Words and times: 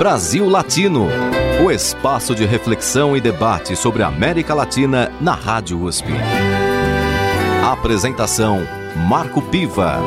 Brasil 0.00 0.48
Latino, 0.48 1.08
o 1.62 1.70
espaço 1.70 2.34
de 2.34 2.46
reflexão 2.46 3.14
e 3.14 3.20
debate 3.20 3.76
sobre 3.76 4.02
a 4.02 4.06
América 4.06 4.54
Latina 4.54 5.12
na 5.20 5.34
Rádio 5.34 5.78
USP. 5.82 6.08
Apresentação 7.62 8.60
Marco 9.06 9.42
Piva. 9.50 9.98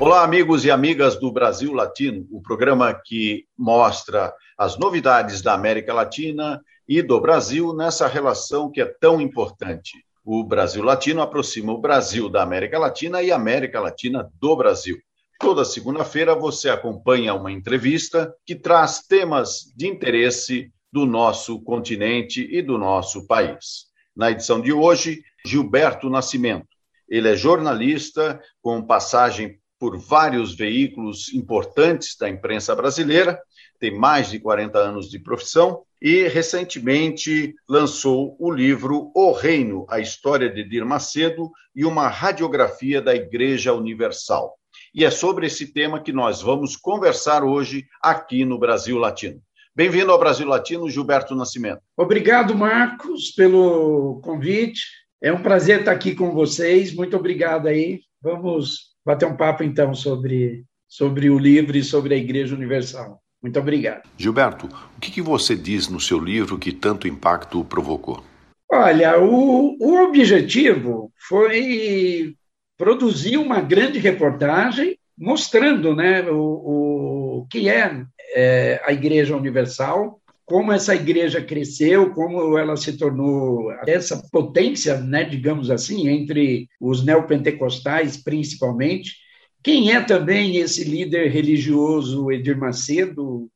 Olá, 0.00 0.24
amigos 0.24 0.64
e 0.64 0.70
amigas 0.72 1.14
do 1.16 1.30
Brasil 1.30 1.72
Latino, 1.72 2.26
o 2.32 2.42
programa 2.42 2.92
que 2.92 3.46
mostra 3.56 4.34
as 4.58 4.76
novidades 4.76 5.42
da 5.42 5.54
América 5.54 5.94
Latina 5.94 6.60
e 6.88 7.02
do 7.02 7.20
Brasil 7.20 7.72
nessa 7.72 8.08
relação 8.08 8.68
que 8.68 8.80
é 8.80 8.84
tão 8.84 9.20
importante. 9.20 10.04
O 10.24 10.42
Brasil 10.42 10.82
Latino 10.82 11.22
aproxima 11.22 11.72
o 11.72 11.80
Brasil 11.80 12.28
da 12.28 12.42
América 12.42 12.80
Latina 12.80 13.22
e 13.22 13.30
a 13.30 13.36
América 13.36 13.78
Latina 13.78 14.28
do 14.40 14.56
Brasil. 14.56 14.98
Toda 15.44 15.62
segunda-feira 15.62 16.34
você 16.34 16.70
acompanha 16.70 17.34
uma 17.34 17.52
entrevista 17.52 18.34
que 18.46 18.54
traz 18.54 19.02
temas 19.06 19.70
de 19.76 19.86
interesse 19.86 20.72
do 20.90 21.04
nosso 21.04 21.60
continente 21.60 22.48
e 22.50 22.62
do 22.62 22.78
nosso 22.78 23.26
país. 23.26 23.90
Na 24.16 24.30
edição 24.30 24.58
de 24.58 24.72
hoje, 24.72 25.22
Gilberto 25.44 26.08
Nascimento. 26.08 26.66
Ele 27.06 27.28
é 27.28 27.36
jornalista 27.36 28.40
com 28.62 28.82
passagem 28.86 29.60
por 29.78 29.98
vários 29.98 30.56
veículos 30.56 31.30
importantes 31.34 32.16
da 32.18 32.26
imprensa 32.26 32.74
brasileira, 32.74 33.38
tem 33.78 33.94
mais 33.94 34.30
de 34.30 34.40
40 34.40 34.78
anos 34.78 35.10
de 35.10 35.18
profissão 35.18 35.82
e 36.00 36.26
recentemente 36.26 37.54
lançou 37.68 38.34
o 38.40 38.50
livro 38.50 39.12
O 39.14 39.30
Reino, 39.32 39.84
a 39.90 40.00
história 40.00 40.48
de 40.48 40.66
Dir 40.66 40.86
Macedo 40.86 41.50
e 41.76 41.84
uma 41.84 42.08
radiografia 42.08 43.02
da 43.02 43.14
Igreja 43.14 43.74
Universal. 43.74 44.56
E 44.94 45.04
é 45.04 45.10
sobre 45.10 45.48
esse 45.48 45.72
tema 45.72 46.00
que 46.00 46.12
nós 46.12 46.40
vamos 46.40 46.76
conversar 46.76 47.42
hoje 47.42 47.84
aqui 48.00 48.44
no 48.44 48.56
Brasil 48.56 48.96
Latino. 48.96 49.40
Bem-vindo 49.74 50.12
ao 50.12 50.18
Brasil 50.20 50.46
Latino, 50.46 50.88
Gilberto 50.88 51.34
Nascimento. 51.34 51.80
Obrigado, 51.96 52.54
Marcos, 52.54 53.32
pelo 53.32 54.20
convite. 54.22 54.82
É 55.20 55.32
um 55.32 55.42
prazer 55.42 55.80
estar 55.80 55.90
aqui 55.90 56.14
com 56.14 56.30
vocês. 56.30 56.94
Muito 56.94 57.16
obrigado 57.16 57.66
aí. 57.66 58.02
Vamos 58.22 58.94
bater 59.04 59.26
um 59.26 59.36
papo 59.36 59.64
então 59.64 59.92
sobre, 59.94 60.64
sobre 60.86 61.28
o 61.28 61.40
livro 61.40 61.76
e 61.76 61.82
sobre 61.82 62.14
a 62.14 62.16
Igreja 62.16 62.54
Universal. 62.54 63.20
Muito 63.42 63.58
obrigado. 63.58 64.08
Gilberto, 64.16 64.68
o 64.96 65.00
que, 65.00 65.10
que 65.10 65.20
você 65.20 65.56
diz 65.56 65.88
no 65.88 65.98
seu 65.98 66.20
livro 66.20 66.56
que 66.56 66.70
tanto 66.70 67.08
impacto 67.08 67.64
provocou? 67.64 68.22
Olha, 68.70 69.18
o, 69.18 69.76
o 69.80 70.04
objetivo 70.04 71.12
foi 71.28 72.36
produziu 72.76 73.42
uma 73.42 73.60
grande 73.60 73.98
reportagem 73.98 74.98
mostrando 75.16 75.94
né, 75.94 76.22
o, 76.28 77.40
o 77.40 77.46
que 77.48 77.68
é, 77.68 78.04
é 78.34 78.82
a 78.84 78.92
Igreja 78.92 79.36
Universal, 79.36 80.20
como 80.44 80.72
essa 80.72 80.94
igreja 80.94 81.40
cresceu, 81.40 82.12
como 82.12 82.58
ela 82.58 82.76
se 82.76 82.98
tornou 82.98 83.72
essa 83.86 84.22
potência, 84.30 85.00
né, 85.00 85.24
digamos 85.24 85.70
assim, 85.70 86.08
entre 86.08 86.68
os 86.78 87.04
neopentecostais, 87.04 88.16
principalmente. 88.22 89.16
Quem 89.62 89.94
é 89.94 90.02
também 90.02 90.56
esse 90.56 90.84
líder 90.84 91.30
religioso 91.30 92.30
Edir 92.30 92.58
Macedo, 92.58 93.50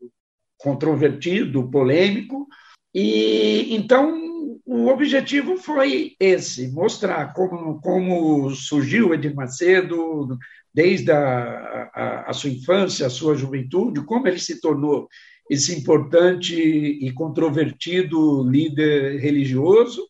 controvertido, 0.57 1.71
polêmico. 1.71 2.47
E 2.95 3.77
então 3.77 4.28
o 4.71 4.89
objetivo 4.89 5.57
foi 5.57 6.15
esse, 6.21 6.69
mostrar 6.69 7.33
como, 7.33 7.81
como 7.81 8.51
surgiu 8.51 9.15
Edir 9.15 9.35
Macedo, 9.35 10.37
desde 10.75 11.11
a, 11.11 11.91
a, 11.95 12.31
a, 12.31 12.33
sua 12.35 12.51
infância, 12.51 13.07
a 13.07 13.11
sua 13.11 13.35
juventude, 13.35 14.05
como 14.05 14.29
ele 14.29 14.39
se 14.39 14.61
tornou 14.61 15.09
esse 15.49 15.75
importante 15.75 16.55
e 16.55 17.11
controvertido 17.13 18.43
líder 18.43 19.19
religioso, 19.19 20.07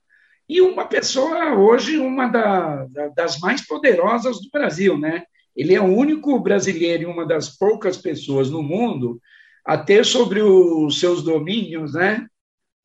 e 0.49 0.61
uma 0.61 0.87
pessoa 0.87 1.55
hoje, 1.55 1.97
uma 1.97 2.27
da, 2.27 2.85
da, 2.87 3.09
das 3.11 3.39
mais 3.39 3.65
poderosas 3.65 4.41
do 4.41 4.51
Brasil, 4.51 4.99
né? 4.99 5.23
Ele 5.55 5.73
é 5.73 5.81
o 5.81 5.85
único 5.85 6.37
brasileiro 6.41 7.05
e 7.05 7.07
uma 7.07 7.25
das 7.25 7.57
poucas 7.57 7.97
pessoas 7.97 8.51
no 8.51 8.61
mundo 8.61 9.21
a 9.65 9.79
ter 9.79 10.05
sobre 10.05 10.43
os 10.43 10.99
seus 10.99 11.23
domínios, 11.23 11.93
né, 11.93 12.27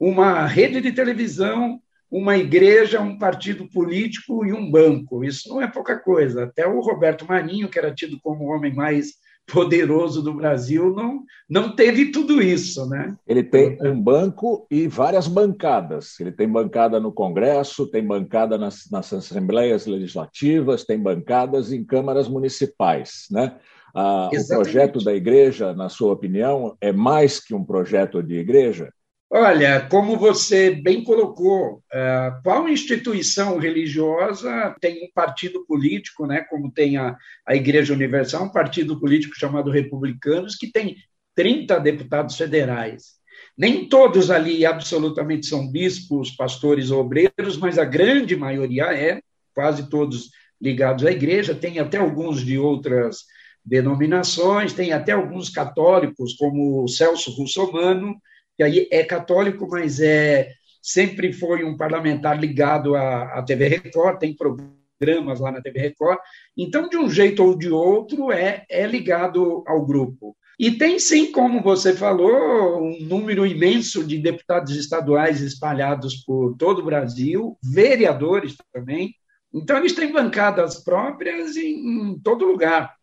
uma 0.06 0.46
rede 0.46 0.82
de 0.82 0.92
televisão, 0.92 1.80
uma 2.12 2.38
igreja, 2.38 3.00
um 3.00 3.18
partido 3.18 3.70
político 3.70 4.46
e 4.46 4.52
um 4.52 4.70
banco. 4.70 5.24
Isso 5.24 5.48
não 5.48 5.62
é 5.62 5.68
pouca 5.68 5.98
coisa. 5.98 6.44
Até 6.44 6.68
o 6.68 6.82
Roberto 6.82 7.26
Marinho, 7.26 7.70
que 7.70 7.80
era 7.80 7.94
tido 7.94 8.20
como 8.22 8.44
o 8.44 8.50
homem 8.50 8.74
mais 8.74 9.14
poderoso 9.48 10.22
do 10.22 10.34
Brasil, 10.34 10.94
não, 10.94 11.24
não 11.50 11.74
teve 11.74 12.12
tudo 12.12 12.42
isso, 12.42 12.88
né? 12.88 13.16
Ele 13.26 13.44
tem 13.44 13.78
um 13.82 14.00
banco 14.00 14.68
e 14.70 14.88
várias 14.90 15.28
bancadas. 15.28 16.20
Ele 16.20 16.34
tem 16.34 16.50
bancada 16.50 17.00
no 17.00 17.12
Congresso, 17.12 17.88
tem 17.88 18.06
bancada 18.06 18.58
nas, 18.58 18.90
nas 18.92 19.12
assembleias 19.14 19.86
legislativas, 19.86 20.84
tem 20.84 21.00
bancadas 21.00 21.72
em 21.72 21.84
câmaras 21.84 22.28
municipais, 22.28 23.26
né? 23.32 23.56
Ah, 23.96 24.30
o 24.34 24.48
projeto 24.48 25.00
da 25.04 25.14
igreja, 25.14 25.74
na 25.74 25.88
sua 25.88 26.12
opinião, 26.12 26.76
é 26.82 26.92
mais 26.92 27.40
que 27.40 27.54
um 27.54 27.64
projeto 27.64 28.22
de 28.22 28.36
igreja? 28.36 28.92
Olha, 29.36 29.88
como 29.90 30.16
você 30.16 30.70
bem 30.70 31.04
colocou, 31.04 31.82
é, 31.92 32.32
qual 32.44 32.70
instituição 32.70 33.58
religiosa 33.58 34.76
tem 34.80 35.04
um 35.04 35.12
partido 35.12 35.66
político, 35.66 36.28
né, 36.28 36.42
como 36.48 36.72
tem 36.72 36.98
a, 36.98 37.18
a 37.44 37.56
Igreja 37.56 37.96
Universal, 37.96 38.44
um 38.44 38.52
partido 38.52 39.00
político 39.00 39.36
chamado 39.36 39.72
Republicanos, 39.72 40.56
que 40.56 40.72
tem 40.72 40.98
30 41.34 41.80
deputados 41.80 42.38
federais. 42.38 43.14
Nem 43.58 43.90
todos 43.90 44.30
ali 44.30 44.68
absolutamente 44.68 45.48
são 45.48 45.68
bispos, 45.68 46.36
pastores 46.36 46.92
ou 46.92 47.00
obreiros, 47.00 47.58
mas 47.58 47.80
a 47.80 47.86
grande 47.86 48.36
maioria 48.36 48.94
é, 48.94 49.20
quase 49.56 49.90
todos 49.90 50.30
ligados 50.62 51.04
à 51.08 51.12
igreja, 51.12 51.56
tem 51.56 51.80
até 51.80 51.98
alguns 51.98 52.46
de 52.46 52.60
outras 52.60 53.22
denominações, 53.66 54.74
tem 54.74 54.94
até 54.94 55.14
alguns 55.14 55.50
católicos, 55.50 56.36
como 56.36 56.84
o 56.84 56.88
Celso 56.88 57.32
Russomano, 57.32 58.16
que 58.56 58.64
aí 58.64 58.88
é 58.92 59.04
católico, 59.04 59.68
mas 59.70 60.00
é 60.00 60.52
sempre 60.84 61.32
foi 61.32 61.64
um 61.64 61.78
parlamentar 61.78 62.38
ligado 62.38 62.94
à, 62.96 63.40
à 63.40 63.42
TV 63.42 63.70
Record, 63.70 64.20
tem 64.20 64.36
programas 64.36 65.40
lá 65.40 65.50
na 65.50 65.62
TV 65.62 65.80
Record. 65.80 66.20
Então, 66.58 66.90
de 66.90 66.98
um 66.98 67.10
jeito 67.10 67.42
ou 67.42 67.58
de 67.58 67.70
outro, 67.70 68.32
é, 68.32 68.66
é 68.70 68.86
ligado 68.86 69.64
ao 69.66 69.86
grupo. 69.86 70.36
E 70.60 70.72
tem 70.72 71.00
sim, 71.00 71.32
como 71.32 71.64
você 71.64 71.96
falou, 71.96 72.84
um 72.84 73.00
número 73.02 73.46
imenso 73.46 74.04
de 74.04 74.20
deputados 74.20 74.76
estaduais 74.76 75.42
espalhados 75.42 76.18
por 76.24 76.56
todo 76.58 76.80
o 76.80 76.86
Brasil, 76.86 77.58
vereadores 77.64 78.56
também. 78.72 79.16
Então, 79.54 79.78
eles 79.78 79.94
têm 79.94 80.12
bancadas 80.12 80.84
próprias 80.84 81.56
em, 81.56 82.12
em 82.12 82.20
todo 82.20 82.46
lugar. 82.46 82.94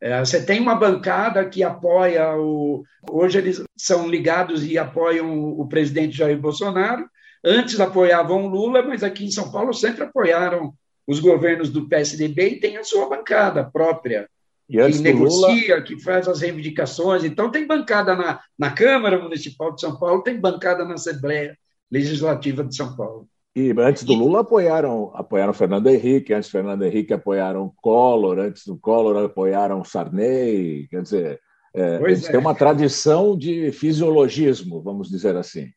É, 0.00 0.18
você 0.18 0.42
tem 0.44 0.60
uma 0.60 0.74
bancada 0.74 1.44
que 1.44 1.62
apoia 1.62 2.34
o. 2.36 2.82
Hoje 3.10 3.38
eles 3.38 3.62
são 3.76 4.08
ligados 4.08 4.64
e 4.64 4.78
apoiam 4.78 5.30
o 5.58 5.68
presidente 5.68 6.16
Jair 6.16 6.38
Bolsonaro. 6.38 7.06
Antes 7.44 7.78
apoiavam 7.80 8.46
o 8.46 8.48
Lula, 8.48 8.82
mas 8.82 9.02
aqui 9.02 9.24
em 9.24 9.30
São 9.30 9.50
Paulo 9.50 9.74
sempre 9.74 10.04
apoiaram 10.04 10.72
os 11.06 11.20
governos 11.20 11.70
do 11.70 11.88
PSDB 11.88 12.48
e 12.48 12.60
tem 12.60 12.76
a 12.76 12.84
sua 12.84 13.08
bancada 13.08 13.64
própria, 13.64 14.28
e 14.68 14.76
que 14.76 14.98
negocia, 15.00 15.74
Lula... 15.74 15.82
que 15.82 16.00
faz 16.00 16.28
as 16.28 16.40
reivindicações. 16.40 17.24
Então, 17.24 17.50
tem 17.50 17.66
bancada 17.66 18.14
na, 18.14 18.40
na 18.56 18.70
Câmara 18.70 19.20
Municipal 19.20 19.74
de 19.74 19.80
São 19.80 19.98
Paulo, 19.98 20.22
tem 20.22 20.38
bancada 20.38 20.84
na 20.84 20.94
Assembleia 20.94 21.58
Legislativa 21.90 22.62
de 22.62 22.76
São 22.76 22.94
Paulo. 22.94 23.26
E 23.54 23.72
antes 23.78 24.04
do 24.04 24.14
Lula 24.14 24.40
apoiaram, 24.40 25.10
apoiaram 25.14 25.52
Fernando 25.52 25.88
Henrique, 25.88 26.32
antes 26.32 26.48
do 26.48 26.52
Fernando 26.52 26.84
Henrique 26.84 27.12
apoiaram 27.12 27.72
Collor, 27.76 28.38
antes 28.38 28.64
do 28.64 28.78
Collor 28.78 29.24
apoiaram 29.24 29.82
Sarney, 29.82 30.86
quer 30.88 31.02
dizer, 31.02 31.40
é, 31.74 31.96
eles 31.96 32.24
é. 32.26 32.30
têm 32.30 32.40
uma 32.40 32.54
tradição 32.54 33.36
de 33.36 33.72
fisiologismo, 33.72 34.80
vamos 34.82 35.08
dizer 35.08 35.36
assim. 35.36 35.68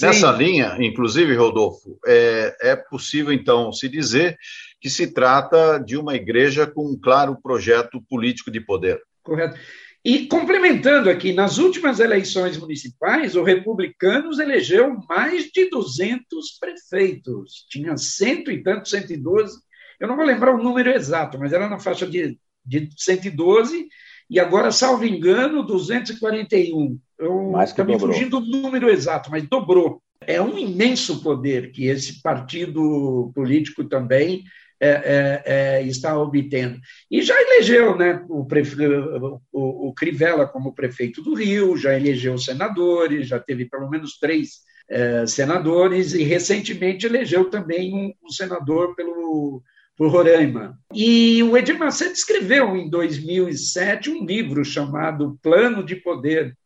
Nessa 0.00 0.32
linha, 0.32 0.76
inclusive, 0.80 1.34
Rodolfo, 1.34 1.98
é, 2.06 2.56
é 2.62 2.76
possível 2.76 3.30
então 3.32 3.70
se 3.72 3.88
dizer 3.88 4.38
que 4.80 4.88
se 4.88 5.12
trata 5.12 5.78
de 5.78 5.98
uma 5.98 6.14
igreja 6.14 6.66
com 6.66 6.86
um 6.86 6.98
claro 6.98 7.36
projeto 7.42 8.00
político 8.08 8.50
de 8.50 8.60
poder. 8.60 9.02
Correto. 9.22 9.58
E 10.04 10.26
complementando 10.26 11.08
aqui, 11.08 11.32
nas 11.32 11.58
últimas 11.58 12.00
eleições 12.00 12.56
municipais, 12.56 13.36
o 13.36 13.44
Republicanos 13.44 14.40
elegeu 14.40 14.98
mais 15.08 15.44
de 15.44 15.70
200 15.70 16.58
prefeitos. 16.58 17.64
Tinha 17.70 17.96
cento 17.96 18.50
e 18.50 18.60
tanto, 18.60 18.88
112. 18.88 19.60
Eu 20.00 20.08
não 20.08 20.16
vou 20.16 20.24
lembrar 20.24 20.54
o 20.54 20.62
número 20.62 20.90
exato, 20.90 21.38
mas 21.38 21.52
era 21.52 21.68
na 21.68 21.78
faixa 21.78 22.04
de, 22.04 22.36
de 22.66 22.88
112. 22.96 23.86
E 24.28 24.40
agora, 24.40 24.72
salvo 24.72 25.04
engano, 25.04 25.64
241. 25.64 26.98
Eu 27.16 27.52
estou 27.62 27.84
me 27.84 27.96
fugindo 27.96 28.40
do 28.40 28.60
número 28.60 28.90
exato, 28.90 29.30
mas 29.30 29.48
dobrou. 29.48 30.02
É 30.26 30.42
um 30.42 30.58
imenso 30.58 31.22
poder 31.22 31.70
que 31.70 31.86
esse 31.86 32.20
partido 32.20 33.30
político 33.34 33.84
também 33.84 34.42
é, 34.82 34.88
é, 34.88 35.42
é, 35.46 35.82
está 35.84 36.18
obtendo. 36.18 36.80
E 37.08 37.22
já 37.22 37.40
elegeu 37.40 37.96
né, 37.96 38.24
o, 38.28 38.44
prefe... 38.44 38.74
o, 38.84 39.88
o, 39.88 39.94
Crivella 39.94 40.44
como 40.44 40.74
prefeito 40.74 41.22
do 41.22 41.34
Rio, 41.34 41.76
já 41.76 41.94
elegeu 41.94 42.36
senadores, 42.36 43.28
já 43.28 43.38
teve 43.38 43.66
pelo 43.66 43.88
menos 43.88 44.18
três 44.18 44.62
é, 44.90 45.24
senadores, 45.24 46.14
e 46.14 46.24
recentemente 46.24 47.06
elegeu 47.06 47.48
também 47.48 47.94
um, 47.94 48.12
um 48.26 48.28
senador 48.28 48.96
pelo, 48.96 49.62
por 49.96 50.08
Roraima. 50.08 50.76
E 50.92 51.40
o 51.44 51.56
Edir 51.56 51.78
Macedo 51.78 52.14
escreveu 52.14 52.76
em 52.76 52.90
2007 52.90 54.10
um 54.10 54.26
livro 54.26 54.64
chamado 54.64 55.38
Plano 55.40 55.84
de 55.84 55.94
Poder, 55.94 56.58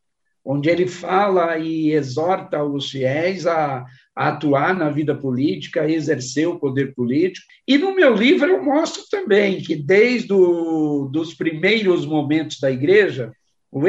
onde 0.43 0.69
ele 0.69 0.87
fala 0.87 1.55
e 1.59 1.91
exorta 1.91 2.63
os 2.63 2.89
fiéis 2.89 3.45
a, 3.45 3.85
a, 4.17 4.29
atuar 4.29 4.75
na 4.75 4.89
vida 4.89 5.13
política, 5.13 5.81
a 5.81 5.89
exercer 5.89 6.47
o 6.47 6.59
poder 6.59 6.95
político. 6.95 7.45
E 7.67 7.77
no 7.77 7.95
meu 7.95 8.15
livro 8.15 8.49
eu 8.49 8.63
mostro 8.63 9.03
também 9.11 9.61
que 9.61 9.75
desde 9.75 10.33
os 10.33 11.33
primeiros 11.35 12.05
momentos 12.05 12.59
da 12.59 12.71
igreja, 12.71 13.31
o 13.71 13.87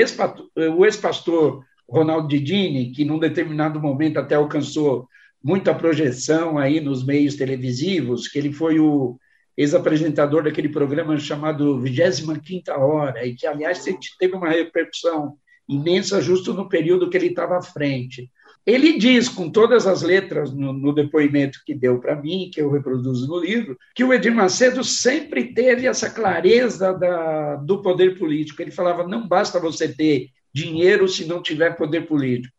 ex-pastor 0.85 1.65
Ronaldo 1.89 2.29
Didini, 2.29 2.91
que 2.91 3.05
num 3.05 3.19
determinado 3.19 3.81
momento 3.81 4.19
até 4.19 4.35
alcançou 4.35 5.09
muita 5.43 5.75
projeção 5.75 6.59
aí 6.59 6.81
nos 6.81 7.05
meios 7.05 7.37
televisivos, 7.37 8.29
que 8.29 8.39
ele 8.39 8.53
foi 8.53 8.79
o 8.79 9.17
ex-apresentador 9.57 10.43
daquele 10.43 10.69
programa 10.69 11.19
chamado 11.19 11.81
25ª 11.81 12.77
Hora, 12.77 13.27
e 13.27 13.35
que, 13.35 13.47
aliás, 13.47 13.83
teve 14.19 14.35
uma 14.35 14.51
repercussão 14.51 15.37
imensa 15.69 16.21
justo 16.21 16.53
no 16.53 16.69
período 16.69 17.09
que 17.09 17.17
ele 17.17 17.29
estava 17.29 17.59
à 17.59 17.63
frente. 17.63 18.31
Ele 18.69 18.99
diz, 18.99 19.31
com 19.31 19.49
todas 19.49 19.87
as 19.87 20.03
letras 20.03 20.53
no, 20.53 20.75
no 20.75 20.93
depoimento 20.93 21.63
que 21.65 21.75
deu 21.75 21.99
para 21.99 22.15
mim, 22.15 22.51
que 22.53 22.61
eu 22.61 22.71
reproduzo 22.71 23.27
no 23.27 23.41
livro, 23.41 23.79
que 23.95 24.05
o 24.05 24.13
Edir 24.13 24.35
Macedo 24.35 24.85
sempre 24.85 25.55
teve 25.55 25.87
essa 25.87 26.11
clareza 26.11 26.93
da, 26.93 27.57
do 27.57 27.81
poder 27.81 28.19
político. 28.19 28.61
Ele 28.61 28.71
falava: 28.71 29.09
não 29.09 29.27
basta 29.27 29.59
você 29.59 29.89
ter 29.89 30.29
dinheiro 30.53 31.09
se 31.09 31.25
não 31.25 31.41
tiver 31.41 31.79
poder 31.79 32.07
político. 32.07 32.55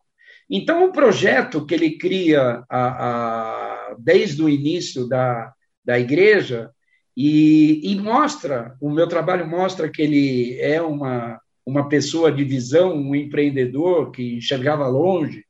Então, 0.50 0.84
o 0.84 0.92
projeto 0.92 1.64
que 1.64 1.76
ele 1.76 1.92
cria 1.92 2.64
a, 2.68 3.92
a, 3.92 3.96
desde 4.00 4.42
o 4.42 4.50
início 4.50 5.08
da, 5.08 5.54
da 5.86 6.00
igreja, 6.00 6.72
e, 7.16 7.82
e 7.84 7.96
mostra, 7.96 8.76
o 8.82 8.90
meu 8.90 9.08
trabalho 9.08 9.48
mostra 9.48 9.88
que 9.88 10.02
ele 10.02 10.58
é 10.60 10.82
uma 10.82 11.40
uma 11.70 11.88
pessoa 11.88 12.32
de 12.32 12.44
visão, 12.44 12.96
um 12.96 13.14
empreendedor 13.14 14.10
que 14.10 14.38
enxergava 14.38 14.88
longe, 14.88 15.46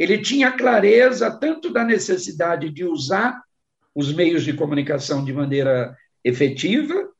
ele 0.00 0.16
tinha 0.16 0.50
clareza 0.50 1.30
tanto 1.30 1.70
da 1.70 1.84
necessidade 1.84 2.70
de 2.70 2.86
usar 2.86 3.38
os 3.94 4.10
meios 4.14 4.42
de 4.44 4.54
comunicação 4.54 5.22
de 5.22 5.30
maneira 5.30 5.94
efetiva, 6.24 7.10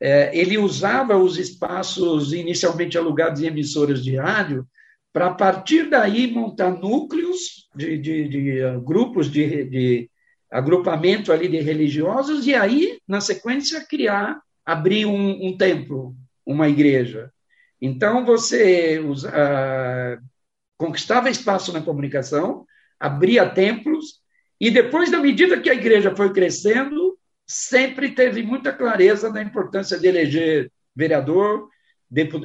é, 0.00 0.36
ele 0.36 0.58
usava 0.58 1.16
os 1.16 1.38
espaços 1.38 2.32
inicialmente 2.32 2.98
alugados 2.98 3.40
em 3.40 3.46
emissoras 3.46 4.02
de 4.02 4.16
rádio 4.16 4.66
para, 5.12 5.28
a 5.28 5.34
partir 5.34 5.88
daí, 5.88 6.26
montar 6.26 6.70
núcleos 6.72 7.68
de, 7.72 7.96
de, 7.98 8.28
de 8.28 8.64
uh, 8.64 8.80
grupos 8.80 9.30
de, 9.30 9.64
de 9.66 10.10
agrupamento 10.50 11.32
ali 11.32 11.46
de 11.46 11.60
religiosos 11.60 12.48
e 12.48 12.54
aí, 12.54 12.98
na 13.06 13.20
sequência, 13.20 13.86
criar, 13.86 14.40
abrir 14.66 15.06
um, 15.06 15.46
um 15.46 15.56
templo, 15.56 16.16
uma 16.44 16.68
igreja. 16.68 17.30
Então, 17.80 18.24
você 18.24 18.98
usa, 18.98 19.30
uh, 19.30 20.33
conquistava 20.76 21.30
espaço 21.30 21.72
na 21.72 21.80
comunicação, 21.80 22.66
abria 22.98 23.48
templos, 23.48 24.20
e 24.60 24.70
depois, 24.70 25.10
da 25.10 25.18
medida 25.18 25.60
que 25.60 25.68
a 25.68 25.74
igreja 25.74 26.14
foi 26.14 26.32
crescendo, 26.32 27.18
sempre 27.46 28.10
teve 28.12 28.42
muita 28.42 28.72
clareza 28.72 29.30
da 29.30 29.42
importância 29.42 29.98
de 29.98 30.06
eleger 30.06 30.72
vereador 30.94 31.68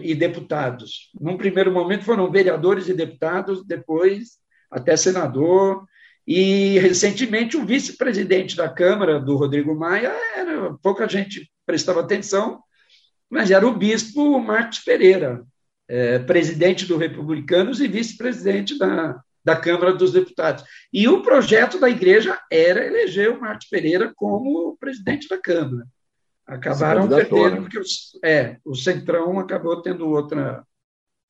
e 0.02 0.16
deputados. 0.16 1.12
Num 1.20 1.38
primeiro 1.38 1.72
momento 1.72 2.04
foram 2.04 2.32
vereadores 2.32 2.88
e 2.88 2.94
deputados, 2.94 3.66
depois 3.66 4.40
até 4.70 4.96
senador, 4.96 5.86
e 6.28 6.78
recentemente 6.80 7.58
o 7.58 7.66
vice-presidente 7.66 8.56
da 8.56 8.70
Câmara, 8.70 9.20
do 9.20 9.36
Rodrigo 9.36 9.74
Maia, 9.76 10.14
era, 10.36 10.74
pouca 10.82 11.08
gente 11.08 11.50
prestava 11.66 12.02
atenção, 12.02 12.62
mas 13.30 13.50
era 13.50 13.68
o 13.68 13.76
bispo 13.76 14.40
Marcos 14.40 14.80
Pereira, 14.80 15.44
é, 15.90 16.20
presidente 16.20 16.86
do 16.86 16.98
Republicanos 16.98 17.82
e 17.82 17.88
vice-presidente 17.88 18.78
da, 18.78 19.20
da 19.44 19.56
Câmara 19.56 19.94
dos 19.94 20.14
Deputados. 20.14 20.64
E 20.94 21.08
o 21.08 21.24
projeto 21.24 21.80
da 21.80 21.90
igreja 21.90 22.40
era 22.52 22.86
eleger 22.86 23.32
o 23.32 23.42
Marcos 23.42 23.68
Pereira 23.68 24.14
como 24.16 24.78
presidente 24.80 25.28
da 25.28 25.38
Câmara. 25.40 25.86
Acabaram 26.46 27.08
perdendo, 27.08 27.52
né? 27.52 27.62
porque 27.62 27.80
o, 27.80 27.84
é, 28.24 28.58
o 28.64 28.76
Centrão 28.76 29.40
acabou 29.40 29.82
tendo 29.82 30.08
outra, 30.08 30.64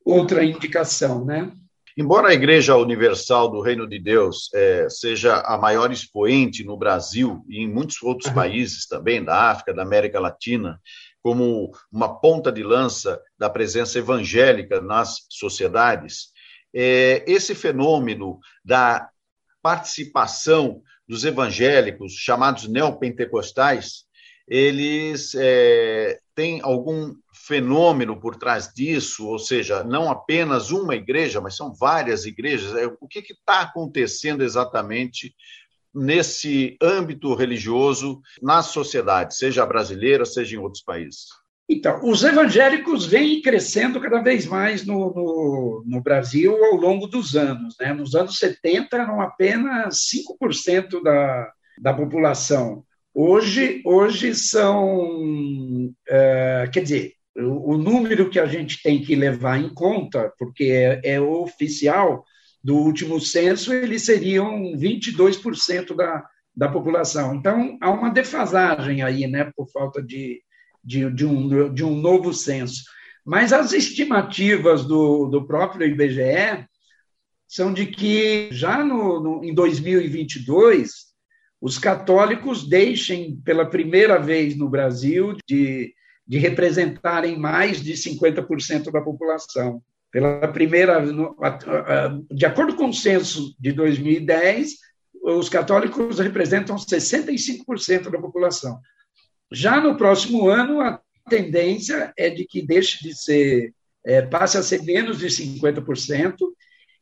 outra 0.06 0.44
indicação, 0.44 1.26
né? 1.26 1.52
Embora 1.98 2.30
a 2.30 2.34
Igreja 2.34 2.78
Universal 2.78 3.50
do 3.50 3.62
Reino 3.62 3.86
de 3.86 4.00
Deus 4.00 4.50
é, 4.54 4.88
seja 4.90 5.42
a 5.42 5.58
maior 5.58 5.92
expoente 5.92 6.64
no 6.64 6.78
Brasil 6.78 7.44
e 7.50 7.62
em 7.62 7.68
muitos 7.68 8.02
outros 8.02 8.32
países 8.32 8.88
também, 8.88 9.22
da 9.22 9.52
África, 9.52 9.74
da 9.74 9.82
América 9.82 10.18
Latina, 10.18 10.80
como 11.22 11.72
uma 11.92 12.20
ponta 12.20 12.52
de 12.52 12.64
lança 12.64 13.22
da 13.38 13.50
presença 13.50 14.00
evangélica 14.00 14.82
nas 14.82 15.26
sociedades, 15.30 16.32
é, 16.74 17.24
esse 17.28 17.54
fenômeno 17.56 18.40
da 18.64 19.10
participação 19.62 20.82
dos 21.08 21.26
evangélicos, 21.26 22.14
chamados 22.14 22.68
neopentecostais, 22.68 24.06
eles 24.48 25.36
é, 25.36 26.20
têm 26.34 26.60
algum 26.62 27.14
fenômeno 27.34 28.20
por 28.20 28.36
trás 28.36 28.72
disso, 28.74 29.28
ou 29.28 29.38
seja, 29.38 29.84
não 29.84 30.10
apenas 30.10 30.72
uma 30.72 30.96
igreja, 30.96 31.42
mas 31.42 31.56
são 31.56 31.74
várias 31.74 32.26
igrejas. 32.26 32.76
É, 32.76 32.86
o 33.00 33.08
que 33.08 33.20
está 33.20 33.62
acontecendo 33.62 34.44
exatamente 34.44 35.36
nesse 35.94 36.78
âmbito 36.82 37.34
religioso 37.34 38.22
na 38.42 38.62
sociedade, 38.62 39.36
seja 39.36 39.66
brasileira, 39.66 40.26
seja 40.26 40.56
em 40.56 40.60
outros 40.60 40.84
países? 40.84 41.28
Então, 41.70 42.02
os 42.04 42.24
evangélicos 42.24 43.06
vêm 43.06 43.44
crescendo 43.44 44.02
cada 44.02 44.24
vez 44.24 44.48
mais 44.48 44.84
no, 44.84 45.14
no, 45.14 45.84
no, 45.86 46.02
Brasil 46.02 46.52
ao 46.66 46.76
longo 46.76 47.06
dos 47.06 47.36
anos. 47.36 47.76
Né? 47.80 47.94
Nos 47.94 48.16
anos 48.16 48.40
70 48.40 48.98
eram 48.98 49.22
apenas 49.22 50.00
5% 50.42 51.04
da, 51.04 51.52
da 51.80 51.94
população. 51.94 52.84
Hoje, 53.14 53.84
hoje 53.86 54.34
são, 54.34 55.92
é, 56.08 56.70
quer 56.74 56.82
dizer, 56.82 57.14
o, 57.38 57.76
o, 57.76 57.78
número 57.78 58.32
que 58.32 58.40
a 58.40 58.48
gente 58.48 58.82
tem 58.82 59.02
que 59.02 59.16
levar 59.16 59.60
em 59.60 59.70
conta, 59.70 60.34
porque 60.40 60.66
é, 60.66 61.02
é 61.04 61.22
oficial, 61.22 62.24
do 62.64 62.76
último 62.76 63.20
censo, 63.20 63.74
eles 63.74 64.06
seriam 64.06 64.74
22% 64.74 65.96
da, 65.96 66.26
da 66.56 66.68
população. 66.68 67.36
Então, 67.36 67.78
há 67.82 67.90
uma 67.90 68.10
defasagem 68.10 69.02
aí, 69.02 69.28
né, 69.28 69.52
por 69.56 69.70
falta 69.72 70.02
de, 70.02 70.42
de, 70.84 71.10
de, 71.12 71.26
um, 71.26 71.74
de 71.74 71.84
um 71.84 71.96
novo 71.96 72.34
censo. 72.34 72.84
Mas 73.26 73.54
as 73.54 73.74
estimativas 73.74 74.86
do, 74.86 75.28
do 75.28 75.46
próprio 75.46 75.88
IBGE 75.88 76.68
são 77.48 77.74
de 77.74 77.86
que 77.86 78.50
já 78.52 78.84
no, 78.84 79.20
no, 79.20 79.44
em 79.44 79.54
2022 79.54 81.10
os 81.62 81.78
católicos 81.78 82.68
deixem 82.68 83.36
pela 83.42 83.66
primeira 83.66 84.18
vez 84.18 84.56
no 84.56 84.70
Brasil 84.70 85.36
de, 85.48 85.94
de 86.26 86.38
representarem 86.38 87.38
mais 87.38 87.82
de 87.82 87.94
50% 87.94 88.92
da 88.92 89.02
população. 89.02 89.82
Pela 90.12 90.48
primeira, 90.48 91.04
de 92.32 92.46
acordo 92.46 92.76
com 92.76 92.90
o 92.90 92.94
censo 92.94 93.56
de 93.60 93.72
2010, 93.72 94.78
os 95.22 95.50
católicos 95.50 96.20
representam 96.20 96.76
65% 96.76 98.10
da 98.10 98.20
população. 98.20 98.80
Já 99.52 99.80
no 99.80 99.98
próximo 99.98 100.48
ano, 100.48 100.82
a 100.82 101.00
tendência 101.30 102.12
é 102.18 102.30
de 102.30 102.46
que 102.46 102.66
deixe 102.66 103.04
de 103.04 103.16
ser, 103.16 103.74
é, 104.04 104.22
passe 104.22 104.58
a 104.58 104.64
ser 104.64 104.82
menos 104.84 105.20
de 105.20 105.28
50%, 105.28 106.36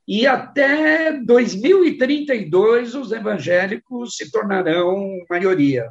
e 0.07 0.25
até 0.25 1.11
2032 1.11 2.95
os 2.95 3.11
evangélicos 3.11 4.15
se 4.15 4.31
tornarão 4.31 5.25
maioria. 5.29 5.89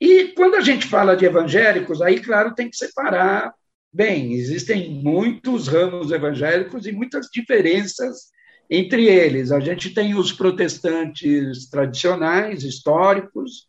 E 0.00 0.28
quando 0.28 0.54
a 0.56 0.60
gente 0.60 0.86
fala 0.86 1.16
de 1.16 1.24
evangélicos, 1.24 2.00
aí, 2.00 2.20
claro, 2.20 2.54
tem 2.54 2.70
que 2.70 2.76
separar 2.76 3.52
Bem, 3.92 4.32
existem 4.34 5.02
muitos 5.02 5.68
ramos 5.68 6.10
evangélicos 6.10 6.86
e 6.86 6.92
muitas 6.92 7.28
diferenças 7.32 8.30
entre 8.70 9.06
eles. 9.06 9.52
A 9.52 9.60
gente 9.60 9.90
tem 9.94 10.14
os 10.14 10.32
protestantes 10.32 11.68
tradicionais, 11.70 12.62
históricos, 12.62 13.68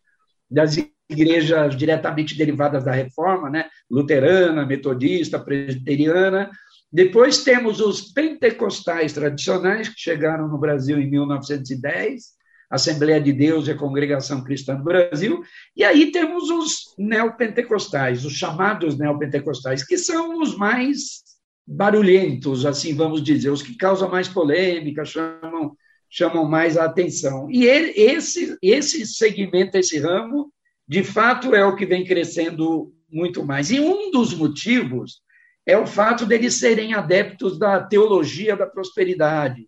das 0.49 0.77
igrejas 1.09 1.75
diretamente 1.75 2.37
derivadas 2.37 2.83
da 2.83 2.91
reforma, 2.91 3.49
né? 3.49 3.69
luterana, 3.89 4.65
metodista, 4.65 5.39
presbiteriana. 5.39 6.49
Depois 6.91 7.43
temos 7.43 7.79
os 7.79 8.13
pentecostais 8.13 9.13
tradicionais, 9.13 9.89
que 9.89 9.99
chegaram 9.99 10.47
no 10.47 10.57
Brasil 10.57 10.99
em 10.99 11.09
1910, 11.09 12.36
Assembleia 12.69 13.21
de 13.21 13.31
Deus 13.31 13.67
e 13.67 13.71
a 13.71 13.77
Congregação 13.77 14.43
Cristã 14.43 14.75
do 14.75 14.83
Brasil. 14.83 15.41
E 15.75 15.83
aí 15.83 16.11
temos 16.11 16.49
os 16.49 16.93
neopentecostais, 16.97 18.25
os 18.25 18.33
chamados 18.33 18.97
neopentecostais, 18.97 19.85
que 19.85 19.97
são 19.97 20.41
os 20.41 20.55
mais 20.57 21.23
barulhentos, 21.65 22.65
assim 22.65 22.93
vamos 22.93 23.21
dizer, 23.21 23.49
os 23.49 23.61
que 23.61 23.75
causam 23.75 24.09
mais 24.09 24.27
polêmica, 24.27 25.03
chamam, 25.03 25.75
chamam 26.09 26.45
mais 26.45 26.77
a 26.77 26.85
atenção. 26.85 27.49
E 27.49 27.65
ele, 27.65 27.91
esse, 27.95 28.57
esse 28.61 29.05
segmento, 29.05 29.77
esse 29.77 29.99
ramo, 29.99 30.51
de 30.87 31.03
fato 31.03 31.53
é 31.53 31.65
o 31.65 31.75
que 31.75 31.85
vem 31.85 32.05
crescendo 32.05 32.93
muito 33.09 33.45
mais. 33.45 33.69
E 33.71 33.79
um 33.79 34.11
dos 34.11 34.33
motivos 34.33 35.21
é 35.65 35.77
o 35.77 35.85
fato 35.85 36.25
deles 36.25 36.55
serem 36.55 36.93
adeptos 36.93 37.59
da 37.59 37.83
teologia 37.83 38.55
da 38.55 38.65
prosperidade, 38.65 39.67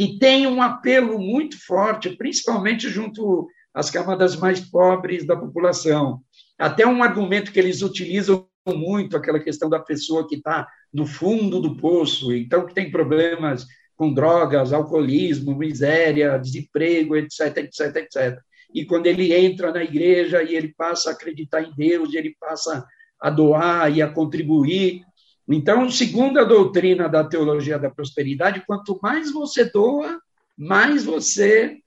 que 0.00 0.18
tem 0.18 0.46
um 0.46 0.62
apelo 0.62 1.18
muito 1.18 1.62
forte, 1.62 2.16
principalmente 2.16 2.88
junto 2.88 3.46
às 3.74 3.90
camadas 3.90 4.34
mais 4.34 4.58
pobres 4.58 5.26
da 5.26 5.36
população. 5.36 6.22
Até 6.58 6.86
um 6.86 7.02
argumento 7.02 7.52
que 7.52 7.58
eles 7.58 7.82
utilizam 7.82 8.48
muito, 8.66 9.14
aquela 9.14 9.38
questão 9.38 9.68
da 9.68 9.78
pessoa 9.78 10.26
que 10.26 10.36
está 10.36 10.66
no 10.90 11.04
fundo 11.04 11.60
do 11.60 11.76
poço, 11.76 12.34
então 12.34 12.64
que 12.64 12.72
tem 12.72 12.90
problemas 12.90 13.66
com 13.94 14.10
drogas, 14.10 14.72
alcoolismo, 14.72 15.54
miséria, 15.54 16.38
desemprego, 16.38 17.14
etc, 17.14 17.58
etc, 17.58 17.96
etc. 17.96 18.38
E 18.74 18.86
quando 18.86 19.06
ele 19.06 19.34
entra 19.34 19.70
na 19.70 19.84
igreja 19.84 20.42
e 20.42 20.56
ele 20.56 20.72
passa 20.78 21.10
a 21.10 21.12
acreditar 21.12 21.60
em 21.60 21.74
Deus, 21.76 22.14
ele 22.14 22.34
passa 22.40 22.86
a 23.20 23.28
doar 23.28 23.94
e 23.94 24.00
a 24.00 24.08
contribuir. 24.08 25.02
Então, 25.50 25.90
segundo 25.90 26.38
a 26.38 26.44
doutrina 26.44 27.08
da 27.08 27.24
teologia 27.24 27.78
da 27.78 27.90
prosperidade, 27.90 28.62
quanto 28.66 28.98
mais 29.02 29.32
você 29.32 29.64
doa, 29.64 30.20
mais 30.56 31.04
você 31.04 31.78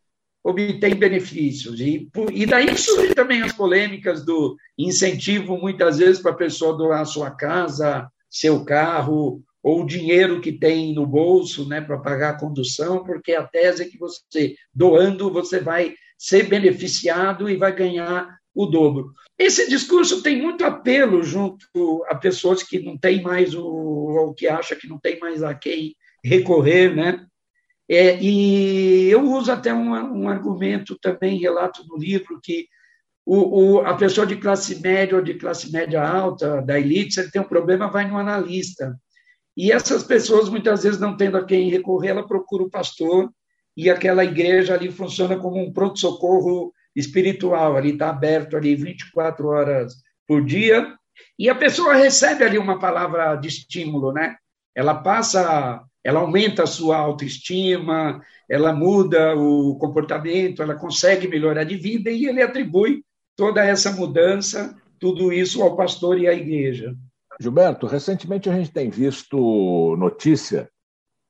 obtém 0.44 0.96
benefícios. 0.96 1.80
E, 1.80 2.10
e 2.34 2.46
daí 2.46 2.78
surgem 2.78 3.14
também 3.14 3.42
as 3.42 3.54
polêmicas 3.54 4.26
do 4.26 4.58
incentivo, 4.78 5.58
muitas 5.58 6.00
vezes, 6.00 6.22
para 6.22 6.32
a 6.32 6.36
pessoa 6.36 6.76
doar 6.76 7.06
sua 7.06 7.32
casa, 7.32 8.08
seu 8.30 8.66
carro, 8.66 9.42
ou 9.64 9.84
o 9.84 9.86
dinheiro 9.86 10.42
que 10.42 10.52
tem 10.52 10.94
no 10.94 11.06
bolso 11.06 11.66
né, 11.70 11.80
para 11.80 11.98
pagar 11.98 12.32
a 12.32 12.40
condução, 12.40 13.02
porque 13.06 13.32
a 13.32 13.48
tese 13.48 13.84
é 13.84 13.86
que 13.88 13.98
você, 13.98 14.56
doando, 14.74 15.32
você 15.32 15.62
vai 15.62 15.94
ser 16.18 16.50
beneficiado 16.50 17.50
e 17.50 17.56
vai 17.56 17.74
ganhar 17.74 18.38
o 18.54 18.66
dobro. 18.66 19.14
Esse 19.44 19.70
discurso 19.70 20.24
tem 20.24 20.42
muito 20.42 20.64
apelo 20.64 21.22
junto 21.22 21.68
a 22.08 22.16
pessoas 22.16 22.64
que 22.64 22.80
não 22.80 22.98
têm 22.98 23.22
mais 23.22 23.54
o, 23.54 23.66
ou 23.66 24.34
que 24.34 24.48
acham 24.48 24.78
que 24.78 24.88
não 24.88 24.98
tem 24.98 25.20
mais 25.20 25.44
a 25.44 25.54
quem 25.54 25.98
recorrer, 26.24 26.96
né? 26.96 27.26
É, 27.90 28.18
e 28.24 29.10
eu 29.10 29.22
uso 29.22 29.52
até 29.52 29.74
um, 29.74 29.92
um, 29.92 30.30
argumento 30.30 30.98
também, 30.98 31.38
relato 31.38 31.86
no 31.86 31.98
livro, 31.98 32.40
que 32.42 32.68
o, 33.26 33.74
o, 33.76 33.80
a 33.82 33.94
pessoa 33.96 34.26
de 34.26 34.38
classe 34.38 34.80
média 34.80 35.18
ou 35.18 35.22
de 35.22 35.34
classe 35.34 35.70
média 35.70 36.02
alta, 36.02 36.62
da 36.62 36.80
elite, 36.80 37.16
se 37.16 37.20
ele 37.20 37.32
tem 37.32 37.42
um 37.42 37.48
problema, 37.48 37.92
vai 37.92 38.10
no 38.10 38.18
analista. 38.18 38.98
E 39.58 39.74
essas 39.74 40.04
pessoas, 40.04 40.48
muitas 40.48 40.84
vezes, 40.84 41.02
não 41.02 41.18
tendo 41.18 41.36
a 41.36 41.44
quem 41.44 41.70
recorrer, 41.70 42.12
ela 42.12 42.26
procura 42.26 42.64
o 42.64 42.70
pastor 42.70 43.30
e 43.76 43.90
aquela 43.90 44.24
igreja 44.24 44.74
ali 44.74 44.90
funciona 44.90 45.38
como 45.38 45.62
um 45.62 45.74
pronto-socorro 45.74 46.72
espiritual, 46.96 47.76
ali 47.76 47.92
está 47.92 48.10
aberto 48.10 48.56
ali 48.56 48.76
24 48.76 49.48
horas 49.48 49.96
por 50.28 50.44
dia, 50.44 50.96
e 51.38 51.50
a 51.50 51.56
pessoa 51.56 51.96
recebe 51.96 52.44
ali 52.44 52.58
uma 52.58 52.80
palavra 52.80 53.36
de 53.36 53.48
estímulo, 53.48 54.12
né? 54.12 54.36
Ela 54.76 54.96
passa, 54.96 55.84
ela 56.04 56.20
aumenta 56.20 56.64
a 56.64 56.68
sua 56.68 56.98
autoestima, 56.98 58.22
ela 58.50 58.74
muda 58.74 59.36
o 59.36 59.76
comportamento, 59.78 60.62
ela 60.62 60.76
consegue 60.76 61.28
melhorar 61.28 61.64
de 61.64 61.76
vida 61.76 62.10
e 62.10 62.26
ele 62.26 62.42
atribui 62.42 63.04
toda 63.36 63.64
essa 63.64 63.92
mudança, 63.92 64.76
tudo 65.00 65.32
isso 65.32 65.62
ao 65.62 65.76
pastor 65.76 66.20
e 66.20 66.28
à 66.28 66.34
igreja. 66.34 66.96
Gilberto, 67.40 67.88
recentemente 67.88 68.50
a 68.50 68.56
gente 68.56 68.72
tem 68.72 68.90
visto 68.90 69.96
notícia, 69.98 70.70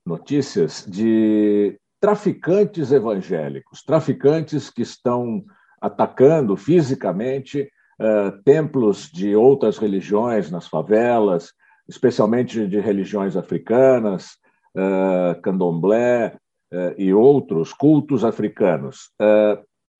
notícias 0.04 0.84
de 0.86 1.78
traficantes 2.04 2.92
evangélicos, 2.92 3.82
traficantes 3.82 4.68
que 4.68 4.82
estão 4.82 5.42
atacando 5.80 6.54
fisicamente 6.54 7.66
uh, 7.98 8.42
templos 8.44 9.10
de 9.10 9.34
outras 9.34 9.78
religiões 9.78 10.50
nas 10.50 10.68
favelas, 10.68 11.54
especialmente 11.88 12.66
de 12.66 12.78
religiões 12.78 13.38
africanas, 13.38 14.32
uh, 14.76 15.40
candomblé 15.40 16.36
uh, 16.70 16.94
e 16.98 17.14
outros 17.14 17.72
cultos 17.72 18.22
africanos. 18.22 19.10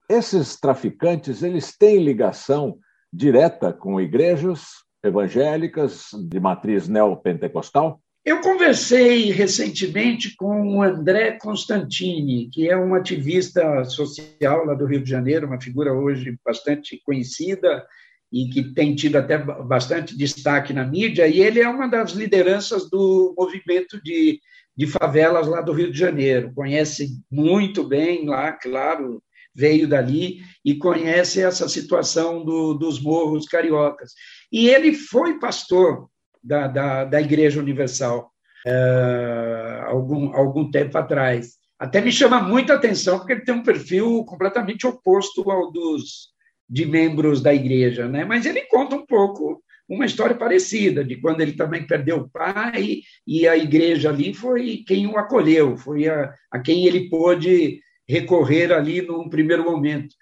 esses 0.07 0.61
traficantes 0.61 1.43
eles 1.43 1.75
têm 1.75 2.05
ligação 2.05 2.77
direta 3.11 3.73
com 3.73 3.99
igrejas 3.99 4.85
evangélicas 5.03 6.11
de 6.29 6.39
matriz 6.39 6.87
neopentecostal? 6.87 7.99
Eu 8.25 8.41
conversei 8.41 9.31
recentemente 9.31 10.35
com 10.35 10.79
o 10.79 10.83
André 10.83 11.33
Constantini, 11.33 12.49
que 12.51 12.71
é 12.71 12.75
um 12.75 12.95
ativista 12.95 13.85
social 13.85 14.65
lá 14.65 14.73
do 14.73 14.87
Rio 14.87 15.05
de 15.05 15.11
Janeiro, 15.11 15.47
uma 15.47 15.61
figura 15.61 15.93
hoje 15.93 16.35
bastante 16.43 16.99
conhecida 17.05 17.87
e 18.33 18.49
que 18.49 18.73
tem 18.73 18.95
tido 18.95 19.17
até 19.17 19.37
bastante 19.37 20.17
destaque 20.17 20.73
na 20.73 20.87
mídia, 20.87 21.29
e 21.29 21.39
ele 21.39 21.61
é 21.61 21.69
uma 21.69 21.87
das 21.87 22.13
lideranças 22.13 22.89
do 22.89 23.35
movimento 23.37 24.03
de, 24.03 24.41
de 24.75 24.87
favelas 24.87 25.47
lá 25.47 25.61
do 25.61 25.73
Rio 25.73 25.93
de 25.93 25.99
Janeiro. 25.99 26.51
Conhece 26.55 27.23
muito 27.31 27.85
bem 27.85 28.25
lá, 28.25 28.53
claro, 28.53 29.23
veio 29.55 29.87
dali 29.87 30.39
e 30.65 30.75
conhece 30.75 31.43
essa 31.43 31.69
situação 31.69 32.43
do, 32.43 32.73
dos 32.73 33.01
morros 33.03 33.47
cariocas. 33.47 34.13
E 34.51 34.67
ele 34.67 34.95
foi 34.95 35.39
pastor 35.39 36.09
da, 36.45 36.67
da, 36.67 37.05
da 37.05 37.21
Igreja 37.21 37.59
Universal 37.59 38.31
é, 38.67 39.81
algum, 39.87 40.35
algum 40.35 40.71
tempo 40.71 40.97
atrás. 40.97 41.55
Até 41.79 42.01
me 42.01 42.13
chama 42.13 42.41
muita 42.41 42.75
atenção, 42.75 43.19
porque 43.19 43.33
ele 43.33 43.45
tem 43.45 43.55
um 43.55 43.63
perfil 43.63 44.25
completamente 44.25 44.87
oposto 44.87 45.51
ao 45.51 45.71
dos 45.73 46.33
de 46.69 46.87
membros 46.87 47.43
da 47.43 47.55
igreja, 47.55 48.09
né? 48.09 48.25
Mas 48.25 48.47
ele 48.47 48.63
conta 48.63 48.97
um 48.97 49.05
pouco 49.05 49.63
uma 49.87 50.07
história 50.07 50.35
parecida, 50.35 51.05
de 51.05 51.17
quando 51.17 51.43
ele 51.43 51.53
também 51.53 51.87
perdeu 51.87 52.17
o 52.17 52.31
pai 52.31 53.01
e 53.27 53.47
a 53.47 53.55
igreja 53.55 54.09
ali 54.09 54.33
foi 54.33 54.83
quem 54.87 55.07
o 55.07 55.19
acolheu, 55.19 55.77
foi 55.77 56.09
a, 56.09 56.33
a 56.51 56.59
quem 56.59 56.87
ele 56.87 57.11
pôde 57.11 57.81
recorrer 58.09 58.73
ali 58.73 59.03
num 59.03 59.29
primeiro 59.29 59.63
momento. 59.63 60.15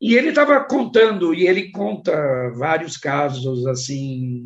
E 0.00 0.14
ele 0.14 0.30
estava 0.30 0.58
contando, 0.64 1.34
e 1.34 1.46
ele 1.46 1.70
conta 1.70 2.12
vários 2.56 2.96
casos 2.96 3.66
assim 3.66 4.42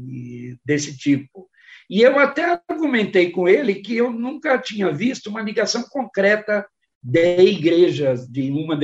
desse 0.65 0.97
tipo. 0.97 1.49
E 1.89 2.01
eu 2.01 2.19
até 2.19 2.61
argumentei 2.69 3.31
com 3.31 3.47
ele 3.49 3.77
que 3.77 3.97
eu 3.97 4.11
nunca 4.11 4.59
tinha 4.59 4.91
visto 4.93 5.29
uma 5.29 5.43
ligação 5.43 5.83
concreta 5.91 6.67
de 7.03 7.43
igrejas 7.43 8.27
de 8.27 8.51
uma 8.51 8.77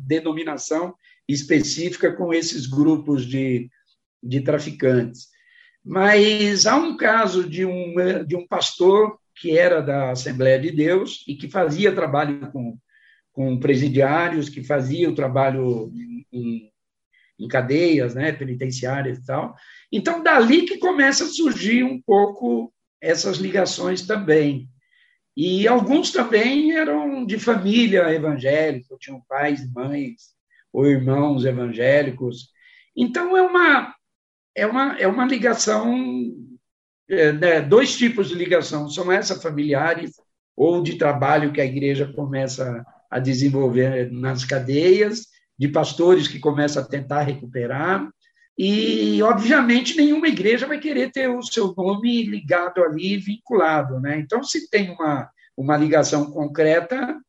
denominação 0.00 0.94
específica 1.28 2.12
com 2.12 2.32
esses 2.32 2.66
grupos 2.66 3.26
de, 3.26 3.68
de 4.22 4.40
traficantes. 4.40 5.28
Mas 5.84 6.66
há 6.66 6.76
um 6.76 6.96
caso 6.96 7.48
de 7.48 7.64
um, 7.64 7.94
de 8.26 8.36
um 8.36 8.46
pastor 8.46 9.18
que 9.36 9.58
era 9.58 9.80
da 9.80 10.12
Assembleia 10.12 10.60
de 10.60 10.70
Deus 10.70 11.24
e 11.26 11.34
que 11.34 11.50
fazia 11.50 11.94
trabalho 11.94 12.50
com 12.52 12.78
com 13.34 13.58
presidiários 13.58 14.48
que 14.48 14.62
faziam 14.62 15.10
o 15.10 15.14
trabalho 15.14 15.92
em, 16.32 16.70
em 17.38 17.48
cadeias 17.48 18.14
né, 18.14 18.32
penitenciárias 18.32 19.18
e 19.18 19.24
tal. 19.24 19.54
Então, 19.90 20.22
dali 20.22 20.62
que 20.62 20.78
começa 20.78 21.24
a 21.24 21.28
surgir 21.28 21.82
um 21.82 22.00
pouco 22.00 22.72
essas 23.00 23.38
ligações 23.38 24.06
também. 24.06 24.68
E 25.36 25.66
alguns 25.66 26.12
também 26.12 26.72
eram 26.72 27.26
de 27.26 27.38
família 27.38 28.12
evangélica, 28.12 28.96
tinham 28.98 29.20
pais, 29.28 29.68
mães 29.72 30.34
ou 30.72 30.86
irmãos 30.86 31.44
evangélicos. 31.44 32.50
Então, 32.96 33.36
é 33.36 33.42
uma, 33.42 33.94
é 34.54 34.66
uma, 34.66 34.96
é 34.98 35.08
uma 35.08 35.24
ligação, 35.24 35.92
é, 37.08 37.32
né, 37.32 37.60
dois 37.60 37.96
tipos 37.96 38.28
de 38.28 38.34
ligação, 38.34 38.88
são 38.88 39.10
essas 39.10 39.42
familiares 39.42 40.12
ou 40.56 40.82
de 40.82 40.96
trabalho 40.96 41.52
que 41.52 41.60
a 41.60 41.64
igreja 41.64 42.12
começa 42.14 42.84
a 43.10 43.18
desenvolver 43.18 44.10
nas 44.12 44.44
cadeias, 44.44 45.26
de 45.58 45.68
pastores 45.68 46.28
que 46.28 46.38
começam 46.38 46.82
a 46.82 46.86
tentar 46.86 47.22
recuperar. 47.22 48.08
E, 48.56 49.20
obviamente, 49.22 49.96
nenhuma 49.96 50.28
igreja 50.28 50.66
vai 50.66 50.78
querer 50.78 51.10
ter 51.10 51.28
o 51.28 51.42
seu 51.42 51.74
nome 51.76 52.24
ligado 52.24 52.82
ali, 52.82 53.16
vinculado. 53.16 54.00
Né? 54.00 54.18
Então, 54.18 54.42
se 54.42 54.68
tem 54.70 54.90
uma, 54.90 55.28
uma 55.56 55.76
ligação 55.76 56.30
concreta, 56.30 57.20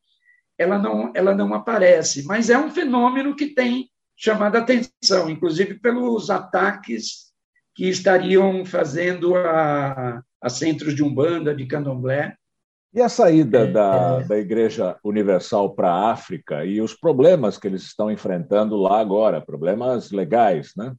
ela 0.58 0.78
não, 0.78 1.12
ela 1.14 1.34
não 1.34 1.52
aparece. 1.52 2.24
Mas 2.24 2.48
é 2.48 2.58
um 2.58 2.70
fenômeno 2.70 3.34
que 3.34 3.46
tem 3.46 3.90
chamado 4.16 4.56
a 4.56 4.60
atenção, 4.60 5.28
inclusive 5.28 5.74
pelos 5.74 6.30
ataques 6.30 7.26
que 7.74 7.88
estariam 7.88 8.64
fazendo 8.64 9.36
a, 9.36 10.22
a 10.40 10.48
centros 10.48 10.94
de 10.94 11.02
Umbanda, 11.02 11.54
de 11.54 11.66
Candomblé, 11.66 12.34
E 12.96 13.02
a 13.02 13.10
saída 13.10 13.58
é, 13.58 13.66
da, 13.66 14.20
é... 14.22 14.24
da 14.24 14.38
Igreja 14.38 14.96
Universal 15.04 15.74
para 15.74 15.92
a 15.92 16.10
África 16.10 16.64
e 16.64 16.80
os 16.80 16.94
problemas 16.94 17.58
que 17.58 17.66
eles 17.66 17.82
estão 17.82 18.10
enfrentando 18.10 18.74
lá 18.74 18.98
agora, 18.98 19.44
problemas 19.44 20.10
legais, 20.10 20.72
né? 20.74 20.94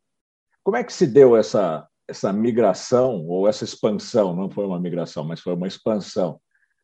Como 0.64 0.78
é 0.78 0.84
que 0.84 0.94
se 0.94 1.08
deu 1.08 1.36
essa, 1.36 1.88
essa 2.08 2.32
migração 2.32 3.26
ou 3.26 3.48
essa 3.48 3.64
expansão? 3.64 4.36
Não 4.36 4.48
foi 4.48 4.68
uma 4.68 4.80
migração, 4.80 5.24
mas 5.24 5.40
foi 5.40 5.56
uma 5.56 5.68
expansão 5.68 6.40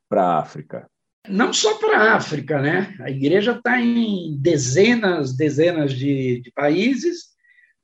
para 0.10 0.24
a 0.24 0.40
África. 0.40 0.90
Não 1.30 1.54
só 1.54 1.78
para 1.78 1.96
a 2.00 2.16
África, 2.16 2.60
né? 2.60 2.96
A 3.00 3.12
igreja 3.12 3.52
está 3.52 3.80
em 3.80 4.36
dezenas, 4.42 5.38
dezenas 5.38 5.94
de, 5.94 6.42
de, 6.42 6.52
países. 6.54 7.28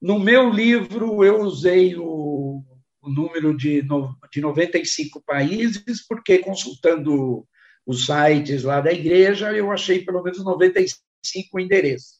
No 0.02 0.18
meu 0.18 0.50
livro, 0.50 1.24
eu 1.24 1.42
usei 1.42 1.96
o, 1.96 2.64
o 3.10 3.14
número 3.14 3.58
de, 3.58 3.82
no, 3.82 4.16
de 4.32 4.40
95 4.40 5.22
países, 5.26 6.06
porque 6.08 6.38
consultando 6.38 7.46
os 7.86 8.06
sites 8.06 8.64
lá 8.64 8.80
da 8.80 8.92
igreja, 8.92 9.52
eu 9.52 9.72
achei 9.72 10.06
pelo 10.06 10.22
menos 10.22 10.44
95 10.44 11.60
endereços. 11.60 12.20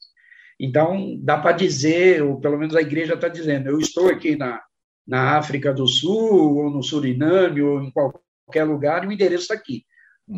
Então, 0.60 1.18
dá 1.22 1.38
para 1.38 1.56
dizer, 1.56 2.24
ou 2.24 2.40
pelo 2.40 2.58
menos 2.58 2.76
a 2.76 2.82
igreja 2.82 3.14
está 3.14 3.28
dizendo, 3.28 3.70
eu 3.70 3.80
estou 3.80 4.10
aqui 4.10 4.36
na, 4.36 4.60
na 5.08 5.38
África 5.38 5.72
do 5.72 5.88
Sul, 5.88 6.58
ou 6.58 6.70
no 6.72 6.84
Suriname, 6.84 7.62
ou 7.62 7.82
em 7.82 7.92
qualquer 7.92 8.64
lugar, 8.64 9.04
e 9.04 9.08
o 9.08 9.12
endereço 9.12 9.44
está 9.44 9.54
aqui. 9.54 9.86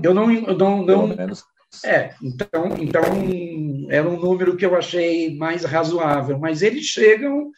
Eu 0.04 0.14
não, 0.14 0.32
eu 0.32 0.58
não, 0.58 0.86
não 0.86 1.10
é, 1.86 2.14
então, 2.22 2.76
então 2.78 3.02
era 3.90 4.08
um 4.08 4.20
número 4.20 4.58
que 4.58 4.66
eu 4.66 4.76
achei 4.76 5.36
mais 5.38 5.64
razoável, 5.64 6.38
mas 6.38 6.62
eles 6.62 6.86
chegam 6.86 7.50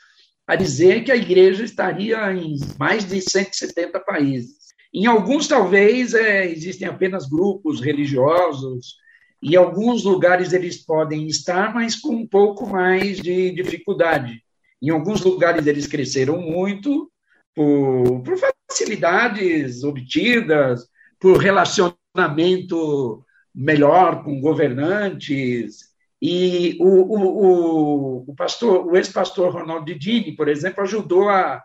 a 0.46 0.56
dizer 0.56 1.04
que 1.04 1.12
a 1.12 1.16
igreja 1.16 1.64
estaria 1.64 2.34
em 2.34 2.58
mais 2.78 3.06
de 3.06 3.22
170 3.22 4.00
países. 4.02 4.64
Em 4.94 5.06
alguns, 5.06 5.48
talvez, 5.48 6.14
é, 6.14 6.46
existem 6.46 6.88
apenas 6.88 7.28
grupos 7.28 7.82
religiosos, 7.82 8.96
em 9.42 9.56
alguns 9.56 10.06
lugares 10.06 10.54
eles 10.54 10.78
podem 10.78 11.28
estar, 11.28 11.74
mas 11.74 11.96
com 11.96 12.16
um 12.16 12.28
pouco 12.28 12.66
mais 12.66 13.20
de 13.20 13.52
dificuldade. 13.52 14.42
Em 14.82 14.90
alguns 14.90 15.22
lugares 15.22 15.68
eles 15.68 15.88
cresceram 15.88 16.40
muito 16.40 17.12
por, 17.54 18.22
por 18.22 18.38
facilidades 18.70 19.84
obtidas, 19.84 20.88
por 21.20 21.38
relacionamento 21.38 23.24
melhor 23.54 24.24
com 24.24 24.40
governantes. 24.40 25.93
E 26.26 26.78
o, 26.80 26.88
o, 26.88 27.20
o, 27.46 28.26
o 28.30 28.34
pastor, 28.34 28.88
o 28.88 28.96
ex-pastor 28.96 29.52
Ronaldo 29.52 29.94
Dini, 29.94 30.34
por 30.34 30.48
exemplo, 30.48 30.82
ajudou 30.82 31.28
a, 31.28 31.62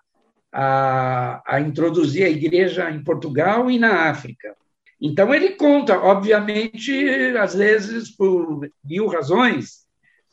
a, 0.52 1.40
a 1.46 1.60
introduzir 1.60 2.24
a 2.24 2.28
igreja 2.28 2.90
em 2.90 3.00
Portugal 3.04 3.70
e 3.70 3.78
na 3.78 4.10
África. 4.10 4.56
Então, 5.00 5.32
ele 5.32 5.50
conta, 5.50 5.96
obviamente, 5.96 6.92
às 7.40 7.54
vezes, 7.54 8.10
por 8.10 8.68
mil 8.84 9.06
razões, 9.06 9.86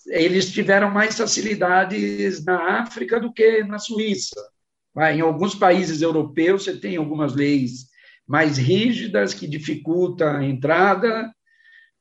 eles 0.08 0.52
tiveram 0.52 0.90
mais 0.90 1.16
facilidades 1.16 2.44
na 2.44 2.80
África 2.80 3.20
do 3.20 3.32
que 3.32 3.64
na 3.64 3.78
Suíça. 3.78 4.42
Em 5.14 5.22
alguns 5.22 5.54
países 5.54 6.02
europeus, 6.02 6.64
você 6.64 6.76
tem 6.76 6.98
algumas 6.98 7.36
leis 7.36 7.90
mais 8.28 8.58
rígidas, 8.58 9.36
que 9.36 9.46
dificulta 9.46 10.38
a 10.38 10.44
entrada. 10.44 11.32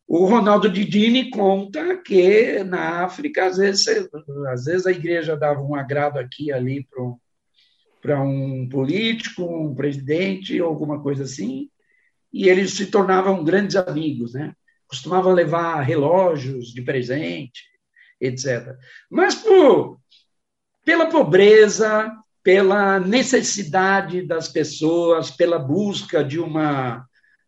O 0.07 0.27
Ronaldo 0.27 0.69
Didini 0.69 1.31
conta 1.31 1.97
que 1.97 2.63
na 2.63 3.05
África, 3.05 3.47
às 3.47 3.57
vezes, 3.57 3.87
às 4.49 4.65
vezes 4.65 4.87
a 4.87 4.93
igreja 4.93 5.37
dava 5.37 5.63
um 5.63 5.75
agrado 5.75 6.19
aqui 6.19 6.47
e 6.47 6.53
ali 6.53 6.87
para 8.03 8.23
um 8.23 8.69
político, 8.69 9.43
um 9.43 9.75
presidente, 9.75 10.59
alguma 10.61 11.03
coisa 11.03 11.25
assim, 11.25 11.71
e 12.33 12.49
eles 12.49 12.75
se 12.75 12.87
tornavam 12.87 13.43
grandes 13.43 13.77
amigos, 13.77 14.35
né? 14.35 14.55
Costumavam 14.87 15.33
levar 15.33 15.81
relógios 15.81 16.75
de 16.75 16.83
presente, 16.83 17.63
etc. 18.21 18.77
Mas 19.11 19.35
por, 19.35 19.99
pela 20.85 21.07
pobreza, 21.07 22.13
pela 22.43 23.01
necessidade 23.01 24.21
das 24.21 24.49
pessoas, 24.49 25.31
pela 25.31 25.59
busca 25.59 26.23
de 26.23 26.39
uma 26.39 27.07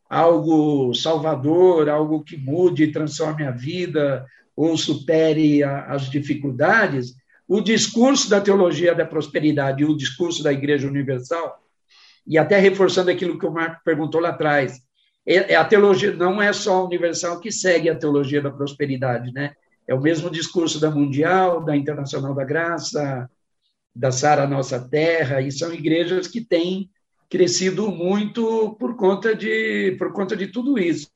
algo 0.08 0.94
salvador, 0.94 1.88
algo 1.88 2.22
que 2.22 2.36
mude 2.36 2.84
e 2.84 2.92
transforme 2.92 3.44
a 3.44 3.50
vida 3.50 4.24
ou 4.54 4.76
supere 4.76 5.62
a, 5.62 5.86
as 5.86 6.08
dificuldades, 6.08 7.14
o 7.46 7.60
discurso 7.60 8.28
da 8.28 8.40
teologia 8.40 8.94
da 8.94 9.04
prosperidade 9.04 9.82
e 9.82 9.86
o 9.86 9.96
discurso 9.96 10.42
da 10.42 10.52
Igreja 10.52 10.88
Universal, 10.88 11.62
e 12.26 12.38
até 12.38 12.58
reforçando 12.58 13.10
aquilo 13.10 13.38
que 13.38 13.46
o 13.46 13.52
Marco 13.52 13.82
perguntou 13.84 14.20
lá 14.20 14.30
atrás, 14.30 14.80
é, 15.26 15.52
é 15.52 15.56
a 15.56 15.64
teologia 15.64 16.12
não 16.14 16.40
é 16.40 16.52
só 16.52 16.76
a 16.76 16.84
universal 16.84 17.40
que 17.40 17.52
segue 17.52 17.88
a 17.88 17.94
teologia 17.94 18.40
da 18.40 18.50
prosperidade, 18.50 19.32
né? 19.32 19.54
É 19.86 19.94
o 19.94 20.00
mesmo 20.00 20.28
discurso 20.28 20.80
da 20.80 20.90
Mundial, 20.90 21.64
da 21.64 21.76
Internacional 21.76 22.34
da 22.34 22.44
Graça, 22.44 23.30
da 23.94 24.10
Sara 24.10 24.46
Nossa 24.46 24.80
Terra, 24.80 25.40
e 25.40 25.52
são 25.52 25.72
igrejas 25.72 26.26
que 26.26 26.40
têm 26.40 26.90
crescido 27.28 27.90
muito 27.90 28.76
por 28.78 28.96
conta 28.96 29.34
de, 29.34 29.96
por 29.98 30.12
conta 30.12 30.36
de 30.36 30.48
tudo 30.48 30.78
isso. 30.78 31.08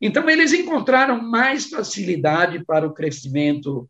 Então, 0.00 0.28
eles 0.28 0.52
encontraram 0.52 1.20
mais 1.20 1.68
facilidade 1.68 2.64
para 2.64 2.86
o 2.86 2.92
crescimento. 2.92 3.88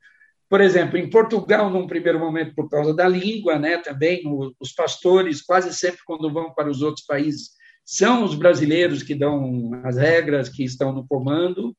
Por 0.48 0.60
exemplo, 0.60 0.96
em 0.96 1.10
Portugal, 1.10 1.68
num 1.68 1.86
primeiro 1.86 2.20
momento, 2.20 2.54
por 2.54 2.68
causa 2.68 2.94
da 2.94 3.08
língua, 3.08 3.58
né, 3.58 3.78
também 3.78 4.22
os 4.60 4.72
pastores, 4.72 5.42
quase 5.42 5.74
sempre, 5.74 6.00
quando 6.06 6.32
vão 6.32 6.54
para 6.54 6.70
os 6.70 6.82
outros 6.82 7.04
países, 7.04 7.50
são 7.84 8.24
os 8.24 8.34
brasileiros 8.34 9.02
que 9.02 9.14
dão 9.14 9.70
as 9.84 9.96
regras, 9.96 10.48
que 10.48 10.64
estão 10.64 10.92
no 10.92 11.06
comando. 11.06 11.76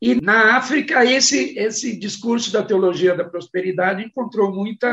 E 0.00 0.14
na 0.14 0.56
África, 0.56 1.04
esse, 1.04 1.58
esse 1.58 1.98
discurso 1.98 2.50
da 2.50 2.62
teologia 2.62 3.14
da 3.14 3.24
prosperidade 3.24 4.02
encontrou 4.02 4.50
muita 4.50 4.88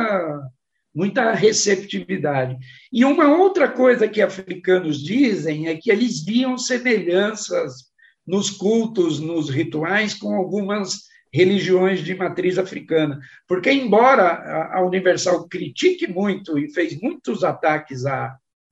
muita 0.94 1.32
receptividade. 1.34 2.58
E 2.92 3.06
uma 3.06 3.38
outra 3.38 3.70
coisa 3.70 4.08
que 4.08 4.22
africanos 4.22 5.04
dizem 5.04 5.68
é 5.68 5.76
que 5.76 5.92
eles 5.92 6.24
viam 6.24 6.58
semelhanças 6.58 7.88
nos 8.26 8.50
cultos, 8.50 9.20
nos 9.20 9.50
rituais, 9.50 10.14
com 10.14 10.36
algumas 10.36 11.08
religiões 11.32 12.04
de 12.04 12.16
matriz 12.16 12.58
africana. 12.58 13.20
Porque, 13.48 13.72
embora 13.72 14.72
a 14.74 14.84
Universal 14.84 15.48
critique 15.48 16.08
muito 16.08 16.58
e 16.58 16.70
fez 16.74 17.00
muitos 17.00 17.44
ataques 17.44 18.04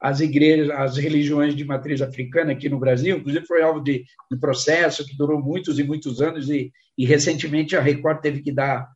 às 0.02 0.20
igrejas, 0.20 0.70
às 0.72 0.98
religiões 0.98 1.56
de 1.56 1.64
matriz 1.64 2.02
africana 2.02 2.52
aqui 2.52 2.68
no 2.68 2.80
Brasil, 2.80 3.18
inclusive 3.18 3.46
foi 3.46 3.62
alvo 3.62 3.82
de, 3.82 4.04
de 4.32 4.40
processo 4.40 5.06
que 5.06 5.18
durou 5.18 5.42
muitos 5.42 5.80
e 5.80 5.84
muitos 5.84 6.22
anos, 6.22 6.50
e, 6.50 6.72
e 6.98 7.06
recentemente 7.06 7.76
a 7.76 7.82
Record 7.82 8.22
teve 8.22 8.42
que 8.42 8.52
dar 8.52 8.95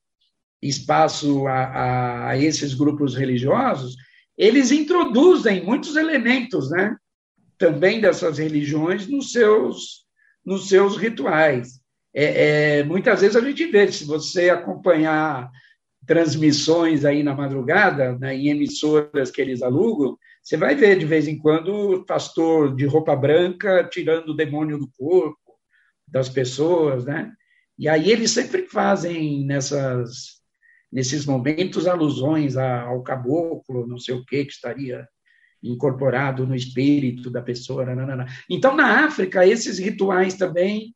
espaço 0.62 1.48
a, 1.48 2.30
a, 2.30 2.38
esses 2.38 2.74
grupos 2.74 3.16
religiosos, 3.16 3.96
eles 4.38 4.72
introduzem 4.72 5.64
muitos 5.64 5.96
elementos, 5.96 6.70
né, 6.70 6.96
também 7.58 8.00
dessas 8.00 8.38
religiões 8.38 9.08
nos 9.08 9.32
seus 9.32 10.08
nos 10.46 10.68
seus 10.68 10.98
rituais. 10.98 11.80
É, 12.14 12.80
é, 12.80 12.84
muitas 12.84 13.22
vezes 13.22 13.36
a 13.36 13.42
gente 13.42 13.66
vê, 13.68 13.92
se 13.92 14.04
você 14.06 14.50
acompanhar 14.50 15.50
transmissões 16.08 17.06
aí 17.06 17.22
na 17.22 17.36
madrugada, 17.36 18.18
né, 18.18 18.36
em 18.36 18.50
emissoras 18.50 19.30
que 19.30 19.42
eles 19.42 19.62
alugam, 19.62 20.18
você 20.42 20.58
vai 20.58 20.74
ver 20.74 20.98
de 20.98 21.06
vez 21.06 21.28
em 21.28 21.38
quando 21.38 21.68
o 21.72 22.06
pastor 22.06 22.76
de 22.76 22.86
roupa 22.86 23.16
branca 23.16 23.88
tirando 23.92 24.30
o 24.30 24.36
demônio 24.36 24.80
do 24.80 24.90
corpo 24.98 25.38
das 26.08 26.28
pessoas, 26.30 27.06
né? 27.06 27.32
E 27.78 27.88
aí 27.88 28.10
eles 28.10 28.32
sempre 28.32 28.68
fazem 28.68 29.46
nessas 29.46 30.39
nesses 30.92 31.26
momentos, 31.26 31.88
alusões 31.88 32.58
ao 32.58 33.02
caboclo, 33.02 33.88
não 33.88 33.98
sei 33.98 34.16
o 34.16 34.26
que, 34.26 34.46
que 34.46 34.52
estaria 34.52 35.08
incorporado 35.62 36.48
no 36.48 36.56
espírito 36.56 37.30
da 37.30 37.42
pessoa. 37.42 37.86
Nanana. 37.86 38.26
Então, 38.50 38.76
na 38.76 39.06
África, 39.06 39.46
esses 39.46 39.78
rituais 39.78 40.34
também, 40.36 40.96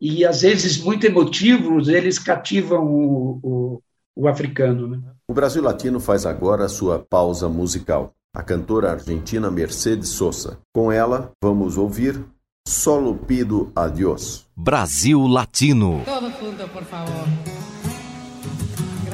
e 0.00 0.24
às 0.24 0.42
vezes 0.42 0.78
muito 0.78 1.06
emotivos, 1.06 1.88
eles 1.88 2.18
cativam 2.18 2.84
o, 2.86 3.40
o, 3.42 3.82
o 4.14 4.28
africano. 4.28 4.88
Né? 4.88 5.00
O 5.28 5.34
Brasil 5.34 5.62
Latino 5.62 5.98
faz 5.98 6.26
agora 6.26 6.64
a 6.64 6.68
sua 6.68 6.98
pausa 6.98 7.48
musical. 7.48 8.12
A 8.34 8.42
cantora 8.42 8.92
argentina 8.92 9.50
Mercedes 9.50 10.10
Sosa. 10.10 10.58
Com 10.74 10.92
ela, 10.92 11.32
vamos 11.42 11.78
ouvir 11.78 12.22
Solo 12.68 13.14
Pido 13.16 13.72
Adiós. 13.74 14.46
Brasil 14.54 15.26
Latino. 15.26 16.02
Todo 16.04 16.30
junto, 16.38 16.68
por 16.68 16.84
favor. 16.84 17.55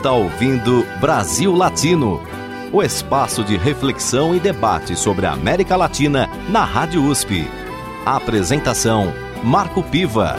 Está 0.00 0.12
ouvindo 0.12 0.82
Brasil 0.98 1.54
Latino, 1.54 2.22
o 2.72 2.82
espaço 2.82 3.44
de 3.44 3.58
reflexão 3.58 4.34
e 4.34 4.40
debate 4.40 4.96
sobre 4.96 5.26
a 5.26 5.32
América 5.32 5.76
Latina 5.76 6.26
na 6.48 6.64
Rádio 6.64 7.04
USP. 7.04 7.44
A 8.06 8.16
apresentação: 8.16 9.12
Marco 9.44 9.82
Piva. 9.82 10.36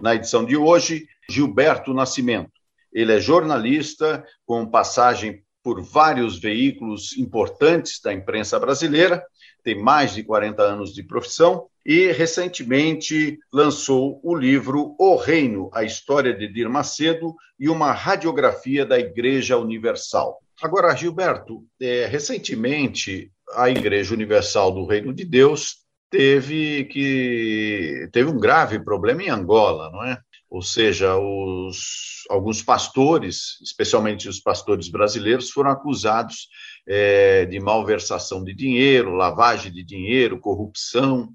Na 0.00 0.14
edição 0.14 0.44
de 0.44 0.56
hoje, 0.56 1.08
Gilberto 1.28 1.92
Nascimento. 1.92 2.52
Ele 2.92 3.12
é 3.12 3.18
jornalista 3.18 4.24
com 4.46 4.64
passagem 4.64 5.42
por 5.64 5.82
vários 5.82 6.38
veículos 6.38 7.18
importantes 7.18 8.00
da 8.00 8.12
imprensa 8.12 8.56
brasileira, 8.60 9.20
tem 9.64 9.82
mais 9.82 10.14
de 10.14 10.22
40 10.22 10.62
anos 10.62 10.94
de 10.94 11.02
profissão 11.02 11.66
e 11.84 12.12
recentemente 12.12 13.38
lançou 13.52 14.20
o 14.22 14.34
livro 14.34 14.94
O 14.98 15.16
Reino, 15.16 15.70
a 15.72 15.82
história 15.82 16.34
de 16.34 16.46
Dir 16.46 16.68
Macedo 16.68 17.34
e 17.58 17.68
uma 17.68 17.92
radiografia 17.92 18.84
da 18.84 18.98
Igreja 18.98 19.56
Universal. 19.56 20.38
Agora, 20.62 20.94
Gilberto, 20.94 21.64
é, 21.80 22.06
recentemente 22.06 23.30
a 23.54 23.70
Igreja 23.70 24.14
Universal 24.14 24.72
do 24.72 24.84
Reino 24.84 25.12
de 25.12 25.24
Deus 25.24 25.76
teve 26.10 26.84
que 26.84 28.08
teve 28.12 28.28
um 28.28 28.38
grave 28.38 28.78
problema 28.80 29.22
em 29.22 29.30
Angola, 29.30 29.90
não 29.90 30.04
é? 30.04 30.20
Ou 30.50 30.60
seja, 30.60 31.16
os, 31.16 32.24
alguns 32.28 32.60
pastores, 32.60 33.60
especialmente 33.62 34.28
os 34.28 34.40
pastores 34.40 34.88
brasileiros, 34.88 35.50
foram 35.50 35.70
acusados 35.70 36.48
é, 36.88 37.46
de 37.46 37.60
malversação 37.60 38.42
de 38.42 38.52
dinheiro, 38.52 39.14
lavagem 39.14 39.70
de 39.70 39.84
dinheiro, 39.84 40.40
corrupção. 40.40 41.28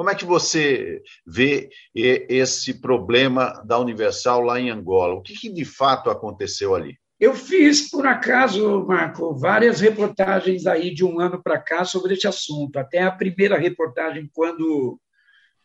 Como 0.00 0.08
é 0.08 0.14
que 0.14 0.24
você 0.24 1.02
vê 1.26 1.68
esse 1.94 2.80
problema 2.80 3.62
da 3.66 3.78
Universal 3.78 4.40
lá 4.40 4.58
em 4.58 4.70
Angola? 4.70 5.12
O 5.12 5.20
que, 5.20 5.34
que 5.34 5.52
de 5.52 5.66
fato 5.66 6.08
aconteceu 6.08 6.74
ali? 6.74 6.96
Eu 7.20 7.34
fiz, 7.34 7.90
por 7.90 8.06
acaso, 8.06 8.86
Marco, 8.86 9.36
várias 9.36 9.78
reportagens 9.78 10.66
aí 10.66 10.94
de 10.94 11.04
um 11.04 11.20
ano 11.20 11.42
para 11.42 11.58
cá 11.58 11.84
sobre 11.84 12.14
esse 12.14 12.26
assunto. 12.26 12.78
Até 12.78 13.02
a 13.02 13.10
primeira 13.10 13.58
reportagem, 13.58 14.26
quando, 14.32 14.98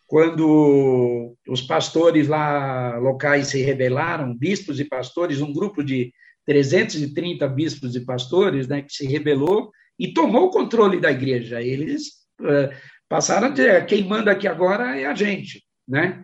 quando 0.05 1.33
os 1.47 1.61
pastores 1.61 2.27
lá 2.27 2.97
locais 2.97 3.47
se 3.47 3.61
rebelaram, 3.61 4.37
bispos 4.37 4.81
e 4.81 4.83
pastores, 4.83 5.39
um 5.39 5.53
grupo 5.53 5.81
de 5.81 6.11
330 6.45 7.47
bispos 7.47 7.95
e 7.95 8.01
pastores, 8.01 8.67
né, 8.67 8.81
que 8.81 8.91
se 8.91 9.07
rebelou 9.07 9.71
e 9.97 10.11
tomou 10.11 10.47
o 10.47 10.51
controle 10.51 10.99
da 10.99 11.09
igreja. 11.09 11.61
Eles 11.61 12.25
uh, 12.41 12.94
passaram 13.09 13.47
a 13.47 13.49
dizer, 13.51 13.85
quem 13.85 14.03
manda 14.03 14.31
aqui 14.31 14.47
agora 14.47 14.99
é 14.99 15.05
a 15.05 15.13
gente, 15.13 15.63
né? 15.87 16.23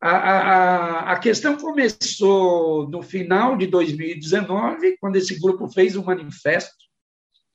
A, 0.00 0.10
a, 0.10 1.12
a 1.12 1.18
questão 1.18 1.56
começou 1.56 2.88
no 2.90 3.02
final 3.02 3.56
de 3.56 3.66
2019, 3.66 4.98
quando 5.00 5.16
esse 5.16 5.40
grupo 5.40 5.66
fez 5.68 5.96
um 5.96 6.04
manifesto 6.04 6.74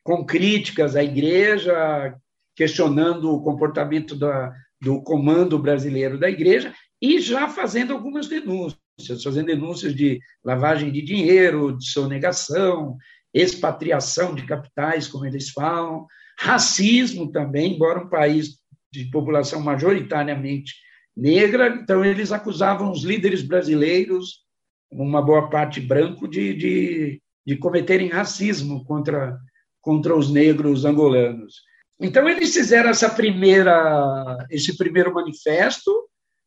com 0.03 0.25
críticas 0.25 0.95
à 0.95 1.03
igreja, 1.03 2.15
questionando 2.55 3.32
o 3.32 3.43
comportamento 3.43 4.15
da, 4.15 4.51
do 4.82 5.01
comando 5.03 5.60
brasileiro 5.60 6.19
da 6.19 6.29
igreja 6.29 6.73
e 7.01 7.19
já 7.19 7.47
fazendo 7.47 7.93
algumas 7.93 8.27
denúncias. 8.27 8.79
denúncias, 8.97 9.23
fazendo 9.23 9.45
denúncias 9.45 9.95
de 9.95 10.19
lavagem 10.43 10.91
de 10.91 11.01
dinheiro, 11.01 11.77
de 11.77 11.89
sonegação, 11.89 12.97
expatriação 13.34 14.34
de 14.34 14.45
capitais, 14.45 15.08
como 15.08 15.25
eles 15.25 15.49
falam, 15.49 16.08
racismo 16.39 17.30
também, 17.32 17.73
embora 17.73 17.99
um 17.99 18.08
país 18.08 18.60
de 18.91 19.06
população 19.12 19.60
majoritariamente 19.60 20.73
negra, 21.15 21.67
então 21.67 22.04
eles 22.04 22.32
acusavam 22.32 22.91
os 22.91 23.04
líderes 23.04 23.41
brasileiros, 23.41 24.45
uma 24.89 25.21
boa 25.21 25.49
parte 25.49 25.82
branco, 25.82 26.30
de, 26.30 26.54
de, 26.54 27.21
de 27.45 27.58
cometerem 27.58 28.08
racismo 28.08 28.86
contra, 28.86 29.38
contra 29.82 30.15
os 30.15 30.32
negros 30.32 30.86
angolanos. 30.86 31.56
Então 31.99 32.28
eles 32.28 32.54
fizeram 32.54 32.89
essa 32.89 33.10
primeira, 33.10 34.47
esse 34.49 34.78
primeiro 34.78 35.13
manifesto, 35.13 35.91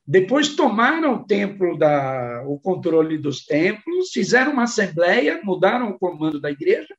depois 0.07 0.57
tomaram 0.57 1.17
o 1.17 1.25
templo 1.27 1.77
da, 1.77 2.43
o 2.47 2.59
controle 2.59 3.19
dos 3.19 3.45
templos, 3.45 4.09
fizeram 4.11 4.53
uma 4.53 4.63
assembleia, 4.63 5.43
mudaram 5.45 5.91
o 5.91 5.99
comando 5.99 6.41
da 6.41 6.51
igreja 6.51 6.97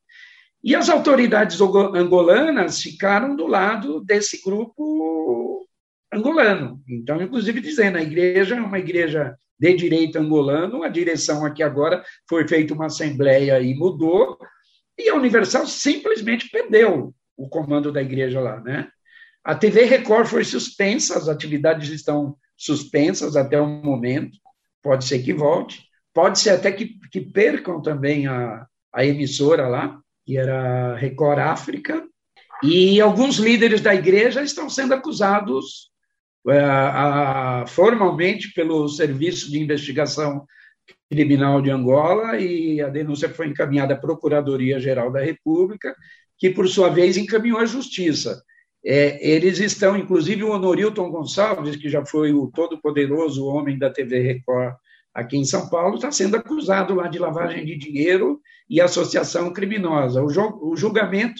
e 0.63 0.75
as 0.75 0.89
autoridades 0.89 1.59
angolanas 1.59 2.81
ficaram 2.81 3.35
do 3.35 3.45
lado 3.45 3.99
desse 4.01 4.41
grupo 4.41 5.67
angolano. 6.13 6.81
Então, 6.87 7.21
inclusive 7.21 7.59
dizendo, 7.59 7.97
a 7.97 8.01
igreja 8.01 8.55
é 8.55 8.61
uma 8.61 8.79
igreja 8.79 9.35
de 9.59 9.73
direito 9.75 10.17
angolano, 10.17 10.83
a 10.83 10.87
direção 10.87 11.45
aqui 11.45 11.61
agora 11.61 12.03
foi 12.29 12.47
feita 12.47 12.73
uma 12.73 12.85
assembleia 12.85 13.59
e 13.61 13.73
mudou, 13.73 14.37
e 14.97 15.09
a 15.09 15.15
Universal 15.15 15.65
simplesmente 15.67 16.49
perdeu 16.49 17.13
o 17.35 17.49
comando 17.49 17.91
da 17.91 18.01
igreja 18.01 18.39
lá, 18.39 18.59
né? 18.61 18.87
A 19.43 19.55
TV 19.55 19.83
Record 19.83 20.27
foi 20.27 20.45
suspensa, 20.45 21.17
as 21.17 21.27
atividades 21.27 21.89
estão 21.89 22.37
suspensas 22.55 23.35
até 23.35 23.59
o 23.59 23.67
momento, 23.67 24.37
pode 24.81 25.05
ser 25.05 25.19
que 25.19 25.33
volte, 25.33 25.83
pode 26.13 26.39
ser 26.39 26.51
até 26.51 26.71
que, 26.71 26.97
que 27.11 27.19
percam 27.19 27.81
também 27.81 28.27
a, 28.27 28.65
a 28.93 29.05
emissora 29.05 29.67
lá, 29.67 29.99
que 30.25 30.37
era 30.37 30.95
Record 30.95 31.39
África, 31.39 32.03
e 32.63 33.01
alguns 33.01 33.37
líderes 33.37 33.81
da 33.81 33.93
igreja 33.93 34.41
estão 34.41 34.69
sendo 34.69 34.93
acusados 34.93 35.91
é, 36.47 36.59
a, 36.59 37.65
formalmente 37.67 38.53
pelo 38.53 38.87
Serviço 38.87 39.51
de 39.51 39.59
Investigação 39.59 40.45
Criminal 41.09 41.61
de 41.61 41.69
Angola, 41.69 42.39
e 42.39 42.81
a 42.81 42.89
denúncia 42.89 43.29
foi 43.29 43.47
encaminhada 43.47 43.93
à 43.93 43.97
Procuradoria-Geral 43.97 45.11
da 45.11 45.21
República, 45.21 45.95
que, 46.37 46.49
por 46.49 46.67
sua 46.67 46.89
vez, 46.89 47.17
encaminhou 47.17 47.59
à 47.59 47.65
Justiça. 47.65 48.41
É, 48.85 49.25
eles 49.25 49.59
estão, 49.59 49.95
inclusive, 49.95 50.43
o 50.43 50.51
Honorilton 50.51 51.09
Gonçalves, 51.09 51.77
que 51.77 51.89
já 51.89 52.05
foi 52.05 52.33
o 52.33 52.47
todo-poderoso 52.47 53.45
homem 53.45 53.77
da 53.77 53.89
TV 53.89 54.19
Record 54.19 54.75
aqui 55.13 55.37
em 55.37 55.45
São 55.45 55.69
Paulo, 55.69 55.95
está 55.95 56.11
sendo 56.11 56.35
acusado 56.35 56.95
lá 56.95 57.07
de 57.07 57.19
lavagem 57.19 57.65
de 57.65 57.77
dinheiro 57.77 58.41
e 58.69 58.81
associação 58.81 59.53
criminosa. 59.53 60.23
O, 60.23 60.75
julgamento 60.75 61.39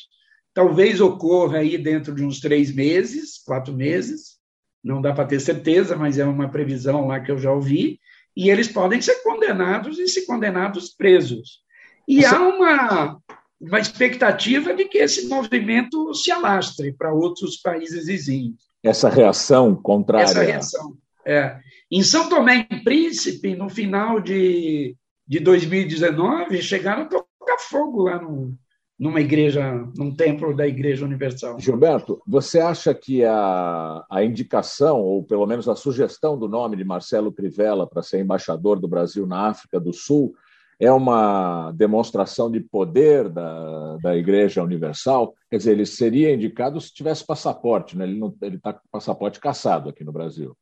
talvez 0.54 1.02
ocorra 1.02 1.60
aí 1.60 1.78
dentro 1.78 2.14
de 2.14 2.24
uns 2.24 2.40
três 2.40 2.74
meses, 2.74 3.42
quatro 3.44 3.74
meses, 3.74 4.38
não 4.84 5.02
dá 5.02 5.14
para 5.14 5.26
ter 5.26 5.40
certeza, 5.40 5.96
mas 5.96 6.20
é 6.20 6.26
uma 6.26 6.50
previsão 6.50 7.08
lá 7.08 7.20
que 7.20 7.32
eu 7.32 7.38
já 7.38 7.52
ouvi, 7.52 8.00
e 8.36 8.50
eles 8.50 8.68
podem 8.68 9.02
ser 9.02 9.24
condenados 9.24 9.98
e 9.98 10.08
se 10.08 10.26
condenados 10.28 10.90
presos. 10.90 11.62
E 12.08 12.22
Você... 12.22 12.28
há 12.28 12.42
uma, 12.42 13.18
uma 13.60 13.80
expectativa 13.80 14.74
de 14.74 14.86
que 14.86 14.98
esse 14.98 15.28
movimento 15.28 16.14
se 16.14 16.32
alastre 16.32 16.94
para 16.94 17.14
outros 17.14 17.58
países 17.58 18.06
vizinhos. 18.06 18.56
Essa 18.84 19.10
reação 19.10 19.74
contrária. 19.76 20.26
Essa 20.26 20.44
reação, 20.44 20.98
é. 21.26 21.58
Em 21.96 22.02
São 22.02 22.28
Tomé 22.28 22.68
e 22.72 22.84
Príncipe, 22.84 23.56
no 23.56 23.70
final 23.70 24.20
de, 24.20 24.98
de 25.28 25.40
2019, 25.40 26.60
chegaram 26.60 27.04
a 27.04 27.06
tocar 27.06 27.60
fogo 27.60 28.06
lá 28.06 28.20
no, 28.20 28.58
numa 28.98 29.22
igreja, 29.22 29.72
num 29.96 30.12
templo 30.12 30.56
da 30.56 30.68
Igreja 30.68 31.06
Universal. 31.06 31.60
Gilberto, 31.60 32.20
você 32.26 32.60
acha 32.60 32.96
que 32.96 33.24
a, 33.24 34.04
a 34.10 34.24
indicação, 34.24 35.02
ou 35.02 35.24
pelo 35.24 35.46
menos 35.46 35.70
a 35.70 35.76
sugestão 35.76 36.36
do 36.36 36.50
nome 36.50 36.78
de 36.78 36.84
Marcelo 36.84 37.32
Crivella 37.32 37.86
para 37.86 38.02
ser 38.02 38.22
embaixador 38.22 38.80
do 38.80 38.88
Brasil 38.88 39.28
na 39.28 39.50
África 39.50 39.80
do 39.80 39.94
Sul 39.94 40.34
é 40.80 40.92
uma 40.92 41.72
demonstração 41.74 42.50
de 42.50 42.60
poder 42.60 43.30
da, 43.30 43.98
da 43.98 44.18
Igreja 44.18 44.64
Universal? 44.64 45.36
Quer 45.48 45.58
dizer, 45.58 45.74
ele 45.74 45.86
seria 45.86 46.34
indicado 46.34 46.82
se 46.82 46.92
tivesse 46.92 47.24
passaporte, 47.24 47.96
né? 47.96 48.06
ele 48.06 48.56
está 48.56 48.74
com 48.74 48.82
passaporte 48.92 49.40
caçado 49.40 49.90
aqui 49.90 50.04
no 50.04 50.12
Brasil. 50.12 50.58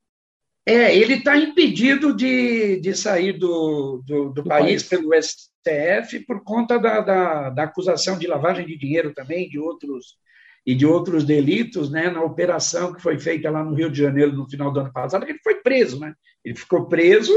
É, 0.66 0.96
ele 0.96 1.16
está 1.16 1.36
impedido 1.36 2.16
de, 2.16 2.80
de 2.80 2.94
sair 2.94 3.34
do, 3.34 4.04
do, 4.06 4.26
do, 4.26 4.34
do 4.34 4.44
país, 4.44 4.84
país, 4.84 4.84
pelo 4.84 5.12
STF 5.14 6.20
por 6.26 6.44
conta 6.44 6.78
da, 6.78 7.02
da, 7.02 7.50
da, 7.50 7.64
acusação 7.64 8.18
de 8.18 8.28
lavagem 8.28 8.66
de 8.68 8.78
dinheiro 8.78 9.12
também, 9.14 9.50
de 9.50 9.58
outros 9.60 10.20
e 10.64 10.76
de 10.76 10.86
outros 10.86 11.24
delitos, 11.24 11.90
né, 11.90 12.12
na 12.12 12.22
operação 12.22 12.94
que 12.94 13.02
foi 13.02 13.18
feita 13.18 13.50
lá 13.50 13.64
no 13.64 13.74
Rio 13.74 13.90
de 13.90 14.00
Janeiro 14.00 14.32
no 14.32 14.48
final 14.48 14.72
do 14.72 14.80
ano 14.80 14.94
passado, 14.94 15.28
ele 15.28 15.40
foi 15.44 15.56
preso, 15.56 16.00
né? 16.00 16.14
Ele 16.46 16.56
ficou 16.56 16.88
preso 16.88 17.34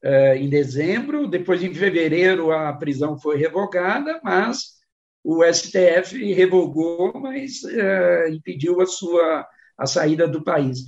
é, 0.00 0.36
em 0.36 0.48
dezembro, 0.48 1.26
depois 1.26 1.60
em 1.64 1.74
fevereiro 1.74 2.52
a 2.52 2.72
prisão 2.72 3.18
foi 3.18 3.36
revogada, 3.36 4.20
mas 4.22 4.76
o 5.24 5.42
STF 5.42 6.32
revogou, 6.34 7.12
mas 7.20 7.64
é, 7.64 8.30
impediu 8.30 8.80
a 8.80 8.86
sua 8.86 9.44
a 9.76 9.86
saída 9.86 10.28
do 10.28 10.42
país. 10.42 10.84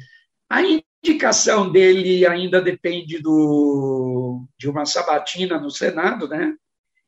A 0.48 0.62
indicação 1.02 1.70
dele 1.70 2.26
ainda 2.26 2.60
depende 2.60 3.18
do, 3.18 4.46
de 4.58 4.68
uma 4.68 4.84
sabatina 4.84 5.58
no 5.58 5.70
Senado, 5.70 6.28
né? 6.28 6.54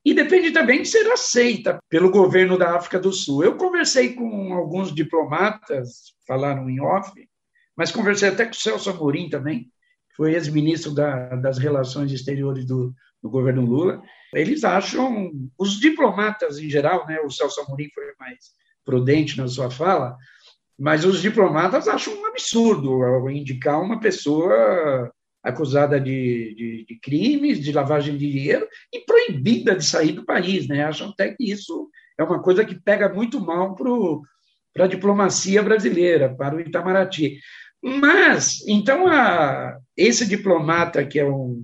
E 0.04 0.14
depende 0.14 0.50
também 0.50 0.82
de 0.82 0.88
ser 0.88 1.10
aceita 1.10 1.78
pelo 1.88 2.10
governo 2.10 2.56
da 2.56 2.74
África 2.74 2.98
do 2.98 3.12
Sul. 3.12 3.44
Eu 3.44 3.56
conversei 3.56 4.14
com 4.14 4.54
alguns 4.54 4.94
diplomatas, 4.94 6.14
falaram 6.26 6.70
em 6.70 6.80
off, 6.80 7.12
mas 7.76 7.92
conversei 7.92 8.30
até 8.30 8.46
com 8.46 8.52
o 8.52 8.56
Celso 8.56 8.90
Amorim 8.90 9.28
também, 9.28 9.70
foi 10.16 10.34
ex-ministro 10.34 10.94
da, 10.94 11.36
das 11.36 11.58
Relações 11.58 12.12
Exteriores 12.12 12.64
do, 12.64 12.94
do, 13.22 13.30
governo 13.30 13.64
Lula. 13.64 14.02
Eles 14.34 14.64
acham, 14.64 15.30
os 15.58 15.78
diplomatas 15.78 16.58
em 16.58 16.68
geral, 16.68 17.06
né, 17.06 17.20
o 17.20 17.30
Celso 17.30 17.60
Amorim 17.60 17.88
foi 17.94 18.04
mais 18.18 18.38
prudente 18.84 19.36
na 19.36 19.46
sua 19.48 19.70
fala, 19.70 20.16
mas 20.80 21.04
os 21.04 21.20
diplomatas 21.20 21.86
acham 21.86 22.14
um 22.14 22.24
absurdo 22.24 23.28
indicar 23.28 23.78
uma 23.82 24.00
pessoa 24.00 25.12
acusada 25.42 26.00
de, 26.00 26.54
de, 26.56 26.86
de, 26.88 26.98
crimes, 27.00 27.60
de 27.60 27.70
lavagem 27.70 28.16
de 28.16 28.32
dinheiro 28.32 28.66
e 28.90 29.00
proibida 29.00 29.76
de 29.76 29.84
sair 29.84 30.12
do 30.12 30.24
país. 30.24 30.66
Né? 30.66 30.82
Acham 30.82 31.10
até 31.10 31.34
que 31.34 31.50
isso 31.52 31.90
é 32.18 32.24
uma 32.24 32.40
coisa 32.40 32.64
que 32.64 32.74
pega 32.74 33.12
muito 33.12 33.38
mal 33.38 33.76
para 34.72 34.84
a 34.86 34.88
diplomacia 34.88 35.62
brasileira, 35.62 36.34
para 36.34 36.56
o 36.56 36.60
Itamaraty. 36.60 37.38
Mas, 37.82 38.66
então, 38.66 39.06
a, 39.06 39.76
esse 39.94 40.26
diplomata, 40.26 41.04
que 41.04 41.20
é 41.20 41.26
um 41.26 41.62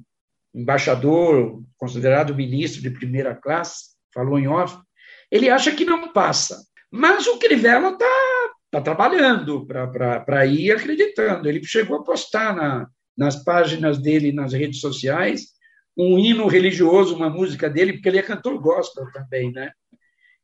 embaixador, 0.55 1.63
considerado 1.79 2.35
ministro 2.35 2.83
de 2.83 2.91
primeira 2.91 3.35
classe, 3.35 3.97
falou 4.13 4.39
em 4.39 4.47
off, 4.47 4.77
ele 5.31 5.49
acha 5.49 5.73
que 5.73 5.87
não 5.87 6.13
passa. 6.13 6.59
Mas 6.91 7.27
o 7.27 7.39
Crivella 7.39 7.91
está 7.91 8.36
tá 8.77 8.95
trabalhando 8.95 9.67
para 9.67 10.47
ir 10.47 10.73
acreditando. 10.73 11.49
Ele 11.49 11.63
chegou 11.65 11.99
a 11.99 12.05
postar 12.05 12.55
na, 12.55 12.89
nas 13.17 13.43
páginas 13.43 13.99
dele, 13.99 14.33
nas 14.33 14.53
redes 14.53 14.81
sociais, 14.81 15.53
um 15.97 16.19
hino 16.19 16.47
religioso, 16.47 17.17
uma 17.17 17.31
música 17.31 17.71
dele, 17.71 17.95
porque 17.95 18.09
ele 18.09 18.19
é 18.19 18.23
cantor 18.23 18.61
gospel 18.61 19.11
também, 19.13 19.51
né? 19.51 19.71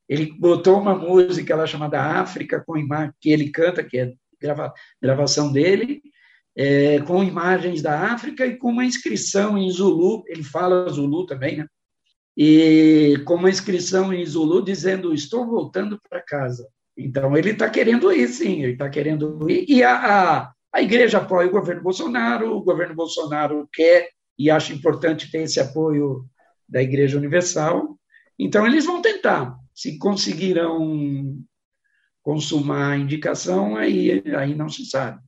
Ele 0.09 0.33
botou 0.39 0.81
uma 0.81 0.95
música 0.95 1.55
lá 1.55 1.67
chamada 1.67 2.21
África, 2.21 2.63
com 2.67 2.75
que 3.21 3.31
ele 3.31 3.51
canta, 3.51 3.85
que 3.85 3.99
é 3.99 4.13
grava, 4.41 4.73
gravação 5.01 5.53
dele, 5.53 6.03
é, 6.57 7.01
com 7.01 7.23
imagens 7.23 7.81
da 7.81 8.13
África 8.13 8.47
e 8.47 8.57
com 8.57 8.71
uma 8.71 8.85
inscrição 8.85 9.57
em 9.57 9.71
Zulu, 9.71 10.25
ele 10.27 10.43
fala 10.43 10.89
Zulu 10.89 11.25
também, 11.27 11.59
né? 11.59 11.67
E 12.37 13.23
com 13.27 13.35
uma 13.35 13.51
inscrição 13.51 14.13
em 14.13 14.25
Zulu 14.25 14.65
dizendo: 14.65 15.15
Estou 15.15 15.47
voltando 15.47 15.99
para 16.09 16.23
casa. 16.23 16.67
Então, 16.97 17.37
ele 17.37 17.51
está 17.51 17.71
querendo 17.71 18.13
ir, 18.13 18.29
sim, 18.29 18.63
ele 18.63 18.73
está 18.73 18.89
querendo 18.89 19.49
ir. 19.51 19.65
E 19.69 19.83
a, 19.83 19.95
a, 19.95 20.53
a 20.73 20.83
igreja 20.83 21.19
apoia 21.19 21.49
o 21.49 21.53
governo 21.53 21.83
Bolsonaro, 21.83 22.57
o 22.57 22.63
governo 22.63 22.95
Bolsonaro 22.95 23.69
quer 23.73 24.11
e 24.39 24.51
acha 24.51 24.73
importante 24.73 25.31
ter 25.31 25.43
esse 25.43 25.61
apoio 25.61 26.25
da 26.69 26.83
Igreja 26.83 27.17
Universal. 27.17 27.99
Então, 28.39 28.67
eles 28.67 28.85
vão 28.85 29.01
tentar. 29.01 29.57
Se 29.75 29.99
conseguirão 29.99 31.37
consumar 32.23 32.93
a 32.93 32.99
indicação, 32.99 33.77
aí, 33.77 34.23
aí 34.37 34.55
não 34.55 34.69
se 34.69 34.87
sabe. 34.87 35.21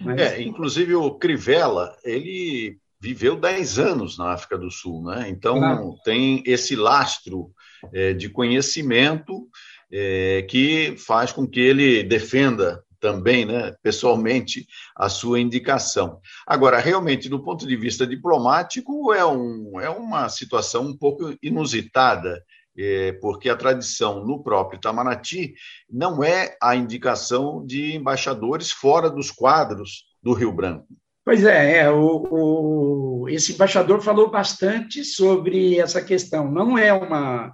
Mas... 0.00 0.20
É, 0.20 0.42
inclusive 0.42 0.94
o 0.94 1.12
Crivella, 1.12 1.96
ele 2.04 2.78
viveu 3.00 3.36
10 3.36 3.78
anos 3.78 4.18
na 4.18 4.32
África 4.32 4.58
do 4.58 4.70
Sul, 4.70 5.04
né? 5.04 5.28
Então 5.28 5.58
claro. 5.58 5.94
tem 6.04 6.42
esse 6.46 6.74
lastro 6.74 7.52
é, 7.92 8.12
de 8.12 8.28
conhecimento 8.28 9.48
é, 9.92 10.46
que 10.48 10.94
faz 10.98 11.32
com 11.32 11.46
que 11.46 11.60
ele 11.60 12.02
defenda 12.02 12.82
também, 13.00 13.44
né, 13.44 13.74
pessoalmente, 13.82 14.66
a 14.96 15.08
sua 15.08 15.40
indicação. 15.40 16.20
Agora, 16.46 16.78
realmente, 16.78 17.28
do 17.28 17.42
ponto 17.42 17.66
de 17.66 17.76
vista 17.76 18.06
diplomático, 18.06 19.12
é, 19.12 19.24
um, 19.24 19.80
é 19.80 19.88
uma 19.88 20.28
situação 20.28 20.82
um 20.82 20.96
pouco 20.96 21.34
inusitada, 21.42 22.42
é, 22.76 23.12
porque 23.20 23.48
a 23.48 23.56
tradição 23.56 24.24
no 24.24 24.42
próprio 24.42 24.78
Itamaraty 24.78 25.54
não 25.90 26.22
é 26.22 26.56
a 26.62 26.76
indicação 26.76 27.64
de 27.64 27.94
embaixadores 27.94 28.70
fora 28.70 29.10
dos 29.10 29.30
quadros 29.30 30.04
do 30.22 30.32
Rio 30.32 30.52
Branco. 30.52 30.86
Pois 31.24 31.44
é, 31.44 31.80
é 31.80 31.90
o, 31.90 32.26
o, 32.30 33.28
esse 33.28 33.52
embaixador 33.52 34.00
falou 34.00 34.30
bastante 34.30 35.04
sobre 35.04 35.78
essa 35.78 36.00
questão. 36.00 36.50
Não 36.50 36.78
é 36.78 36.92
uma 36.92 37.52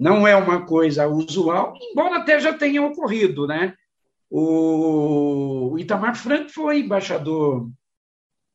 não 0.00 0.26
é 0.26 0.34
uma 0.34 0.64
coisa 0.64 1.06
usual, 1.06 1.74
embora 1.92 2.16
até 2.16 2.40
já 2.40 2.54
tenha 2.54 2.82
ocorrido, 2.82 3.46
né? 3.46 3.74
O 4.30 5.76
Itamar 5.78 6.16
Franco 6.16 6.48
foi 6.48 6.80
embaixador 6.80 7.70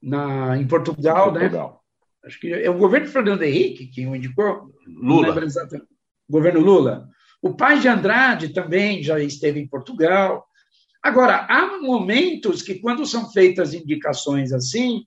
na, 0.01 0.57
em 0.57 0.65
Portugal, 0.65 1.31
né? 1.31 1.41
Portugal. 1.41 1.69
né? 1.69 2.27
Acho 2.27 2.39
que 2.39 2.51
é 2.51 2.67
o 2.67 2.77
governo 2.79 3.07
Fernando 3.07 3.43
Henrique 3.43 3.85
que 3.85 4.07
o 4.07 4.15
indicou. 4.15 4.71
Lula. 4.87 5.27
Governo 6.27 6.61
Lula. 6.61 7.07
O 7.39 7.53
pai 7.53 7.79
de 7.79 7.87
Andrade 7.87 8.49
também 8.49 9.03
já 9.03 9.19
esteve 9.19 9.59
em 9.59 9.67
Portugal. 9.67 10.47
Agora, 11.03 11.45
há 11.47 11.79
momentos 11.79 12.63
que, 12.63 12.79
quando 12.79 13.05
são 13.05 13.31
feitas 13.31 13.75
indicações 13.75 14.51
assim, 14.51 15.03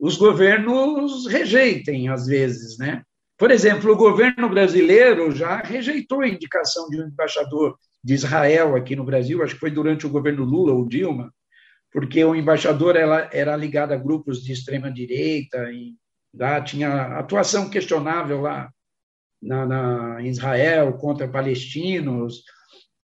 os 0.00 0.16
governos 0.16 1.26
rejeitem, 1.26 2.08
às 2.08 2.26
vezes, 2.26 2.78
né? 2.78 3.02
Por 3.42 3.50
exemplo, 3.50 3.90
o 3.90 3.96
governo 3.96 4.48
brasileiro 4.48 5.32
já 5.32 5.56
rejeitou 5.56 6.20
a 6.20 6.28
indicação 6.28 6.88
de 6.88 7.02
um 7.02 7.08
embaixador 7.08 7.76
de 8.04 8.14
Israel 8.14 8.76
aqui 8.76 8.94
no 8.94 9.02
Brasil, 9.02 9.42
acho 9.42 9.54
que 9.54 9.58
foi 9.60 9.72
durante 9.72 10.06
o 10.06 10.10
governo 10.10 10.44
Lula 10.44 10.72
ou 10.72 10.86
Dilma, 10.86 11.34
porque 11.90 12.24
o 12.24 12.36
embaixador 12.36 12.94
era, 12.94 13.28
era 13.32 13.56
ligado 13.56 13.90
a 13.90 13.96
grupos 13.96 14.44
de 14.44 14.52
extrema-direita 14.52 15.58
e 15.72 15.96
tinha 16.64 17.18
atuação 17.18 17.68
questionável 17.68 18.42
lá 18.42 18.70
na, 19.42 19.66
na, 19.66 20.22
Israel 20.22 20.92
contra 20.92 21.26
palestinos. 21.26 22.44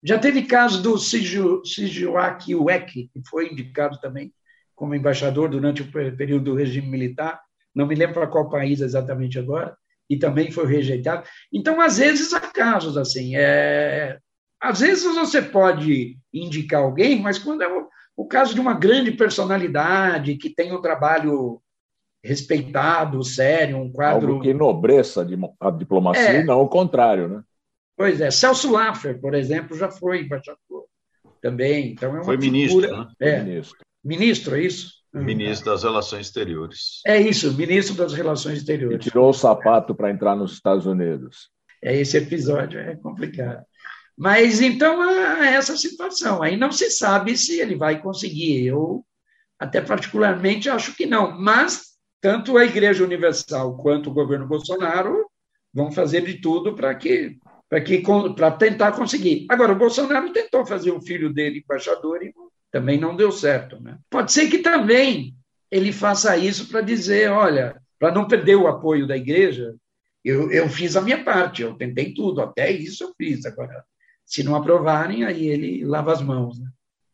Já 0.01 0.17
teve 0.17 0.47
caso 0.47 0.81
do 0.81 0.97
Sijuak 0.97 2.55
Uek, 2.55 2.91
que 2.91 3.21
foi 3.29 3.51
indicado 3.51 3.99
também 3.99 4.33
como 4.73 4.95
embaixador 4.95 5.47
durante 5.47 5.83
o 5.83 5.91
período 5.91 6.45
do 6.45 6.55
regime 6.55 6.87
militar, 6.87 7.39
não 7.75 7.85
me 7.85 7.93
lembro 7.93 8.15
para 8.15 8.25
qual 8.25 8.49
país 8.49 8.81
exatamente 8.81 9.37
agora, 9.37 9.77
e 10.09 10.17
também 10.17 10.51
foi 10.51 10.67
rejeitado. 10.67 11.27
Então, 11.51 11.79
às 11.79 11.97
vezes, 11.97 12.33
há 12.33 12.39
casos 12.39 12.97
assim. 12.97 13.35
É, 13.35 14.17
às 14.61 14.79
vezes 14.79 15.03
você 15.03 15.41
pode 15.41 16.17
indicar 16.33 16.81
alguém, 16.81 17.21
mas 17.21 17.37
quando 17.37 17.61
é 17.61 17.67
o, 17.67 17.87
o 18.15 18.25
caso 18.25 18.53
de 18.53 18.61
uma 18.61 18.73
grande 18.73 19.11
personalidade 19.11 20.37
que 20.37 20.49
tem 20.49 20.71
um 20.71 20.81
trabalho 20.81 21.61
respeitado, 22.23 23.23
sério, 23.23 23.77
um 23.77 23.91
quadro. 23.91 24.29
Algo 24.29 24.41
que 24.41 24.49
enobreça 24.49 25.27
a 25.59 25.71
diplomacia 25.71 26.37
é. 26.37 26.39
e 26.39 26.43
não 26.43 26.61
o 26.61 26.69
contrário, 26.69 27.27
né? 27.27 27.43
Pois 27.97 28.21
é. 28.21 28.31
Celso 28.31 28.71
Laffer, 28.71 29.19
por 29.19 29.35
exemplo, 29.35 29.77
já 29.77 29.91
foi 29.91 30.21
embaixador 30.21 30.85
também. 31.41 31.91
Então 31.91 32.09
é 32.09 32.13
uma 32.13 32.23
foi 32.23 32.39
figura... 32.39 32.51
ministro, 32.51 32.97
né? 32.97 33.07
É. 33.19 33.43
Ministro. 33.43 33.77
Ministro, 34.03 34.55
é 34.55 34.61
isso? 34.61 35.02
Ministro 35.13 35.71
das 35.71 35.83
Relações 35.83 36.27
Exteriores. 36.27 37.01
É 37.05 37.19
isso, 37.19 37.53
ministro 37.53 37.95
das 37.95 38.13
Relações 38.13 38.57
Exteriores. 38.57 39.05
E 39.05 39.09
tirou 39.09 39.29
o 39.29 39.33
sapato 39.33 39.93
para 39.93 40.09
entrar 40.09 40.35
nos 40.35 40.53
Estados 40.53 40.85
Unidos. 40.85 41.49
É 41.81 41.95
esse 41.95 42.17
episódio, 42.17 42.79
é 42.79 42.95
complicado. 42.95 43.63
Mas 44.17 44.61
então 44.61 45.01
há 45.01 45.47
essa 45.47 45.75
situação. 45.77 46.41
Aí 46.41 46.57
não 46.57 46.71
se 46.71 46.89
sabe 46.89 47.37
se 47.37 47.59
ele 47.59 47.75
vai 47.75 48.01
conseguir. 48.01 48.65
Eu, 48.65 49.05
até 49.59 49.81
particularmente, 49.81 50.69
acho 50.69 50.95
que 50.95 51.05
não. 51.05 51.39
Mas 51.39 51.93
tanto 52.21 52.57
a 52.57 52.65
Igreja 52.65 53.03
Universal 53.03 53.77
quanto 53.77 54.09
o 54.09 54.13
governo 54.13 54.47
Bolsonaro 54.47 55.25
vão 55.73 55.91
fazer 55.91 56.21
de 56.21 56.39
tudo 56.39 56.73
para 56.73 56.93
que 56.95 57.37
para 57.69 57.81
que 57.81 58.03
para 58.35 58.51
tentar 58.51 58.91
conseguir. 58.91 59.47
Agora 59.49 59.73
o 59.73 59.77
Bolsonaro 59.77 60.31
tentou 60.31 60.63
fazer 60.63 60.91
o 60.91 61.01
filho 61.01 61.33
dele 61.33 61.63
embaixador 61.63 62.21
e 62.23 62.31
também 62.73 62.99
não 62.99 63.15
deu 63.15 63.31
certo, 63.31 63.79
né? 63.79 63.99
Pode 64.09 64.33
ser 64.33 64.49
que 64.49 64.57
também 64.57 65.35
ele 65.69 65.93
faça 65.93 66.35
isso 66.35 66.67
para 66.67 66.81
dizer, 66.81 67.29
olha, 67.29 67.79
para 67.99 68.11
não 68.11 68.27
perder 68.27 68.55
o 68.55 68.67
apoio 68.67 69.05
da 69.05 69.15
igreja, 69.15 69.75
eu, 70.25 70.51
eu 70.51 70.67
fiz 70.67 70.95
a 70.95 71.01
minha 71.01 71.23
parte, 71.23 71.61
eu 71.61 71.75
tentei 71.75 72.15
tudo, 72.15 72.41
até 72.41 72.71
isso 72.71 73.03
eu 73.03 73.13
fiz. 73.15 73.45
Agora, 73.45 73.83
se 74.25 74.43
não 74.43 74.55
aprovarem, 74.55 75.23
aí 75.23 75.47
ele 75.47 75.85
lava 75.85 76.11
as 76.11 76.21
mãos. 76.21 76.57
Né? 76.59 76.67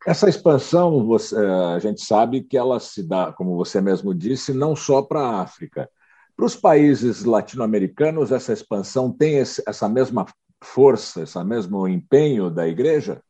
Essa 0.08 0.30
expansão, 0.30 1.06
você, 1.06 1.36
eh, 1.36 1.76
a 1.76 1.80
gente 1.80 2.06
sabe 2.06 2.42
que 2.42 2.58
ela 2.58 2.80
se 2.80 3.04
dá, 3.04 3.34
como 3.34 3.58
você 3.58 3.82
mesmo 3.82 4.16
disse, 4.16 4.54
não 4.54 4.78
só 4.78 5.02
para 5.02 5.20
a 5.20 5.42
África. 5.42 5.90
Para 6.38 6.46
os 6.46 6.56
países 6.56 7.26
latino-americanos, 7.26 8.32
essa 8.32 8.54
expansão 8.54 9.12
tem 9.12 9.40
esse, 9.40 9.62
essa 9.68 9.90
mesma 9.90 10.26
força, 10.64 11.24
esse 11.24 11.44
mesmo 11.44 11.86
empenho 11.86 12.50
da 12.50 12.66
igreja? 12.66 13.22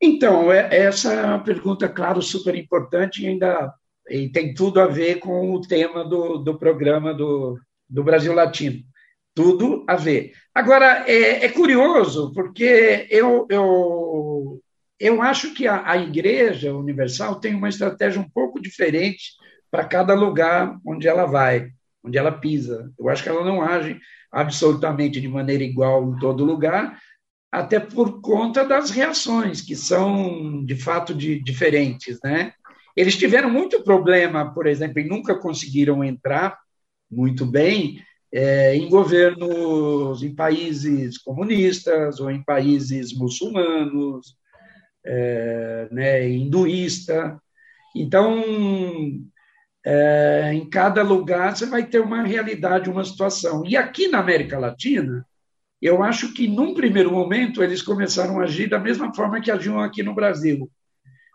Então, 0.00 0.52
é, 0.52 0.68
essa 0.74 1.12
é 1.12 1.24
uma 1.26 1.44
pergunta, 1.44 1.88
claro, 1.88 2.22
super 2.22 2.54
importante 2.54 3.22
e 3.22 3.28
ainda 3.28 3.72
e 4.08 4.28
tem 4.28 4.54
tudo 4.54 4.80
a 4.80 4.86
ver 4.86 5.20
com 5.20 5.52
o 5.52 5.60
tema 5.60 6.02
do, 6.04 6.38
do 6.38 6.58
programa 6.58 7.14
do, 7.14 7.58
do 7.88 8.02
Brasil 8.02 8.32
Latino 8.32 8.82
tudo 9.34 9.84
a 9.88 9.96
ver. 9.96 10.32
Agora, 10.54 11.04
é, 11.06 11.44
é 11.44 11.48
curioso, 11.48 12.32
porque 12.34 13.06
eu, 13.10 13.46
eu, 13.48 14.60
eu 14.98 15.22
acho 15.22 15.54
que 15.54 15.66
a, 15.66 15.88
a 15.88 15.96
Igreja 15.96 16.74
Universal 16.74 17.36
tem 17.36 17.54
uma 17.54 17.68
estratégia 17.68 18.20
um 18.20 18.28
pouco 18.28 18.60
diferente 18.60 19.32
para 19.70 19.84
cada 19.84 20.14
lugar 20.14 20.76
onde 20.84 21.08
ela 21.08 21.24
vai, 21.26 21.70
onde 22.04 22.18
ela 22.18 22.32
pisa. 22.32 22.92
Eu 22.98 23.08
acho 23.08 23.22
que 23.22 23.28
ela 23.28 23.44
não 23.44 23.62
age 23.62 23.98
absolutamente 24.32 25.20
de 25.20 25.28
maneira 25.28 25.62
igual 25.64 26.10
em 26.10 26.18
todo 26.18 26.44
lugar, 26.44 27.00
até 27.50 27.80
por 27.80 28.20
conta 28.20 28.64
das 28.64 28.90
reações, 28.90 29.60
que 29.60 29.74
são, 29.74 30.64
de 30.64 30.76
fato, 30.76 31.14
de, 31.14 31.42
diferentes. 31.42 32.18
Né? 32.22 32.52
Eles 32.96 33.16
tiveram 33.16 33.50
muito 33.50 33.82
problema, 33.82 34.52
por 34.52 34.66
exemplo, 34.66 35.00
e 35.00 35.08
nunca 35.08 35.34
conseguiram 35.34 36.04
entrar 36.04 36.58
muito 37.10 37.44
bem 37.44 38.02
é, 38.32 38.76
em 38.76 38.88
governos, 38.88 40.22
em 40.22 40.34
países 40.34 41.18
comunistas 41.18 42.20
ou 42.20 42.30
em 42.30 42.42
países 42.42 43.12
muçulmanos, 43.12 44.36
é, 45.04 45.88
né, 45.90 46.28
hinduísta. 46.28 47.40
Então, 47.96 48.44
é, 49.84 50.52
em 50.54 50.68
cada 50.68 51.02
lugar 51.02 51.56
você 51.56 51.66
vai 51.66 51.84
ter 51.84 52.00
uma 52.00 52.22
realidade, 52.22 52.88
uma 52.88 53.04
situação. 53.04 53.64
E 53.66 53.76
aqui 53.76 54.06
na 54.06 54.20
América 54.20 54.58
Latina, 54.58 55.26
eu 55.80 56.02
acho 56.02 56.32
que 56.34 56.46
num 56.46 56.74
primeiro 56.74 57.10
momento 57.10 57.62
eles 57.62 57.82
começaram 57.82 58.40
a 58.40 58.44
agir 58.44 58.68
da 58.68 58.78
mesma 58.78 59.14
forma 59.14 59.40
que 59.40 59.50
agiam 59.50 59.80
aqui 59.80 60.02
no 60.02 60.14
Brasil. 60.14 60.70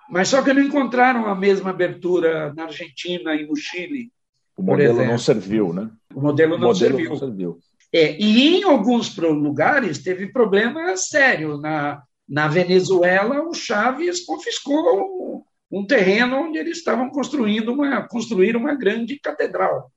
Mas 0.09 0.27
só 0.27 0.41
que 0.41 0.53
não 0.53 0.61
encontraram 0.61 1.25
a 1.25 1.35
mesma 1.35 1.71
abertura 1.71 2.53
na 2.53 2.63
Argentina 2.63 3.33
e 3.35 3.47
no 3.47 3.55
Chile, 3.55 4.11
o 4.57 4.63
modelo 4.63 5.05
não 5.05 5.17
serviu, 5.17 5.73
né? 5.73 5.89
O 6.13 6.21
modelo 6.21 6.57
não, 6.57 6.69
o 6.69 6.71
modelo 6.71 6.95
serviu. 6.95 7.09
não 7.09 7.17
serviu. 7.17 7.59
É, 7.91 8.17
e 8.17 8.57
em 8.57 8.63
alguns 8.63 9.15
lugares 9.17 10.01
teve 10.01 10.27
problema 10.27 10.95
sério. 10.95 11.57
Na, 11.57 12.01
na 12.27 12.47
Venezuela, 12.47 13.41
o 13.41 13.53
Chaves 13.53 14.25
confiscou 14.25 15.43
um, 15.71 15.79
um 15.79 15.85
terreno 15.85 16.37
onde 16.37 16.57
eles 16.57 16.77
estavam 16.77 17.09
construindo 17.09 17.73
uma, 17.73 18.07
construir 18.07 18.55
uma 18.55 18.73
grande 18.75 19.19
catedral. 19.19 19.91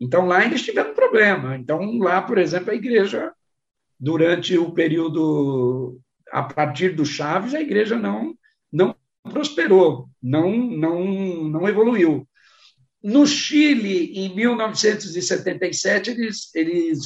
Então, 0.00 0.26
lá 0.26 0.44
eles 0.44 0.62
tiveram 0.62 0.94
problema. 0.94 1.56
Então, 1.56 1.98
lá, 1.98 2.20
por 2.22 2.38
exemplo, 2.38 2.72
a 2.72 2.74
igreja, 2.74 3.32
durante 4.02 4.58
o 4.58 4.72
período, 4.72 6.00
a 6.32 6.42
partir 6.42 6.88
do 6.96 7.06
Chaves, 7.06 7.54
a 7.54 7.60
igreja 7.60 7.96
não, 7.96 8.34
não 8.72 8.96
prosperou, 9.22 10.08
não, 10.20 10.50
não, 10.56 11.04
não 11.44 11.68
evoluiu. 11.68 12.26
No 13.00 13.24
Chile, 13.24 14.12
em 14.16 14.34
1977, 14.34 16.10
eles, 16.10 16.52
eles, 16.52 16.98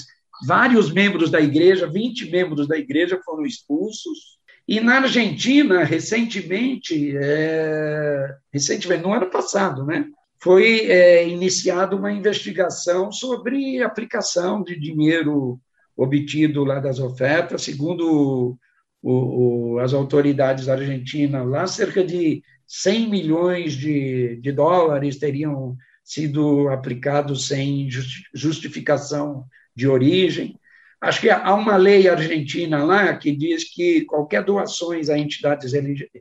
vários 0.46 0.90
membros 0.90 1.30
da 1.30 1.38
igreja, 1.38 1.86
20 1.86 2.30
membros 2.30 2.66
da 2.66 2.78
igreja 2.78 3.20
foram 3.22 3.44
expulsos. 3.44 4.38
E 4.66 4.80
na 4.80 4.96
Argentina, 4.96 5.84
recentemente, 5.84 7.14
é, 7.14 8.36
recentemente, 8.50 9.02
no 9.02 9.12
ano 9.12 9.26
passado, 9.26 9.84
né, 9.84 10.06
foi 10.42 10.90
é, 10.90 11.28
iniciada 11.28 11.94
uma 11.94 12.10
investigação 12.10 13.12
sobre 13.12 13.82
aplicação 13.82 14.62
de 14.62 14.80
dinheiro 14.80 15.60
obtido 15.96 16.64
lá 16.64 16.78
das 16.78 16.98
ofertas, 16.98 17.62
segundo 17.62 18.58
o, 19.02 19.74
o, 19.74 19.78
as 19.78 19.94
autoridades 19.94 20.68
argentinas, 20.68 21.46
lá 21.46 21.66
cerca 21.66 22.04
de 22.04 22.42
100 22.66 23.08
milhões 23.08 23.72
de, 23.74 24.36
de 24.36 24.52
dólares 24.52 25.18
teriam 25.18 25.76
sido 26.04 26.68
aplicados 26.68 27.48
sem 27.48 27.88
justificação 28.34 29.44
de 29.74 29.88
origem. 29.88 30.58
Acho 31.00 31.20
que 31.20 31.30
há 31.30 31.54
uma 31.54 31.76
lei 31.76 32.08
argentina 32.08 32.84
lá 32.84 33.16
que 33.16 33.34
diz 33.34 33.64
que 33.72 34.04
qualquer 34.04 34.44
doações 34.44 35.08
a 35.08 35.18
entidades 35.18 35.72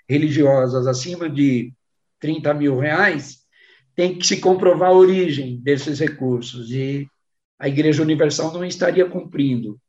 religiosas 0.08 0.86
acima 0.86 1.30
de 1.30 1.74
30 2.20 2.54
mil 2.54 2.80
reais 2.80 3.46
tem 3.96 4.18
que 4.18 4.28
se 4.28 4.38
comprovar 4.38 4.90
a 4.90 4.94
origem 4.94 5.58
desses 5.62 6.00
recursos 6.00 6.72
e 6.72 7.08
a 7.60 7.68
Igreja 7.68 8.02
Universal 8.02 8.54
não 8.54 8.66
estaria 8.66 9.06
cumprindo. 9.06 9.80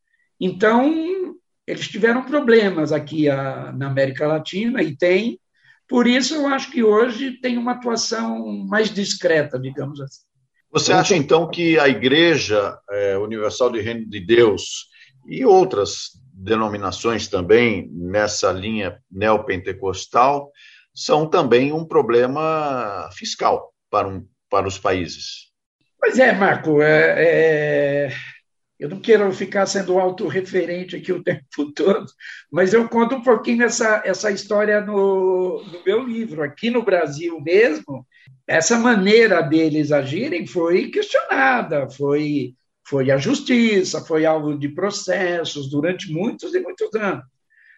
Então, 0.40 1.34
eles 1.66 1.88
tiveram 1.88 2.24
problemas 2.24 2.92
aqui 2.92 3.28
a, 3.28 3.72
na 3.72 3.88
América 3.88 4.26
Latina 4.26 4.82
e 4.82 4.96
tem, 4.96 5.40
por 5.88 6.06
isso 6.06 6.34
eu 6.34 6.46
acho 6.46 6.70
que 6.70 6.82
hoje 6.82 7.40
tem 7.40 7.58
uma 7.58 7.72
atuação 7.72 8.46
mais 8.66 8.92
discreta, 8.92 9.58
digamos 9.58 10.00
assim. 10.00 10.22
Você 10.70 10.92
acha 10.92 11.16
então 11.16 11.48
que 11.48 11.78
a 11.78 11.88
Igreja 11.88 12.78
é, 12.90 13.16
Universal 13.16 13.70
do 13.70 13.80
Reino 13.80 14.06
de 14.08 14.20
Deus 14.20 14.88
e 15.26 15.44
outras 15.44 16.10
denominações 16.32 17.28
também 17.28 17.88
nessa 17.92 18.52
linha 18.52 18.98
neopentecostal 19.10 20.50
são 20.94 21.28
também 21.28 21.72
um 21.72 21.84
problema 21.84 23.08
fiscal 23.12 23.72
para, 23.90 24.06
um, 24.06 24.26
para 24.50 24.68
os 24.68 24.78
países? 24.78 25.50
Pois 25.98 26.18
é, 26.18 26.32
Marco. 26.32 26.80
É, 26.82 28.06
é, 28.08 28.12
eu 28.78 28.88
não 28.88 29.00
quero 29.00 29.30
ficar 29.32 29.66
sendo 29.66 29.98
autorreferente 29.98 30.96
aqui 30.96 31.12
o 31.12 31.22
tempo 31.24 31.72
todo, 31.74 32.06
mas 32.50 32.72
eu 32.72 32.88
conto 32.88 33.16
um 33.16 33.22
pouquinho 33.22 33.64
essa, 33.64 34.02
essa 34.04 34.30
história 34.30 34.80
no, 34.80 35.62
no 35.64 35.84
meu 35.84 36.02
livro. 36.02 36.42
Aqui 36.42 36.70
no 36.70 36.82
Brasil 36.84 37.40
mesmo, 37.40 38.06
essa 38.46 38.78
maneira 38.78 39.40
deles 39.42 39.92
agirem 39.92 40.46
foi 40.46 40.90
questionada, 40.90 41.88
foi, 41.88 42.54
foi 42.86 43.10
a 43.10 43.16
justiça, 43.16 44.04
foi 44.04 44.26
alvo 44.26 44.58
de 44.58 44.68
processos 44.68 45.70
durante 45.70 46.12
muitos 46.12 46.54
e 46.54 46.60
muitos 46.60 46.94
anos. 46.94 47.24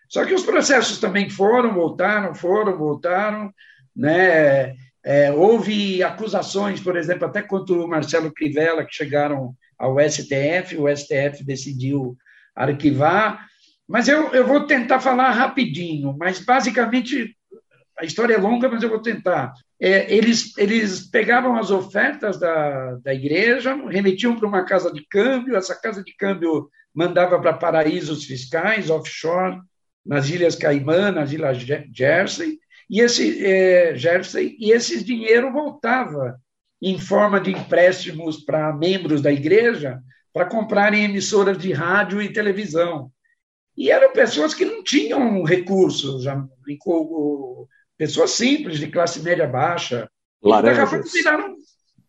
Só 0.08 0.24
que 0.24 0.34
os 0.34 0.42
processos 0.42 0.98
também 0.98 1.28
foram, 1.28 1.74
voltaram, 1.74 2.34
foram, 2.34 2.76
voltaram, 2.76 3.52
né? 3.94 4.74
É, 5.08 5.32
houve 5.32 6.02
acusações, 6.02 6.80
por 6.80 6.94
exemplo, 6.94 7.26
até 7.26 7.40
contra 7.40 7.74
o 7.74 7.88
Marcelo 7.88 8.30
Crivella, 8.30 8.84
que 8.84 8.94
chegaram 8.94 9.54
ao 9.78 9.96
STF, 9.98 10.76
o 10.76 10.86
STF 10.94 11.42
decidiu 11.42 12.14
arquivar, 12.54 13.46
mas 13.88 14.06
eu, 14.06 14.34
eu 14.34 14.46
vou 14.46 14.66
tentar 14.66 15.00
falar 15.00 15.30
rapidinho, 15.30 16.14
mas 16.18 16.40
basicamente 16.40 17.34
a 17.98 18.04
história 18.04 18.34
é 18.34 18.38
longa, 18.38 18.68
mas 18.68 18.82
eu 18.82 18.90
vou 18.90 19.00
tentar. 19.00 19.54
É, 19.80 20.14
eles, 20.14 20.52
eles 20.58 21.08
pegavam 21.08 21.56
as 21.56 21.70
ofertas 21.70 22.38
da, 22.38 22.96
da 22.96 23.14
igreja, 23.14 23.74
remetiam 23.88 24.36
para 24.36 24.46
uma 24.46 24.66
casa 24.66 24.92
de 24.92 25.06
câmbio, 25.08 25.56
essa 25.56 25.74
casa 25.74 26.04
de 26.04 26.14
câmbio 26.16 26.68
mandava 26.94 27.40
para 27.40 27.54
paraísos 27.54 28.24
fiscais, 28.24 28.90
offshore, 28.90 29.58
nas 30.04 30.28
Ilhas 30.28 30.54
Caimã, 30.54 31.10
nas 31.10 31.32
Ilhas 31.32 31.56
Jersey, 31.94 32.58
e 32.88 33.00
esse 33.00 33.44
é, 33.44 33.94
Jersey, 33.94 34.56
e 34.58 34.72
esse 34.72 35.04
dinheiro 35.04 35.52
voltava 35.52 36.40
em 36.80 36.98
forma 36.98 37.40
de 37.40 37.50
empréstimos 37.50 38.38
para 38.38 38.72
membros 38.72 39.20
da 39.20 39.32
igreja 39.32 40.00
para 40.32 40.46
comprarem 40.46 41.04
emissoras 41.04 41.58
de 41.58 41.72
rádio 41.72 42.22
e 42.22 42.32
televisão. 42.32 43.10
E 43.76 43.90
eram 43.90 44.12
pessoas 44.12 44.54
que 44.54 44.64
não 44.64 44.82
tinham 44.82 45.42
recursos, 45.42 46.24
pessoas 47.96 48.30
simples, 48.32 48.78
de 48.78 48.88
classe 48.88 49.20
média 49.22 49.46
baixa. 49.46 50.08
Laranjas. 50.42 51.12
viraram. 51.12 51.56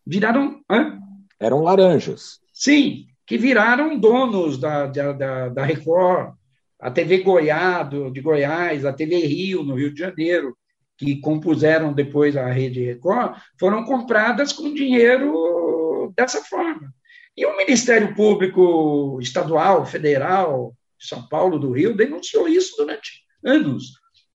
viraram 0.06 0.60
hã? 0.70 0.98
Eram 1.38 1.62
laranjas. 1.62 2.40
Sim, 2.52 3.06
que 3.26 3.36
viraram 3.36 3.98
donos 3.98 4.58
da, 4.58 4.86
da, 4.86 5.48
da 5.48 5.64
Record, 5.64 6.34
a 6.80 6.90
TV 6.90 7.18
Goiás, 7.18 7.88
de 8.12 8.20
Goiás, 8.20 8.84
a 8.84 8.92
TV 8.92 9.16
Rio, 9.26 9.62
no 9.62 9.74
Rio 9.74 9.92
de 9.92 10.00
Janeiro, 10.00 10.56
que 11.00 11.18
compuseram 11.18 11.94
depois 11.94 12.36
a 12.36 12.46
Rede 12.46 12.84
Record, 12.84 13.40
foram 13.58 13.84
compradas 13.84 14.52
com 14.52 14.74
dinheiro 14.74 16.12
dessa 16.14 16.44
forma. 16.44 16.92
E 17.34 17.46
o 17.46 17.56
Ministério 17.56 18.14
Público 18.14 19.18
Estadual, 19.18 19.86
Federal, 19.86 20.74
de 20.98 21.06
São 21.06 21.26
Paulo, 21.26 21.58
do 21.58 21.72
Rio, 21.72 21.96
denunciou 21.96 22.46
isso 22.46 22.76
durante 22.76 23.24
anos. 23.42 23.94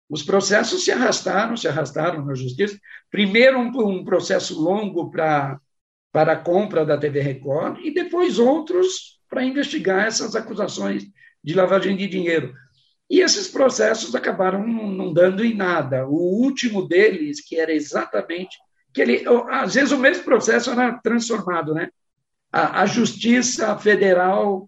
Os 0.09 0.23
processos 0.23 0.85
se 0.85 0.91
arrastaram, 0.91 1.57
se 1.57 1.67
arrastaram 1.67 2.23
na 2.23 2.33
justiça. 2.33 2.79
Primeiro, 3.11 3.59
um, 3.59 3.69
um 3.85 4.05
processo 4.05 4.57
longo 4.59 5.11
para 5.11 5.59
para 6.13 6.33
a 6.33 6.37
compra 6.37 6.85
da 6.85 6.95
TV 6.95 7.21
Record 7.21 7.79
e 7.83 7.91
depois 7.91 8.37
outros 8.37 9.19
para 9.27 9.43
investigar 9.43 10.05
essas 10.05 10.35
acusações 10.35 11.05
de 11.43 11.55
lavagem 11.55 11.97
de 11.97 12.07
dinheiro. 12.07 12.53
E 13.13 13.21
esses 13.21 13.47
processos 13.47 14.15
acabaram 14.15 14.65
não 14.67 15.13
dando 15.13 15.45
em 15.45 15.53
nada. 15.53 16.07
O 16.07 16.15
último 16.15 16.87
deles, 16.87 17.39
que 17.47 17.59
era 17.59 17.71
exatamente 17.71 18.57
que 18.91 19.03
ele, 19.03 19.23
às 19.51 19.75
vezes 19.75 19.91
o 19.91 19.99
mesmo 19.99 20.23
processo 20.23 20.71
era 20.71 20.97
transformado, 20.97 21.75
né? 21.75 21.91
A, 22.51 22.81
a 22.81 22.85
Justiça 22.87 23.77
Federal 23.77 24.67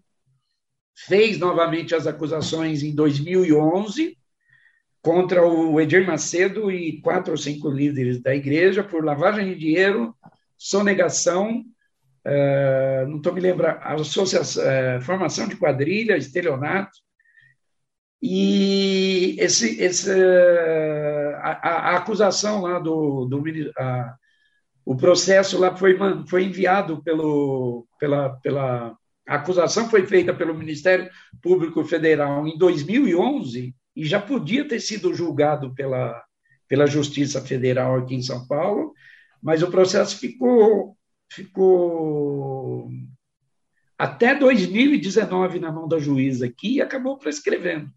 fez 0.94 1.40
novamente 1.40 1.92
as 1.92 2.06
acusações 2.06 2.84
em 2.84 2.94
2011 2.94 4.16
contra 5.02 5.44
o 5.44 5.80
Edir 5.80 6.06
Macedo 6.06 6.70
e 6.70 7.00
quatro 7.00 7.32
ou 7.32 7.36
cinco 7.36 7.68
líderes 7.68 8.22
da 8.22 8.32
igreja 8.32 8.84
por 8.84 9.04
lavagem 9.04 9.48
de 9.48 9.58
dinheiro, 9.58 10.14
sonegação, 10.56 11.64
uh, 12.24 13.08
não 13.08 13.16
estou 13.16 13.32
me 13.32 13.40
lembrando, 13.40 13.80
associação, 13.82 14.62
uh, 14.62 15.00
formação 15.02 15.48
de 15.48 15.56
quadrilha, 15.56 16.16
estelionato, 16.16 17.04
e 18.28 19.36
esse, 19.38 19.80
esse, 19.80 20.10
a, 21.36 21.92
a 21.92 21.96
acusação 21.96 22.62
lá 22.62 22.80
do, 22.80 23.24
do 23.26 23.40
a, 23.78 24.16
o 24.84 24.96
processo 24.96 25.56
lá 25.58 25.76
foi, 25.76 25.96
foi 26.28 26.44
enviado 26.44 27.00
pelo, 27.04 27.86
pela, 28.00 28.30
pela 28.40 28.96
a 29.28 29.36
acusação 29.36 29.88
foi 29.88 30.06
feita 30.06 30.34
pelo 30.34 30.58
Ministério 30.58 31.08
Público 31.40 31.84
Federal 31.84 32.46
em 32.48 32.58
2011 32.58 33.72
e 33.94 34.04
já 34.04 34.20
podia 34.20 34.66
ter 34.66 34.80
sido 34.80 35.14
julgado 35.14 35.72
pela, 35.74 36.20
pela 36.68 36.86
Justiça 36.86 37.40
Federal 37.40 37.96
aqui 37.96 38.16
em 38.16 38.22
São 38.22 38.44
Paulo, 38.48 38.92
mas 39.40 39.62
o 39.62 39.70
processo 39.70 40.18
ficou, 40.18 40.96
ficou 41.30 42.90
até 43.96 44.34
2019 44.34 45.60
na 45.60 45.70
mão 45.70 45.86
da 45.86 46.00
juíza 46.00 46.46
aqui 46.46 46.74
e 46.74 46.82
acabou 46.82 47.18
prescrevendo. 47.18 47.90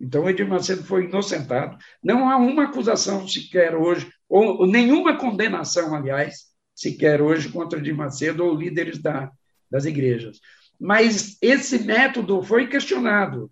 Então, 0.00 0.28
Edir 0.28 0.46
Macedo 0.46 0.84
foi 0.84 1.04
inocentado. 1.04 1.76
Não 2.02 2.28
há 2.28 2.36
uma 2.36 2.64
acusação 2.64 3.26
sequer 3.26 3.74
hoje, 3.74 4.10
ou 4.28 4.66
nenhuma 4.66 5.16
condenação, 5.16 5.94
aliás, 5.94 6.46
sequer 6.74 7.22
hoje 7.22 7.48
contra 7.48 7.78
Edir 7.78 7.96
Macedo 7.96 8.44
ou 8.44 8.54
líderes 8.54 9.00
da, 9.00 9.30
das 9.70 9.86
igrejas. 9.86 10.38
Mas 10.78 11.38
esse 11.40 11.78
método 11.84 12.42
foi 12.42 12.66
questionado. 12.66 13.50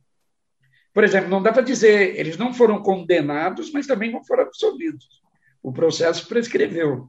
Por 0.92 1.02
exemplo, 1.02 1.30
não 1.30 1.42
dá 1.42 1.52
para 1.52 1.62
dizer, 1.62 2.18
eles 2.18 2.36
não 2.36 2.52
foram 2.52 2.82
condenados, 2.82 3.72
mas 3.72 3.86
também 3.86 4.12
não 4.12 4.22
foram 4.24 4.44
absolvidos. 4.44 5.06
O 5.62 5.72
processo 5.72 6.28
prescreveu. 6.28 7.08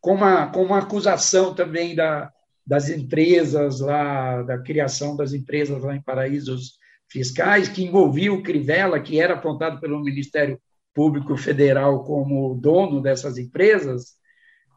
Com 0.00 0.14
uma, 0.14 0.48
com 0.48 0.62
uma 0.62 0.78
acusação 0.78 1.54
também 1.54 1.94
da, 1.94 2.30
das 2.66 2.90
empresas 2.90 3.80
lá, 3.80 4.42
da 4.42 4.58
criação 4.58 5.16
das 5.16 5.32
empresas 5.32 5.82
lá 5.82 5.96
em 5.96 6.02
paraísos 6.02 6.78
fiscais, 7.14 7.68
que 7.68 7.84
envolvia 7.84 8.32
o 8.32 8.42
Crivella, 8.42 8.98
que 8.98 9.20
era 9.20 9.34
apontado 9.34 9.78
pelo 9.78 10.02
Ministério 10.02 10.60
Público 10.92 11.36
Federal 11.36 12.02
como 12.02 12.56
dono 12.56 13.00
dessas 13.00 13.38
empresas, 13.38 14.14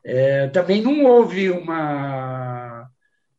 é, 0.06 0.48
também 0.50 0.80
não 0.80 1.04
houve 1.04 1.50
uma 1.50 2.88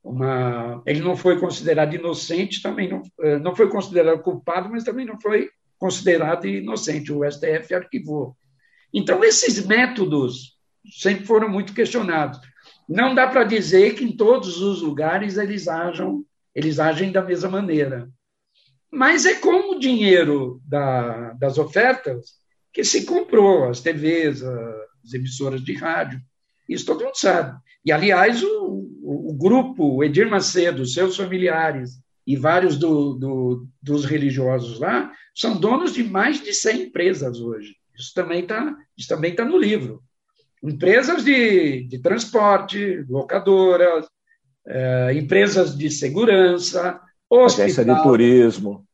uma, 0.02 0.82
ele 0.86 1.00
não 1.00 1.16
foi 1.16 1.38
considerado 1.38 1.94
inocente, 1.94 2.62
também 2.62 2.88
não, 2.88 3.02
eh, 3.20 3.38
não 3.38 3.54
foi 3.54 3.68
considerado 3.68 4.22
culpado, 4.22 4.70
mas 4.70 4.82
também 4.82 5.04
não 5.04 5.20
foi 5.20 5.50
considerado 5.78 6.46
inocente. 6.46 7.12
O 7.12 7.30
STF 7.30 7.74
arquivou. 7.74 8.34
Então, 8.94 9.22
esses 9.22 9.66
métodos 9.66 10.56
sempre 10.90 11.26
foram 11.26 11.48
muito 11.48 11.74
questionados. 11.74 12.40
Não 12.88 13.14
dá 13.14 13.26
para 13.26 13.44
dizer 13.44 13.96
que 13.96 14.04
em 14.04 14.16
todos 14.16 14.62
os 14.62 14.80
lugares 14.80 15.36
eles 15.36 15.68
ajam, 15.68 16.24
eles 16.54 16.78
agem 16.78 17.12
da 17.12 17.20
mesma 17.20 17.50
maneira. 17.50 18.08
Mas 18.90 19.26
é 19.26 19.34
com 19.34 19.72
o 19.72 19.78
dinheiro 19.78 20.60
da, 20.66 21.32
das 21.34 21.58
ofertas 21.58 22.38
que 22.72 22.82
se 22.84 23.04
comprou 23.04 23.68
as 23.68 23.80
TVs, 23.80 24.42
as 24.42 25.14
emissoras 25.14 25.62
de 25.62 25.74
rádio. 25.74 26.20
Isso 26.68 26.86
todo 26.86 27.04
mundo 27.04 27.16
sabe. 27.16 27.58
E, 27.84 27.92
aliás, 27.92 28.42
o, 28.42 28.86
o, 29.02 29.34
grupo, 29.34 30.04
Edir 30.04 30.28
Macedo, 30.28 30.84
seus 30.84 31.16
familiares 31.16 31.92
e 32.26 32.36
vários 32.36 32.76
do, 32.76 33.14
do, 33.14 33.66
dos 33.82 34.04
religiosos 34.04 34.78
lá, 34.78 35.10
são 35.34 35.58
donos 35.58 35.92
de 35.92 36.04
mais 36.04 36.42
de 36.42 36.52
100 36.52 36.82
empresas 36.82 37.40
hoje. 37.40 37.76
Isso 37.96 38.12
também 38.14 38.40
está 38.40 38.76
tá 39.36 39.44
no 39.44 39.58
livro. 39.58 40.02
Empresas 40.62 41.24
de, 41.24 41.84
de 41.84 41.98
transporte, 42.00 43.04
locadoras, 43.08 44.06
é, 44.66 45.14
empresas 45.14 45.76
de 45.76 45.90
segurança, 45.90 47.00
Hospital, 47.30 47.64
Agência 47.64 47.84
de 47.84 48.02
turismo. 48.02 48.86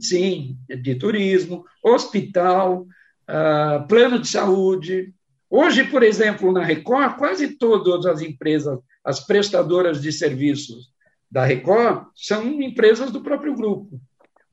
Sim, 0.00 0.56
de 0.68 0.94
turismo, 0.96 1.64
hospital, 1.82 2.86
uh, 3.28 3.86
plano 3.86 4.18
de 4.18 4.28
saúde. 4.28 5.12
Hoje, 5.48 5.84
por 5.84 6.02
exemplo, 6.02 6.52
na 6.52 6.64
Record, 6.64 7.16
quase 7.16 7.56
todas 7.56 8.04
as 8.06 8.20
empresas, 8.20 8.78
as 9.04 9.20
prestadoras 9.20 10.02
de 10.02 10.12
serviços 10.12 10.92
da 11.30 11.44
Record, 11.44 12.06
são 12.14 12.44
empresas 12.60 13.10
do 13.10 13.22
próprio 13.22 13.54
grupo. 13.54 14.00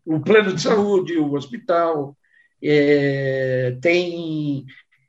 O 0.06 0.20
plano 0.20 0.54
de 0.54 0.62
saúde, 0.62 1.18
o 1.18 1.34
hospital, 1.34 2.16
é, 2.62 3.78
tem 3.82 4.66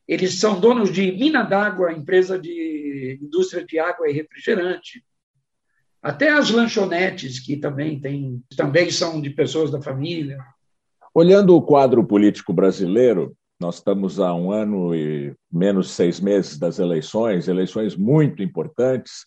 eles 0.06 0.38
são 0.38 0.60
donos 0.60 0.92
de 0.92 1.10
mina 1.12 1.42
d'água, 1.42 1.92
empresa 1.92 2.38
de 2.38 3.18
indústria 3.20 3.64
de 3.64 3.78
água 3.78 4.08
e 4.08 4.12
refrigerante. 4.12 5.04
Até 6.06 6.30
as 6.30 6.52
lanchonetes, 6.52 7.40
que 7.40 7.56
também, 7.56 7.98
tem, 7.98 8.40
também 8.56 8.92
são 8.92 9.20
de 9.20 9.28
pessoas 9.28 9.72
da 9.72 9.82
família. 9.82 10.38
Olhando 11.12 11.56
o 11.56 11.60
quadro 11.60 12.06
político 12.06 12.52
brasileiro, 12.52 13.36
nós 13.60 13.78
estamos 13.78 14.20
há 14.20 14.32
um 14.32 14.52
ano 14.52 14.94
e 14.94 15.34
menos 15.52 15.90
seis 15.90 16.20
meses 16.20 16.60
das 16.60 16.78
eleições, 16.78 17.48
eleições 17.48 17.96
muito 17.96 18.40
importantes. 18.40 19.26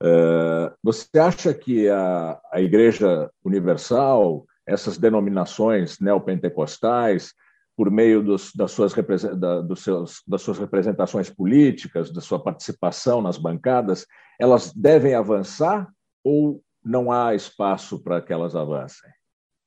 Eh, 0.00 0.72
você 0.80 1.18
acha 1.18 1.52
que 1.52 1.88
a, 1.88 2.38
a 2.52 2.60
Igreja 2.60 3.28
Universal, 3.44 4.46
essas 4.64 4.96
denominações 4.96 5.98
neopentecostais, 5.98 7.32
por 7.76 7.90
meio 7.90 8.22
dos, 8.22 8.52
das, 8.54 8.70
suas, 8.70 8.94
da, 9.36 9.60
dos 9.62 9.82
seus, 9.82 10.22
das 10.28 10.42
suas 10.42 10.60
representações 10.60 11.28
políticas, 11.28 12.12
da 12.12 12.20
sua 12.20 12.40
participação 12.40 13.20
nas 13.20 13.36
bancadas, 13.36 14.06
elas 14.38 14.72
devem 14.72 15.16
avançar 15.16 15.92
ou 16.24 16.60
não 16.82 17.12
há 17.12 17.34
espaço 17.34 18.02
para 18.02 18.20
que 18.20 18.32
elas 18.32 18.56
avancem? 18.56 19.10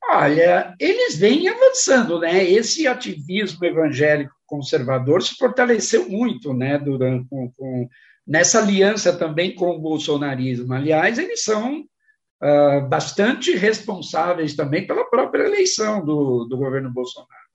Olha, 0.09 0.73
eles 0.79 1.17
vêm 1.17 1.47
avançando, 1.49 2.19
né? 2.19 2.43
Esse 2.43 2.87
ativismo 2.87 3.63
evangélico 3.65 4.33
conservador 4.45 5.21
se 5.21 5.35
fortaleceu 5.35 6.09
muito, 6.09 6.53
né? 6.53 6.77
Durante, 6.77 7.27
com, 7.29 7.51
com, 7.51 7.89
nessa 8.25 8.59
aliança 8.59 9.15
também 9.15 9.53
com 9.53 9.69
o 9.71 9.79
bolsonarismo. 9.79 10.73
Aliás, 10.73 11.17
eles 11.17 11.43
são 11.43 11.81
uh, 11.81 12.87
bastante 12.87 13.55
responsáveis 13.55 14.55
também 14.55 14.87
pela 14.87 15.09
própria 15.09 15.43
eleição 15.43 16.03
do, 16.03 16.45
do 16.45 16.57
governo 16.57 16.91
Bolsonaro. 16.91 17.47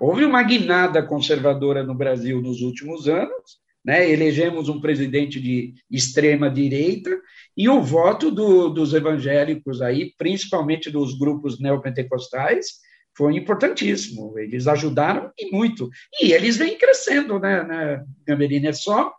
Houve 0.00 0.24
uma 0.24 0.42
guinada 0.42 1.02
conservadora 1.02 1.82
no 1.84 1.94
Brasil 1.94 2.40
nos 2.40 2.60
últimos 2.60 3.06
anos, 3.06 3.60
né? 3.84 4.08
elegemos 4.08 4.68
um 4.68 4.80
presidente 4.80 5.40
de 5.40 5.74
extrema 5.90 6.50
direita 6.50 7.10
e 7.56 7.68
o 7.68 7.80
voto 7.82 8.30
do, 8.30 8.68
dos 8.68 8.94
evangélicos 8.94 9.82
aí, 9.82 10.14
principalmente 10.16 10.90
dos 10.90 11.18
grupos 11.18 11.60
neopentecostais, 11.60 12.80
foi 13.16 13.36
importantíssimo. 13.36 14.38
Eles 14.38 14.66
ajudaram 14.66 15.30
e 15.38 15.50
muito. 15.50 15.90
E 16.20 16.32
eles 16.32 16.56
vêm 16.56 16.78
crescendo, 16.78 17.38
né, 17.38 17.62
né 17.64 18.04
Gamerina? 18.26 18.68
É 18.68 18.72
só, 18.72 19.12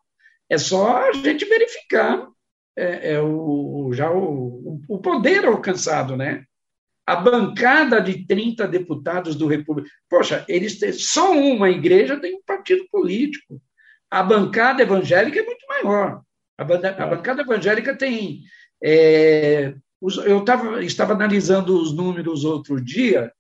é 0.50 0.58
só 0.58 1.10
a 1.10 1.14
gente 1.14 1.46
verificar 1.46 2.28
é, 2.76 3.14
é 3.14 3.22
o, 3.22 3.92
já 3.94 4.10
o, 4.12 4.80
o 4.88 5.00
poder 5.00 5.46
alcançado, 5.46 6.16
né? 6.16 6.46
a 7.06 7.16
bancada 7.16 8.00
de 8.00 8.26
30 8.26 8.68
deputados 8.68 9.36
do 9.36 9.48
República. 9.48 9.90
Poxa, 10.10 10.46
eles 10.48 10.80
têm, 10.80 10.94
só 10.94 11.32
uma 11.34 11.70
igreja 11.70 12.20
tem 12.20 12.36
um 12.36 12.44
partido 12.44 12.86
político. 12.90 13.62
A 14.12 14.22
bancada 14.22 14.84
evangélica 14.84 15.40
é 15.40 15.44
muito 15.44 15.66
maior. 15.68 16.22
A, 16.58 16.64
a 16.64 17.08
bancada 17.08 17.42
evangélica 17.42 17.98
tem. 17.98 18.42
É, 18.84 19.74
eu 20.26 20.44
tava, 20.44 20.84
estava 20.84 21.14
analisando 21.14 21.80
os 21.80 21.94
números 21.94 22.44
outro 22.44 22.84
dia, 22.84 23.32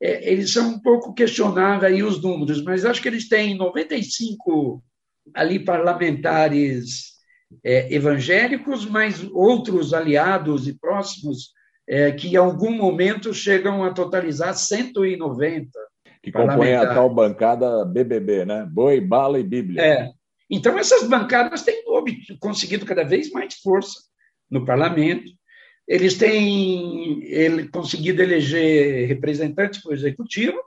é, 0.00 0.30
eles 0.30 0.52
são 0.52 0.70
um 0.70 0.80
pouco 0.80 1.12
questionáveis 1.12 1.92
aí 1.92 2.02
os 2.02 2.22
números, 2.22 2.62
mas 2.62 2.84
acho 2.84 3.02
que 3.02 3.08
eles 3.08 3.28
têm 3.28 3.56
95 3.56 4.82
ali 5.34 5.58
parlamentares 5.58 7.10
é, 7.64 7.92
evangélicos, 7.94 8.86
mas 8.86 9.22
outros 9.32 9.92
aliados 9.92 10.66
e 10.68 10.78
próximos 10.78 11.52
é, 11.88 12.12
que 12.12 12.28
em 12.28 12.36
algum 12.36 12.72
momento 12.72 13.34
chegam 13.34 13.84
a 13.84 13.92
totalizar 13.92 14.54
190. 14.54 15.70
Que 16.22 16.30
compõem 16.30 16.74
a 16.74 16.94
tal 16.94 17.12
bancada 17.12 17.84
BBB, 17.84 18.44
né? 18.44 18.68
Boi, 18.70 19.00
bala 19.00 19.40
e 19.40 19.42
Bíblia. 19.42 19.82
É. 19.82 20.10
Então, 20.50 20.78
essas 20.78 21.06
bancadas 21.06 21.62
têm 21.62 21.84
conseguido 22.40 22.84
cada 22.84 23.04
vez 23.04 23.30
mais 23.30 23.54
força 23.54 24.00
no 24.50 24.64
parlamento. 24.64 25.30
Eles 25.86 26.16
têm 26.16 27.22
ele, 27.24 27.68
conseguido 27.68 28.22
eleger 28.22 29.06
representantes 29.06 29.80
para 29.80 29.90
o 29.90 29.94
executivo. 29.94 30.58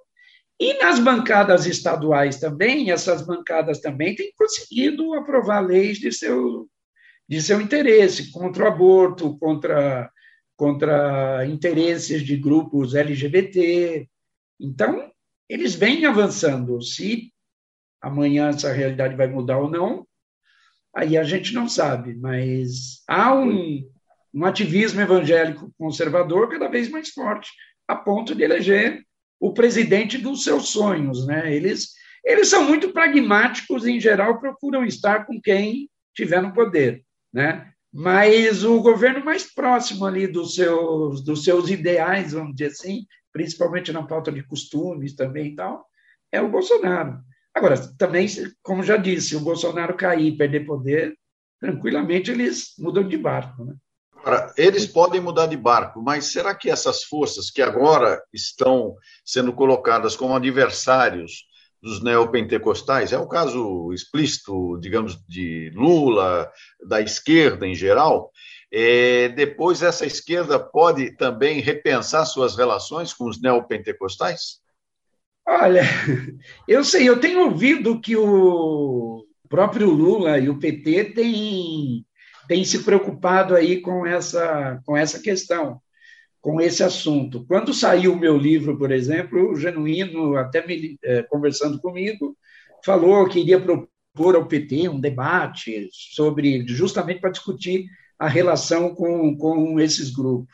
E 0.60 0.76
nas 0.76 1.00
bancadas 1.00 1.66
estaduais 1.66 2.40
também, 2.40 2.92
essas 2.92 3.26
bancadas 3.26 3.82
também 3.82 4.16
têm 4.16 4.32
conseguido 4.38 5.14
aprovar 5.16 5.60
leis 5.60 5.98
de 5.98 6.12
seu, 6.12 6.70
de 7.28 7.42
seu 7.42 7.60
interesse, 7.60 8.32
contra 8.32 8.64
o 8.64 8.68
aborto, 8.68 9.38
contra 9.38 10.10
contra 10.56 11.46
interesses 11.46 12.22
de 12.22 12.38
grupos 12.38 12.96
LGBT. 12.96 14.08
Então, 14.60 15.12
eles 15.50 15.76
vêm 15.76 16.06
avançando. 16.06 16.82
Se 16.82 17.33
amanhã 18.04 18.50
essa 18.50 18.72
realidade 18.72 19.16
vai 19.16 19.28
mudar 19.28 19.58
ou 19.58 19.70
não, 19.70 20.06
aí 20.96 21.18
a 21.18 21.24
gente 21.24 21.54
não 21.54 21.68
sabe, 21.68 22.14
mas 22.16 23.02
há 23.08 23.34
um, 23.34 23.90
um 24.34 24.46
ativismo 24.46 25.02
evangélico 25.02 25.74
conservador 25.78 26.50
cada 26.50 26.68
vez 26.68 26.90
mais 26.90 27.10
forte, 27.10 27.50
a 27.88 27.96
ponto 27.96 28.36
de 28.36 28.44
eleger 28.44 29.04
o 29.40 29.54
presidente 29.54 30.18
dos 30.18 30.44
seus 30.44 30.70
sonhos. 30.70 31.26
Né? 31.26 31.56
Eles, 31.56 31.94
eles 32.24 32.48
são 32.50 32.64
muito 32.68 32.94
pragmáticos 32.94 33.88
em 33.88 34.00
geral, 34.00 34.40
procuram 34.40 34.86
estar 34.86 35.26
com 35.26 35.42
quem 35.42 35.90
tiver 36.14 36.42
no 36.42 36.54
poder. 36.54 37.04
Né? 37.34 37.74
mas 37.94 38.64
o 38.64 38.82
governo 38.82 39.24
mais 39.24 39.44
próximo 39.54 40.04
ali 40.06 40.26
dos 40.26 40.56
seus, 40.56 41.24
dos 41.24 41.44
seus 41.44 41.70
ideais, 41.70 42.32
vamos 42.32 42.56
dizer 42.56 42.72
assim, 42.72 43.06
principalmente 43.32 43.92
na 43.92 44.02
pauta 44.02 44.32
de 44.32 44.42
costumes 44.42 45.16
também 45.16 45.52
e 45.52 45.56
tal, 45.56 45.86
é 46.32 46.42
o 46.42 46.50
Bolsonaro. 46.50 47.20
Agora, 47.56 47.76
também, 47.98 48.28
como 48.62 48.84
já 48.84 48.98
disse, 48.98 49.30
se 49.30 49.36
o 49.36 49.42
Bolsonaro 49.42 49.96
cair 49.96 50.28
e 50.28 50.38
perder 50.38 50.66
poder, 50.66 51.16
tranquilamente 51.60 52.32
eles 52.32 52.74
mudam 52.80 53.08
de 53.08 53.18
barco. 53.18 53.64
Né? 53.64 53.76
Agora, 54.18 54.54
eles 54.58 54.88
podem 54.88 55.22
mudar 55.22 55.48
de 55.48 55.58
barco, 55.58 56.02
mas 56.02 56.26
será 56.26 56.56
que 56.56 56.70
essas 56.70 57.04
forças 57.04 57.52
que 57.52 57.62
agora 57.62 58.24
estão 58.34 58.96
sendo 59.24 59.54
colocadas 59.54 60.16
como 60.16 60.36
adversários 60.36 61.46
dos 61.82 62.02
neopentecostais, 62.02 63.12
é 63.12 63.18
o 63.18 63.28
caso 63.28 63.92
explícito, 63.92 64.80
digamos, 64.80 65.20
de 65.28 65.70
Lula, 65.76 66.50
da 66.88 67.02
esquerda 67.02 67.68
em 67.68 67.76
geral. 67.76 68.32
É, 68.72 69.28
depois, 69.30 69.84
essa 69.84 70.06
esquerda 70.06 70.58
pode 70.58 71.12
também 71.18 71.60
repensar 71.60 72.26
suas 72.26 72.56
relações 72.56 73.14
com 73.14 73.26
os 73.26 73.42
neopentecostais? 73.42 74.63
Olha, 75.46 75.82
eu 76.68 76.84
sei, 76.84 77.08
eu 77.08 77.20
tenho 77.20 77.42
ouvido 77.46 78.00
que 78.00 78.16
o 78.16 79.26
próprio 79.50 79.90
Lula 79.90 80.40
e 80.40 80.50
o 80.50 80.60
PT 80.60 81.06
têm, 81.14 82.06
têm 82.48 82.64
se 82.64 82.84
preocupado 82.84 83.56
aí 83.56 83.82
com 83.82 84.06
essa, 84.06 84.82
com 84.86 84.96
essa 84.96 85.20
questão 85.20 85.82
com 86.44 86.60
esse 86.60 86.84
assunto. 86.84 87.46
Quando 87.48 87.74
saiu 87.74 88.12
o 88.14 88.20
meu 88.20 88.38
livro, 88.38 88.78
por 88.78 88.92
exemplo, 88.92 89.52
o 89.52 89.56
Genuíno, 89.56 90.36
até 90.36 90.68
me, 90.68 91.00
é, 91.02 91.24
conversando 91.24 91.80
comigo, 91.80 92.38
falou 92.84 93.30
que 93.30 93.40
iria 93.40 93.62
propor 93.62 94.36
ao 94.36 94.46
PT 94.46 94.90
um 94.90 95.00
debate 95.00 95.88
sobre, 96.14 96.68
justamente 96.68 97.22
para 97.22 97.32
discutir 97.32 97.86
a 98.20 98.28
relação 98.28 98.94
com, 98.94 99.38
com 99.38 99.80
esses 99.80 100.12
grupos. 100.12 100.54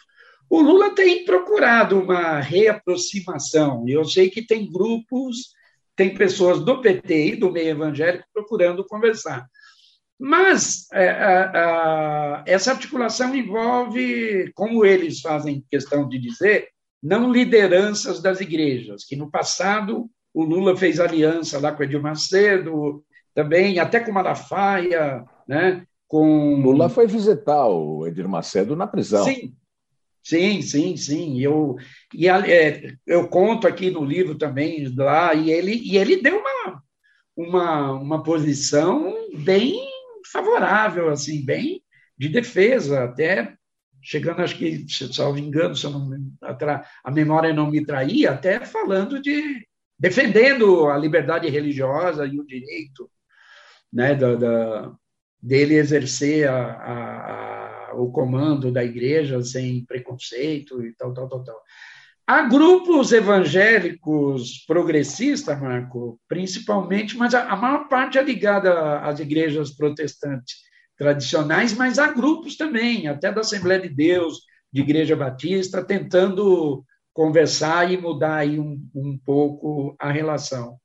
O 0.50 0.62
Lula 0.62 0.96
tem 0.96 1.26
procurado 1.26 2.00
uma 2.00 2.40
reaproximação, 2.40 3.88
e 3.88 3.92
eu 3.92 4.04
sei 4.04 4.30
que 4.30 4.46
tem 4.46 4.70
grupos, 4.70 5.54
tem 5.96 6.16
pessoas 6.16 6.60
do 6.60 6.82
PT 6.82 7.28
e 7.28 7.36
do 7.36 7.52
meio 7.52 7.70
evangélico 7.70 8.26
procurando 8.34 8.86
conversar. 8.86 9.46
Mas 10.20 10.88
é, 10.92 11.10
a, 11.10 11.52
a, 11.54 12.44
essa 12.48 12.72
articulação 12.72 13.34
envolve, 13.36 14.52
como 14.54 14.84
eles 14.84 15.22
fazem 15.22 15.64
questão 15.70 16.10
de 16.10 16.18
dizer, 16.18 16.68
não 17.02 17.32
lideranças 17.32 18.22
das 18.22 18.42
igrejas, 18.42 19.06
que 19.06 19.16
no 19.16 19.30
passado 19.30 20.10
o 20.34 20.44
Lula 20.44 20.76
fez 20.76 21.00
aliança 21.00 21.60
lá 21.60 21.72
com 21.72 21.84
Edir 21.84 22.02
Macedo, 22.02 23.04
também 23.34 23.80
até 23.80 24.00
com 24.00 24.12
Malafaia, 24.12 25.24
né? 25.48 25.84
Com 26.08 26.62
Lula 26.62 26.90
foi 26.90 27.08
visitar 27.08 27.68
o 27.68 28.06
Edir 28.06 28.28
Macedo 28.28 28.76
na 28.76 28.88
prisão. 28.88 29.24
Sim, 29.24 29.54
sim, 30.24 30.62
sim, 30.62 30.98
sim. 30.98 31.40
Eu 31.42 31.76
e 32.14 32.28
é, 32.28 32.94
eu 33.06 33.28
conto 33.28 33.68
aqui 33.68 33.90
no 33.92 34.04
livro 34.04 34.36
também 34.38 34.94
lá 34.96 35.34
e 35.34 35.52
ele 35.52 35.74
e 35.74 35.98
ele 35.98 36.22
deu 36.22 36.38
uma 36.38 36.84
uma, 37.36 37.94
uma 37.94 38.24
posição 38.24 39.16
bem 39.38 39.88
favorável, 40.32 41.10
assim, 41.10 41.44
bem 41.44 41.82
de 42.18 42.28
defesa, 42.28 43.06
até 43.06 43.56
chegando, 44.02 44.42
acho 44.42 44.58
que, 44.58 44.86
se 44.90 45.14
salvo 45.14 45.40
engano, 45.40 45.76
se 45.76 45.86
não, 45.86 46.10
a 47.04 47.12
memória 47.12 47.54
não 47.54 47.70
me 47.70 47.86
traía, 47.86 48.32
até 48.32 48.66
falando 48.66 49.22
de 49.22 49.66
defendendo 49.98 50.88
a 50.90 50.98
liberdade 50.98 51.50
religiosa 51.50 52.26
e 52.26 52.40
o 52.40 52.46
direito 52.46 53.10
né, 53.92 54.16
da, 54.16 54.36
da 54.36 54.94
dele 55.42 55.76
exercer 55.76 56.48
a, 56.50 56.72
a, 56.74 57.59
o 57.94 58.12
comando 58.12 58.72
da 58.72 58.84
igreja 58.84 59.42
sem 59.44 59.86
preconceito 59.86 60.84
e 60.86 60.94
tal, 60.94 61.14
tal, 61.14 61.28
tal, 61.28 61.44
tal. 61.44 61.64
Há 62.26 62.44
grupos 62.44 63.12
evangélicos 63.12 64.64
progressistas, 64.68 65.60
Marco, 65.60 66.20
principalmente, 66.28 67.18
mas 67.18 67.34
a, 67.34 67.50
a 67.50 67.56
maior 67.56 67.88
parte 67.88 68.20
é 68.20 68.24
ligada 68.24 69.00
às 69.00 69.20
igrejas 69.20 69.72
protestantes 69.72 70.58
tradicionais, 70.96 71.74
mas 71.74 71.98
há 71.98 72.12
grupos 72.12 72.56
também, 72.56 73.08
até 73.08 73.32
da 73.32 73.42
Assembleia 73.42 73.82
de 73.82 73.90
Deus, 73.90 74.42
de 74.72 74.82
Igreja 74.82 75.16
Batista, 75.16 75.84
tentando 75.84 76.86
conversar 77.14 77.92
e 77.92 77.98
mudar 77.98 78.36
aí 78.36 78.60
um, 78.60 78.80
um 78.94 79.18
pouco 79.18 79.96
a 80.00 80.12
relação. 80.12 80.78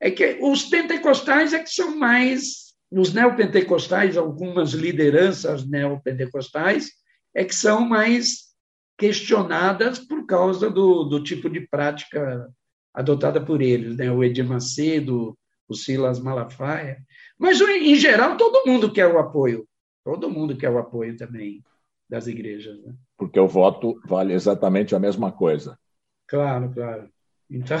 É 0.00 0.10
que 0.10 0.38
os 0.40 0.64
pentecostais 0.64 1.52
é 1.52 1.58
que 1.58 1.68
são 1.68 1.96
mais, 1.98 2.69
os 2.90 3.12
neopentecostais, 3.12 4.16
algumas 4.16 4.70
lideranças 4.70 5.66
neopentecostais, 5.66 6.90
é 7.34 7.44
que 7.44 7.54
são 7.54 7.88
mais 7.88 8.50
questionadas 8.98 9.98
por 9.98 10.26
causa 10.26 10.68
do, 10.68 11.04
do 11.04 11.22
tipo 11.22 11.48
de 11.48 11.60
prática 11.60 12.48
adotada 12.92 13.40
por 13.40 13.62
eles, 13.62 13.96
né? 13.96 14.10
o 14.10 14.22
Edir 14.22 14.46
Macedo, 14.46 15.38
o 15.68 15.74
Silas 15.74 16.18
Malafaia. 16.18 16.98
Mas, 17.38 17.60
em 17.60 17.94
geral, 17.94 18.36
todo 18.36 18.66
mundo 18.66 18.92
quer 18.92 19.06
o 19.06 19.18
apoio. 19.18 19.66
Todo 20.04 20.30
mundo 20.30 20.56
quer 20.56 20.70
o 20.70 20.78
apoio 20.78 21.16
também 21.16 21.62
das 22.08 22.26
igrejas. 22.26 22.82
Né? 22.82 22.92
Porque 23.16 23.38
o 23.38 23.46
voto 23.46 24.00
vale 24.04 24.34
exatamente 24.34 24.94
a 24.94 24.98
mesma 24.98 25.30
coisa. 25.30 25.78
Claro, 26.26 26.72
claro. 26.72 27.08
Então. 27.48 27.78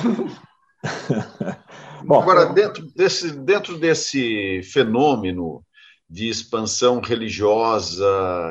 Bom, 2.04 2.22
Agora, 2.22 2.46
dentro 2.46 2.86
desse, 2.94 3.30
dentro 3.32 3.78
desse 3.78 4.62
fenômeno 4.62 5.64
de 6.10 6.28
expansão 6.28 7.00
religiosa, 7.00 8.04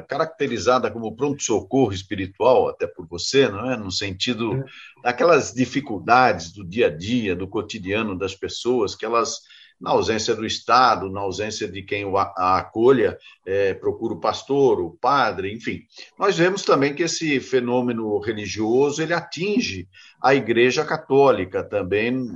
caracterizada 0.08 0.90
como 0.90 1.14
pronto-socorro 1.14 1.92
espiritual, 1.92 2.70
até 2.70 2.88
por 2.88 3.06
você, 3.06 3.50
não 3.50 3.70
é? 3.70 3.76
no 3.76 3.92
sentido 3.92 4.56
é. 4.56 4.64
daquelas 5.04 5.54
dificuldades 5.54 6.54
do 6.54 6.64
dia 6.64 6.88
a 6.88 6.90
dia, 6.90 7.36
do 7.36 7.50
cotidiano 7.50 8.18
das 8.18 8.34
pessoas, 8.34 8.96
que 8.96 9.04
elas, 9.04 9.42
na 9.80 9.92
ausência 9.92 10.36
do 10.36 10.46
Estado, 10.46 11.10
na 11.10 11.22
ausência 11.22 11.68
de 11.68 11.82
quem 11.82 12.06
a 12.16 12.58
acolha, 12.58 13.18
é, 13.46 13.74
procura 13.74 14.14
o 14.14 14.20
pastor, 14.20 14.80
o 14.80 14.92
padre, 14.92 15.54
enfim. 15.54 15.82
Nós 16.18 16.38
vemos 16.38 16.64
também 16.64 16.94
que 16.94 17.04
esse 17.04 17.40
fenômeno 17.40 18.20
religioso 18.20 19.02
ele 19.02 19.14
atinge 19.14 19.88
a 20.22 20.36
Igreja 20.36 20.84
Católica 20.84 21.64
também 21.64 22.30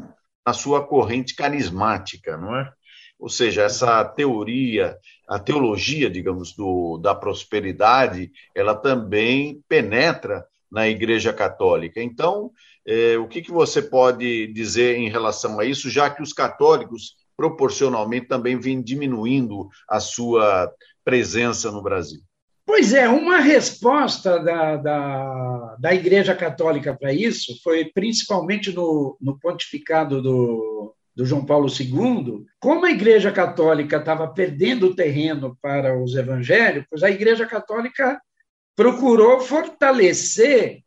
na 0.46 0.54
sua 0.54 0.86
corrente 0.86 1.36
carismática, 1.36 2.38
não 2.38 2.56
é? 2.56 2.72
Ou 3.20 3.30
seja, 3.30 3.64
essa 3.64 4.04
teoria, 4.04 4.98
a 5.30 5.40
teologia, 5.40 6.10
digamos, 6.10 6.54
do, 6.54 6.98
da 6.98 7.16
prosperidade, 7.16 8.32
ela 8.54 8.76
também 8.76 9.62
penetra 9.68 10.46
na 10.70 10.90
Igreja 10.90 11.32
Católica. 11.32 12.02
Então, 12.02 12.52
é, 12.86 13.18
o 13.18 13.28
que, 13.28 13.42
que 13.42 13.52
você 13.52 13.82
pode 13.82 14.48
dizer 14.48 14.98
em 14.98 15.10
relação 15.10 15.60
a 15.60 15.66
isso, 15.66 15.90
já 15.90 16.10
que 16.10 16.22
os 16.22 16.34
católicos, 16.34 17.16
proporcionalmente, 17.36 18.28
também 18.28 18.60
vêm 18.60 18.82
diminuindo 18.82 19.68
a 19.90 20.00
sua 20.00 20.72
presença 21.04 21.72
no 21.72 21.82
Brasil? 21.82 22.22
Pois 22.66 22.94
é, 22.94 23.10
uma 23.10 23.40
resposta 23.40 24.40
da, 24.40 24.78
da, 24.78 25.76
da 25.78 25.94
Igreja 25.94 26.34
Católica 26.34 26.96
para 26.96 27.14
isso 27.14 27.60
foi 27.62 27.92
principalmente 27.94 28.74
no, 28.74 29.18
no 29.20 29.38
pontificado 29.38 30.22
do, 30.22 30.96
do 31.14 31.26
João 31.26 31.46
Paulo 31.46 31.68
II, 31.68 32.46
como 32.60 32.86
a 32.86 32.92
Igreja 32.92 33.32
Católica 33.32 33.98
estava 33.98 34.28
perdendo 34.28 34.96
terreno 34.96 35.58
para 35.62 36.02
os 36.02 36.16
evangélicos, 36.16 37.04
a 37.04 37.12
Igreja 37.12 37.46
Católica 37.46 38.20
procurou 38.76 39.42
fortalecer 39.42 40.83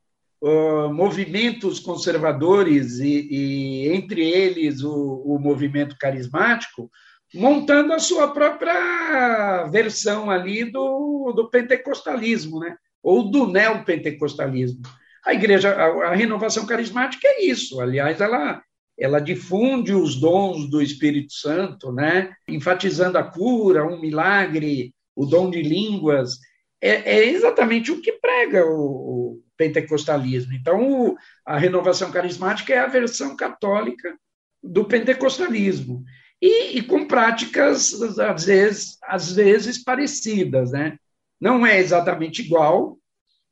movimentos 0.92 1.80
conservadores 1.80 2.98
e, 2.98 3.28
e, 3.30 3.88
entre 3.88 4.22
eles 4.22 4.82
o, 4.82 5.22
o 5.24 5.38
movimento 5.38 5.96
carismático, 5.98 6.90
montando 7.34 7.92
a 7.92 7.98
sua 7.98 8.28
própria 8.28 9.64
versão 9.66 10.30
ali 10.30 10.64
do, 10.64 11.32
do 11.34 11.48
pentecostalismo, 11.50 12.60
né? 12.60 12.76
ou 13.02 13.30
do 13.30 13.46
neopentecostalismo. 13.46 14.82
A 15.24 15.34
igreja, 15.34 15.74
a, 15.74 16.10
a 16.10 16.14
renovação 16.14 16.66
carismática 16.66 17.26
é 17.26 17.44
isso. 17.44 17.80
Aliás, 17.80 18.20
ela 18.20 18.62
ela 18.98 19.20
difunde 19.20 19.92
os 19.92 20.16
dons 20.16 20.70
do 20.70 20.80
Espírito 20.80 21.30
Santo, 21.34 21.92
né? 21.92 22.32
enfatizando 22.48 23.18
a 23.18 23.22
cura, 23.22 23.84
um 23.84 24.00
milagre, 24.00 24.94
o 25.14 25.26
dom 25.26 25.50
de 25.50 25.60
línguas. 25.62 26.38
É, 26.80 27.18
é 27.18 27.26
exatamente 27.26 27.92
o 27.92 28.00
que 28.00 28.12
prega 28.12 28.64
o 28.64 29.42
pentecostalismo. 29.56 30.52
Então, 30.52 30.90
o, 30.90 31.16
a 31.44 31.58
renovação 31.58 32.10
carismática 32.10 32.72
é 32.72 32.78
a 32.78 32.86
versão 32.86 33.36
católica 33.36 34.16
do 34.62 34.84
pentecostalismo. 34.84 36.04
E, 36.40 36.78
e, 36.78 36.82
com 36.82 37.06
práticas, 37.06 37.94
às 38.18 38.44
vezes, 38.44 38.98
às 39.02 39.32
vezes 39.32 39.82
parecidas. 39.82 40.72
Né? 40.72 40.98
Não 41.40 41.66
é 41.66 41.78
exatamente 41.78 42.42
igual, 42.42 42.98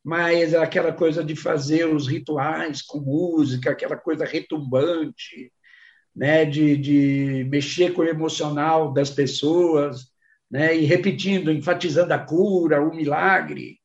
mas 0.05 0.55
aquela 0.55 0.93
coisa 0.93 1.25
de 1.25 1.35
fazer 1.35 1.87
os 1.87 2.07
rituais 2.07 2.83
com 2.83 3.01
música, 3.01 3.71
aquela 3.71 3.97
coisa 3.97 4.25
retumbante, 4.25 5.51
né, 6.15 6.45
de, 6.45 6.77
de 6.77 7.47
mexer 7.51 7.93
com 7.93 8.03
o 8.03 8.09
emocional 8.09 8.93
das 8.93 9.11
pessoas, 9.11 10.13
né, 10.51 10.77
e 10.77 10.85
repetindo, 10.85 11.51
enfatizando 11.51 12.13
a 12.13 12.19
cura, 12.19 12.83
o 12.83 12.95
milagre. 12.95 13.79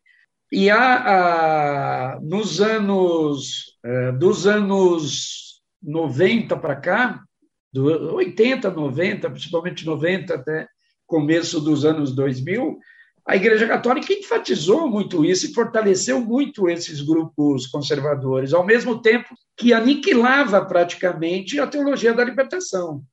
E 0.52 0.70
há, 0.70 2.16
há 2.16 2.20
nos 2.22 2.60
anos, 2.60 3.78
é, 3.84 4.12
dos 4.14 4.48
anos 4.48 5.62
90 5.82 6.58
para 6.58 6.76
cá, 6.76 7.24
do 7.72 8.16
80, 8.16 8.72
90, 8.72 9.30
principalmente 9.30 9.86
90 9.86 10.34
até 10.34 10.68
começo 11.06 11.60
dos 11.60 11.86
anos 11.86 12.14
2000, 12.14 12.80
a 13.26 13.36
Igreja 13.36 13.68
Católica 13.68 14.12
enfatizou 14.12 14.88
muito 14.88 15.24
isso 15.24 15.46
e 15.46 15.54
fortaleceu 15.54 16.20
muito 16.20 16.68
esses 16.68 17.02
grupos 17.02 17.68
conservadores, 17.68 18.54
ao 18.54 18.66
mesmo 18.66 19.02
tempo 19.02 19.36
que 19.56 19.72
aniquilava 19.72 20.66
praticamente 20.66 21.60
a 21.60 21.68
teologia 21.68 22.14
da 22.14 22.24
libertação, 22.24 23.04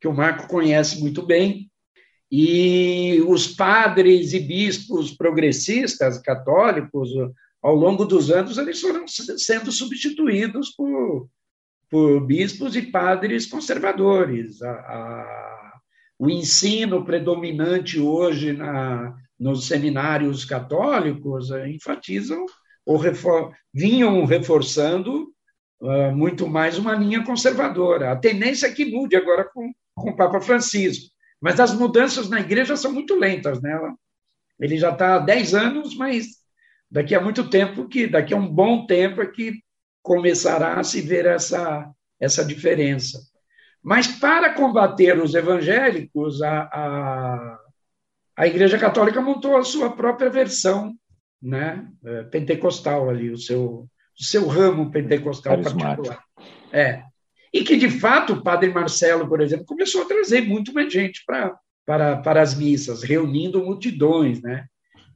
que 0.00 0.08
o 0.08 0.14
Marco 0.14 0.48
conhece 0.48 0.98
muito 1.00 1.20
bem, 1.26 1.69
e 2.30 3.22
os 3.26 3.48
padres 3.48 4.32
e 4.32 4.40
bispos 4.40 5.10
progressistas 5.10 6.18
católicos, 6.18 7.10
ao 7.62 7.74
longo 7.74 8.04
dos 8.04 8.30
anos, 8.30 8.56
eles 8.56 8.80
foram 8.80 9.04
sendo 9.06 9.72
substituídos 9.72 10.70
por, 10.70 11.28
por 11.90 12.26
bispos 12.26 12.76
e 12.76 12.82
padres 12.82 13.46
conservadores. 13.46 14.62
A, 14.62 14.70
a, 14.70 15.80
o 16.18 16.30
ensino 16.30 17.04
predominante 17.04 17.98
hoje 17.98 18.52
na, 18.52 19.16
nos 19.38 19.66
seminários 19.66 20.44
católicos 20.44 21.50
eh, 21.50 21.70
enfatizam 21.70 22.44
ou 22.84 22.98
refor 22.98 23.54
vinham 23.72 24.24
reforçando 24.24 25.32
uh, 25.80 26.14
muito 26.14 26.46
mais 26.46 26.78
uma 26.78 26.94
linha 26.94 27.24
conservadora. 27.24 28.12
A 28.12 28.16
tendência 28.16 28.66
é 28.66 28.72
que 28.72 28.84
mude 28.84 29.16
agora 29.16 29.44
com, 29.44 29.72
com 29.94 30.10
o 30.10 30.16
Papa 30.16 30.40
Francisco, 30.40 31.09
mas 31.40 31.58
as 31.58 31.72
mudanças 31.72 32.28
na 32.28 32.40
igreja 32.40 32.76
são 32.76 32.92
muito 32.92 33.14
lentas, 33.14 33.60
né? 33.62 33.78
Ele 34.58 34.76
já 34.76 34.90
está 34.90 35.14
há 35.14 35.18
10 35.18 35.54
anos, 35.54 35.96
mas 35.96 36.26
daqui 36.90 37.14
a 37.14 37.20
muito 37.20 37.48
tempo, 37.48 37.88
que 37.88 38.06
daqui 38.06 38.34
a 38.34 38.36
um 38.36 38.46
bom 38.46 38.86
tempo 38.86 39.22
é 39.22 39.26
que 39.26 39.62
começará 40.02 40.78
a 40.78 40.84
se 40.84 41.00
ver 41.00 41.26
essa, 41.26 41.90
essa 42.20 42.44
diferença. 42.44 43.18
Mas 43.82 44.06
para 44.06 44.52
combater 44.52 45.18
os 45.18 45.34
evangélicos, 45.34 46.42
a, 46.42 46.68
a 46.72 47.58
a 48.40 48.46
Igreja 48.46 48.78
Católica 48.78 49.20
montou 49.20 49.54
a 49.54 49.62
sua 49.62 49.90
própria 49.90 50.30
versão 50.30 50.94
né, 51.42 51.86
é, 52.02 52.22
pentecostal 52.22 53.10
ali, 53.10 53.28
o 53.30 53.36
seu, 53.36 53.86
o 54.18 54.24
seu 54.24 54.46
ramo 54.46 54.90
pentecostal 54.90 55.60
particular. 55.60 56.24
É. 56.72 57.02
E 57.52 57.64
que, 57.64 57.76
de 57.76 57.90
fato, 57.90 58.34
o 58.34 58.42
padre 58.42 58.72
Marcelo, 58.72 59.28
por 59.28 59.40
exemplo, 59.40 59.66
começou 59.66 60.02
a 60.02 60.06
trazer 60.06 60.42
muito 60.42 60.72
mais 60.72 60.92
gente 60.92 61.22
para, 61.26 61.56
para, 61.84 62.16
para 62.18 62.42
as 62.42 62.54
missas, 62.54 63.02
reunindo 63.02 63.64
multidões. 63.64 64.40
Né? 64.40 64.66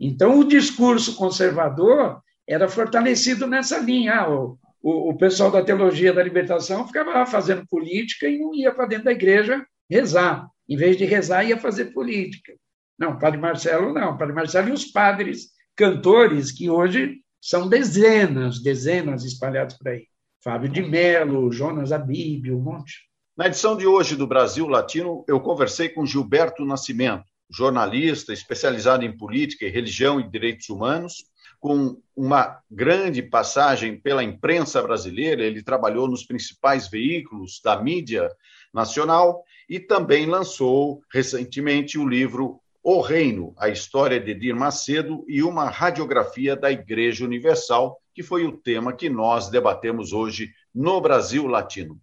Então, 0.00 0.38
o 0.38 0.44
discurso 0.44 1.14
conservador 1.16 2.20
era 2.46 2.68
fortalecido 2.68 3.46
nessa 3.46 3.78
linha. 3.78 4.14
Ah, 4.14 4.30
o, 4.30 4.58
o, 4.82 5.10
o 5.10 5.16
pessoal 5.16 5.50
da 5.50 5.64
teologia 5.64 6.12
da 6.12 6.22
libertação 6.22 6.86
ficava 6.86 7.10
lá 7.10 7.26
fazendo 7.26 7.66
política 7.66 8.28
e 8.28 8.38
não 8.38 8.54
ia 8.54 8.72
para 8.72 8.86
dentro 8.86 9.06
da 9.06 9.12
igreja 9.12 9.64
rezar. 9.88 10.48
Em 10.68 10.76
vez 10.76 10.96
de 10.96 11.04
rezar, 11.04 11.44
ia 11.44 11.56
fazer 11.56 11.86
política. 11.86 12.52
Não, 12.98 13.12
o 13.12 13.18
padre 13.18 13.40
Marcelo 13.40 13.92
não. 13.92 14.12
O 14.12 14.18
padre 14.18 14.34
Marcelo 14.34 14.68
e 14.68 14.72
os 14.72 14.84
padres 14.84 15.50
cantores 15.76 16.52
que 16.52 16.70
hoje 16.70 17.20
são 17.40 17.68
dezenas, 17.68 18.62
dezenas 18.62 19.24
espalhados 19.24 19.76
por 19.76 19.88
aí. 19.88 20.06
Fábio 20.44 20.68
de 20.68 20.82
Mello, 20.82 21.50
Jonas 21.50 21.90
Abib, 21.90 22.50
um 22.50 22.60
monte. 22.60 23.08
Na 23.34 23.46
edição 23.46 23.74
de 23.74 23.86
hoje 23.86 24.14
do 24.14 24.26
Brasil 24.26 24.68
Latino, 24.68 25.24
eu 25.26 25.40
conversei 25.40 25.88
com 25.88 26.04
Gilberto 26.04 26.66
Nascimento, 26.66 27.24
jornalista 27.50 28.30
especializado 28.30 29.06
em 29.06 29.16
política 29.16 29.66
religião 29.66 30.20
e 30.20 30.28
direitos 30.28 30.68
humanos, 30.68 31.24
com 31.58 31.98
uma 32.14 32.60
grande 32.70 33.22
passagem 33.22 33.98
pela 33.98 34.22
imprensa 34.22 34.82
brasileira. 34.82 35.42
Ele 35.42 35.62
trabalhou 35.62 36.06
nos 36.06 36.26
principais 36.26 36.90
veículos 36.90 37.58
da 37.64 37.80
mídia 37.80 38.30
nacional 38.70 39.42
e 39.66 39.80
também 39.80 40.26
lançou 40.26 41.00
recentemente 41.10 41.98
o 41.98 42.06
livro 42.06 42.60
O 42.82 43.00
Reino, 43.00 43.54
a 43.56 43.70
história 43.70 44.20
de 44.20 44.32
Edir 44.32 44.54
Macedo 44.54 45.24
e 45.26 45.42
uma 45.42 45.70
radiografia 45.70 46.54
da 46.54 46.70
Igreja 46.70 47.24
Universal, 47.24 47.98
que 48.14 48.22
foi 48.22 48.44
o 48.44 48.52
tema 48.52 48.92
que 48.92 49.10
nós 49.10 49.48
debatemos 49.48 50.12
hoje 50.12 50.50
no 50.74 51.00
Brasil 51.00 51.46
Latino. 51.46 51.98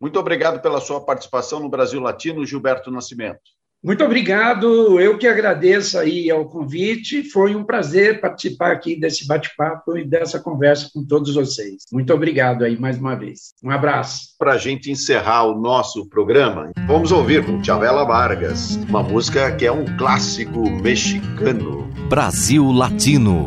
Muito 0.00 0.18
obrigado 0.18 0.60
pela 0.62 0.80
sua 0.80 1.04
participação 1.04 1.60
no 1.60 1.68
Brasil 1.68 2.00
Latino, 2.00 2.46
Gilberto 2.46 2.90
Nascimento. 2.90 3.40
Muito 3.82 4.04
obrigado, 4.04 5.00
eu 5.00 5.16
que 5.16 5.26
agradeço 5.26 5.98
aí 5.98 6.30
ao 6.30 6.44
convite. 6.46 7.22
Foi 7.22 7.54
um 7.54 7.64
prazer 7.64 8.20
participar 8.20 8.72
aqui 8.72 8.94
desse 8.94 9.26
bate-papo 9.26 9.96
e 9.96 10.04
dessa 10.04 10.38
conversa 10.38 10.90
com 10.92 11.02
todos 11.02 11.34
vocês. 11.34 11.84
Muito 11.90 12.12
obrigado 12.12 12.62
aí 12.62 12.78
mais 12.78 12.98
uma 12.98 13.14
vez. 13.14 13.54
Um 13.64 13.70
abraço. 13.70 14.36
Para 14.38 14.52
a 14.52 14.58
gente 14.58 14.90
encerrar 14.90 15.44
o 15.44 15.58
nosso 15.58 16.06
programa, 16.06 16.70
vamos 16.86 17.10
ouvir 17.10 17.44
com 17.44 17.62
Chavela 17.64 18.04
Vargas, 18.04 18.76
uma 18.86 19.02
música 19.02 19.50
que 19.56 19.64
é 19.64 19.72
um 19.72 19.96
clássico 19.96 20.68
mexicano. 20.82 21.88
Brasil 22.10 22.70
Latino. 22.70 23.46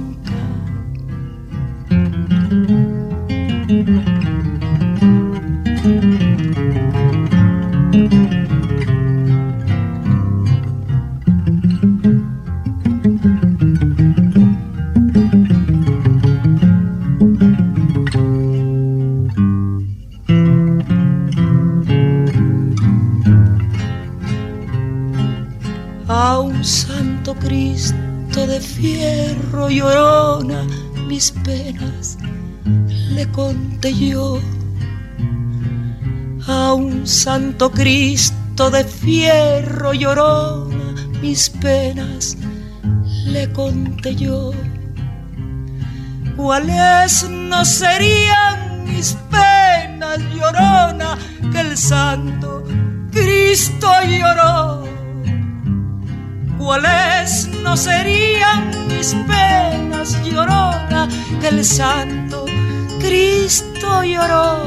A 36.47 36.73
un 36.73 37.05
santo 37.05 37.71
Cristo 37.71 38.71
de 38.71 38.83
fierro 38.83 39.93
llorona, 39.93 40.95
mis 41.21 41.51
penas 41.51 42.35
le 43.27 43.51
conté 43.53 44.15
yo. 44.15 44.53
¿Cuáles 46.35 47.29
no 47.29 47.63
serían 47.63 48.85
mis 48.85 49.15
penas 49.29 50.17
llorona 50.33 51.15
que 51.51 51.59
el 51.61 51.77
santo 51.77 52.63
Cristo 53.11 53.87
lloró? 54.09 54.91
cuáles 56.61 57.47
no 57.63 57.75
serían 57.75 58.87
mis 58.87 59.15
penas 59.27 60.15
llorona 60.23 61.07
que 61.39 61.47
el 61.47 61.65
santo 61.65 62.30
Cristo 63.01 64.03
lloró. 64.03 64.57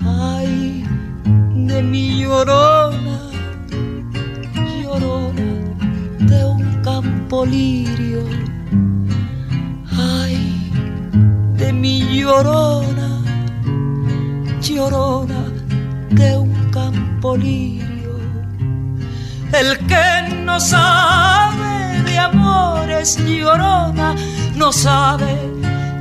Ay, 0.00 0.84
de 1.54 1.82
mi 1.82 2.20
llorona, 2.22 3.18
llorona 4.82 5.50
de 6.18 6.44
un 6.44 6.82
campo 6.82 7.46
lirio. 7.46 8.22
Ay, 9.96 10.36
de 11.56 11.72
mi 11.72 12.20
llorona, 12.20 13.08
llorona 14.60 15.42
de 16.10 16.36
un 16.36 16.70
campo 16.70 17.36
lirio 17.36 17.84
el 19.54 19.78
que 19.86 20.34
no 20.44 20.58
sabe 20.58 22.02
de 22.02 22.18
amores 22.18 23.18
llorona, 23.24 24.14
no 24.56 24.72
sabe 24.72 25.38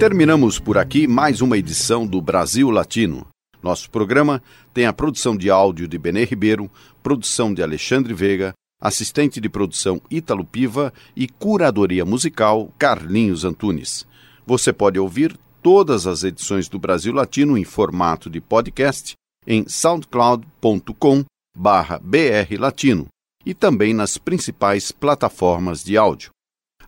Terminamos 0.00 0.58
por 0.58 0.78
aqui 0.78 1.06
mais 1.06 1.42
uma 1.42 1.58
edição 1.58 2.06
do 2.06 2.22
Brasil 2.22 2.70
Latino. 2.70 3.26
Nosso 3.62 3.90
programa 3.90 4.42
tem 4.72 4.86
a 4.86 4.94
produção 4.94 5.36
de 5.36 5.50
áudio 5.50 5.86
de 5.86 5.98
Benê 5.98 6.24
Ribeiro, 6.24 6.70
produção 7.02 7.52
de 7.52 7.62
Alexandre 7.62 8.14
Veiga, 8.14 8.54
assistente 8.80 9.42
de 9.42 9.48
produção 9.50 10.00
Ítalo 10.10 10.42
Piva 10.42 10.90
e 11.14 11.28
curadoria 11.28 12.02
musical 12.02 12.72
Carlinhos 12.78 13.44
Antunes. 13.44 14.06
Você 14.46 14.72
pode 14.72 14.98
ouvir 14.98 15.38
todas 15.62 16.06
as 16.06 16.24
edições 16.24 16.66
do 16.66 16.78
Brasil 16.78 17.12
Latino 17.12 17.58
em 17.58 17.64
formato 17.64 18.30
de 18.30 18.40
podcast 18.40 19.12
em 19.46 19.68
soundcloud.com 19.68 21.26
brlatino 21.54 23.06
e 23.44 23.52
também 23.52 23.92
nas 23.92 24.16
principais 24.16 24.90
plataformas 24.90 25.84
de 25.84 25.98
áudio. 25.98 26.30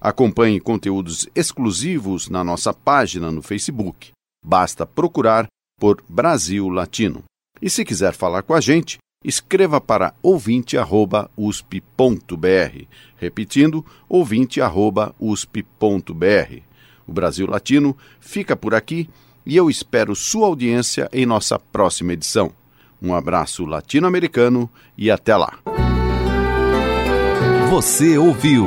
Acompanhe 0.04 0.58
conteúdos 0.58 1.28
exclusivos 1.32 2.28
na 2.28 2.42
nossa 2.42 2.74
página 2.74 3.30
no 3.30 3.40
Facebook. 3.40 4.10
Basta 4.44 4.84
procurar 4.84 5.46
por 5.78 6.02
Brasil 6.08 6.68
Latino. 6.68 7.22
E 7.60 7.70
se 7.70 7.84
quiser 7.84 8.12
falar 8.12 8.42
com 8.42 8.52
a 8.52 8.60
gente, 8.60 8.98
escreva 9.24 9.80
para 9.80 10.12
ouvinte@usp.br, 10.20 12.84
repetindo 13.16 13.86
ouvinte@usp.br. 14.08 16.62
O 17.06 17.12
Brasil 17.12 17.46
Latino 17.46 17.96
fica 18.18 18.56
por 18.56 18.74
aqui 18.74 19.08
e 19.46 19.56
eu 19.56 19.70
espero 19.70 20.16
sua 20.16 20.48
audiência 20.48 21.08
em 21.12 21.24
nossa 21.24 21.60
próxima 21.60 22.12
edição. 22.12 22.52
Um 23.00 23.14
abraço 23.14 23.64
latino-americano 23.64 24.68
e 24.98 25.12
até 25.12 25.36
lá. 25.36 25.60
Você 27.70 28.18
ouviu 28.18 28.66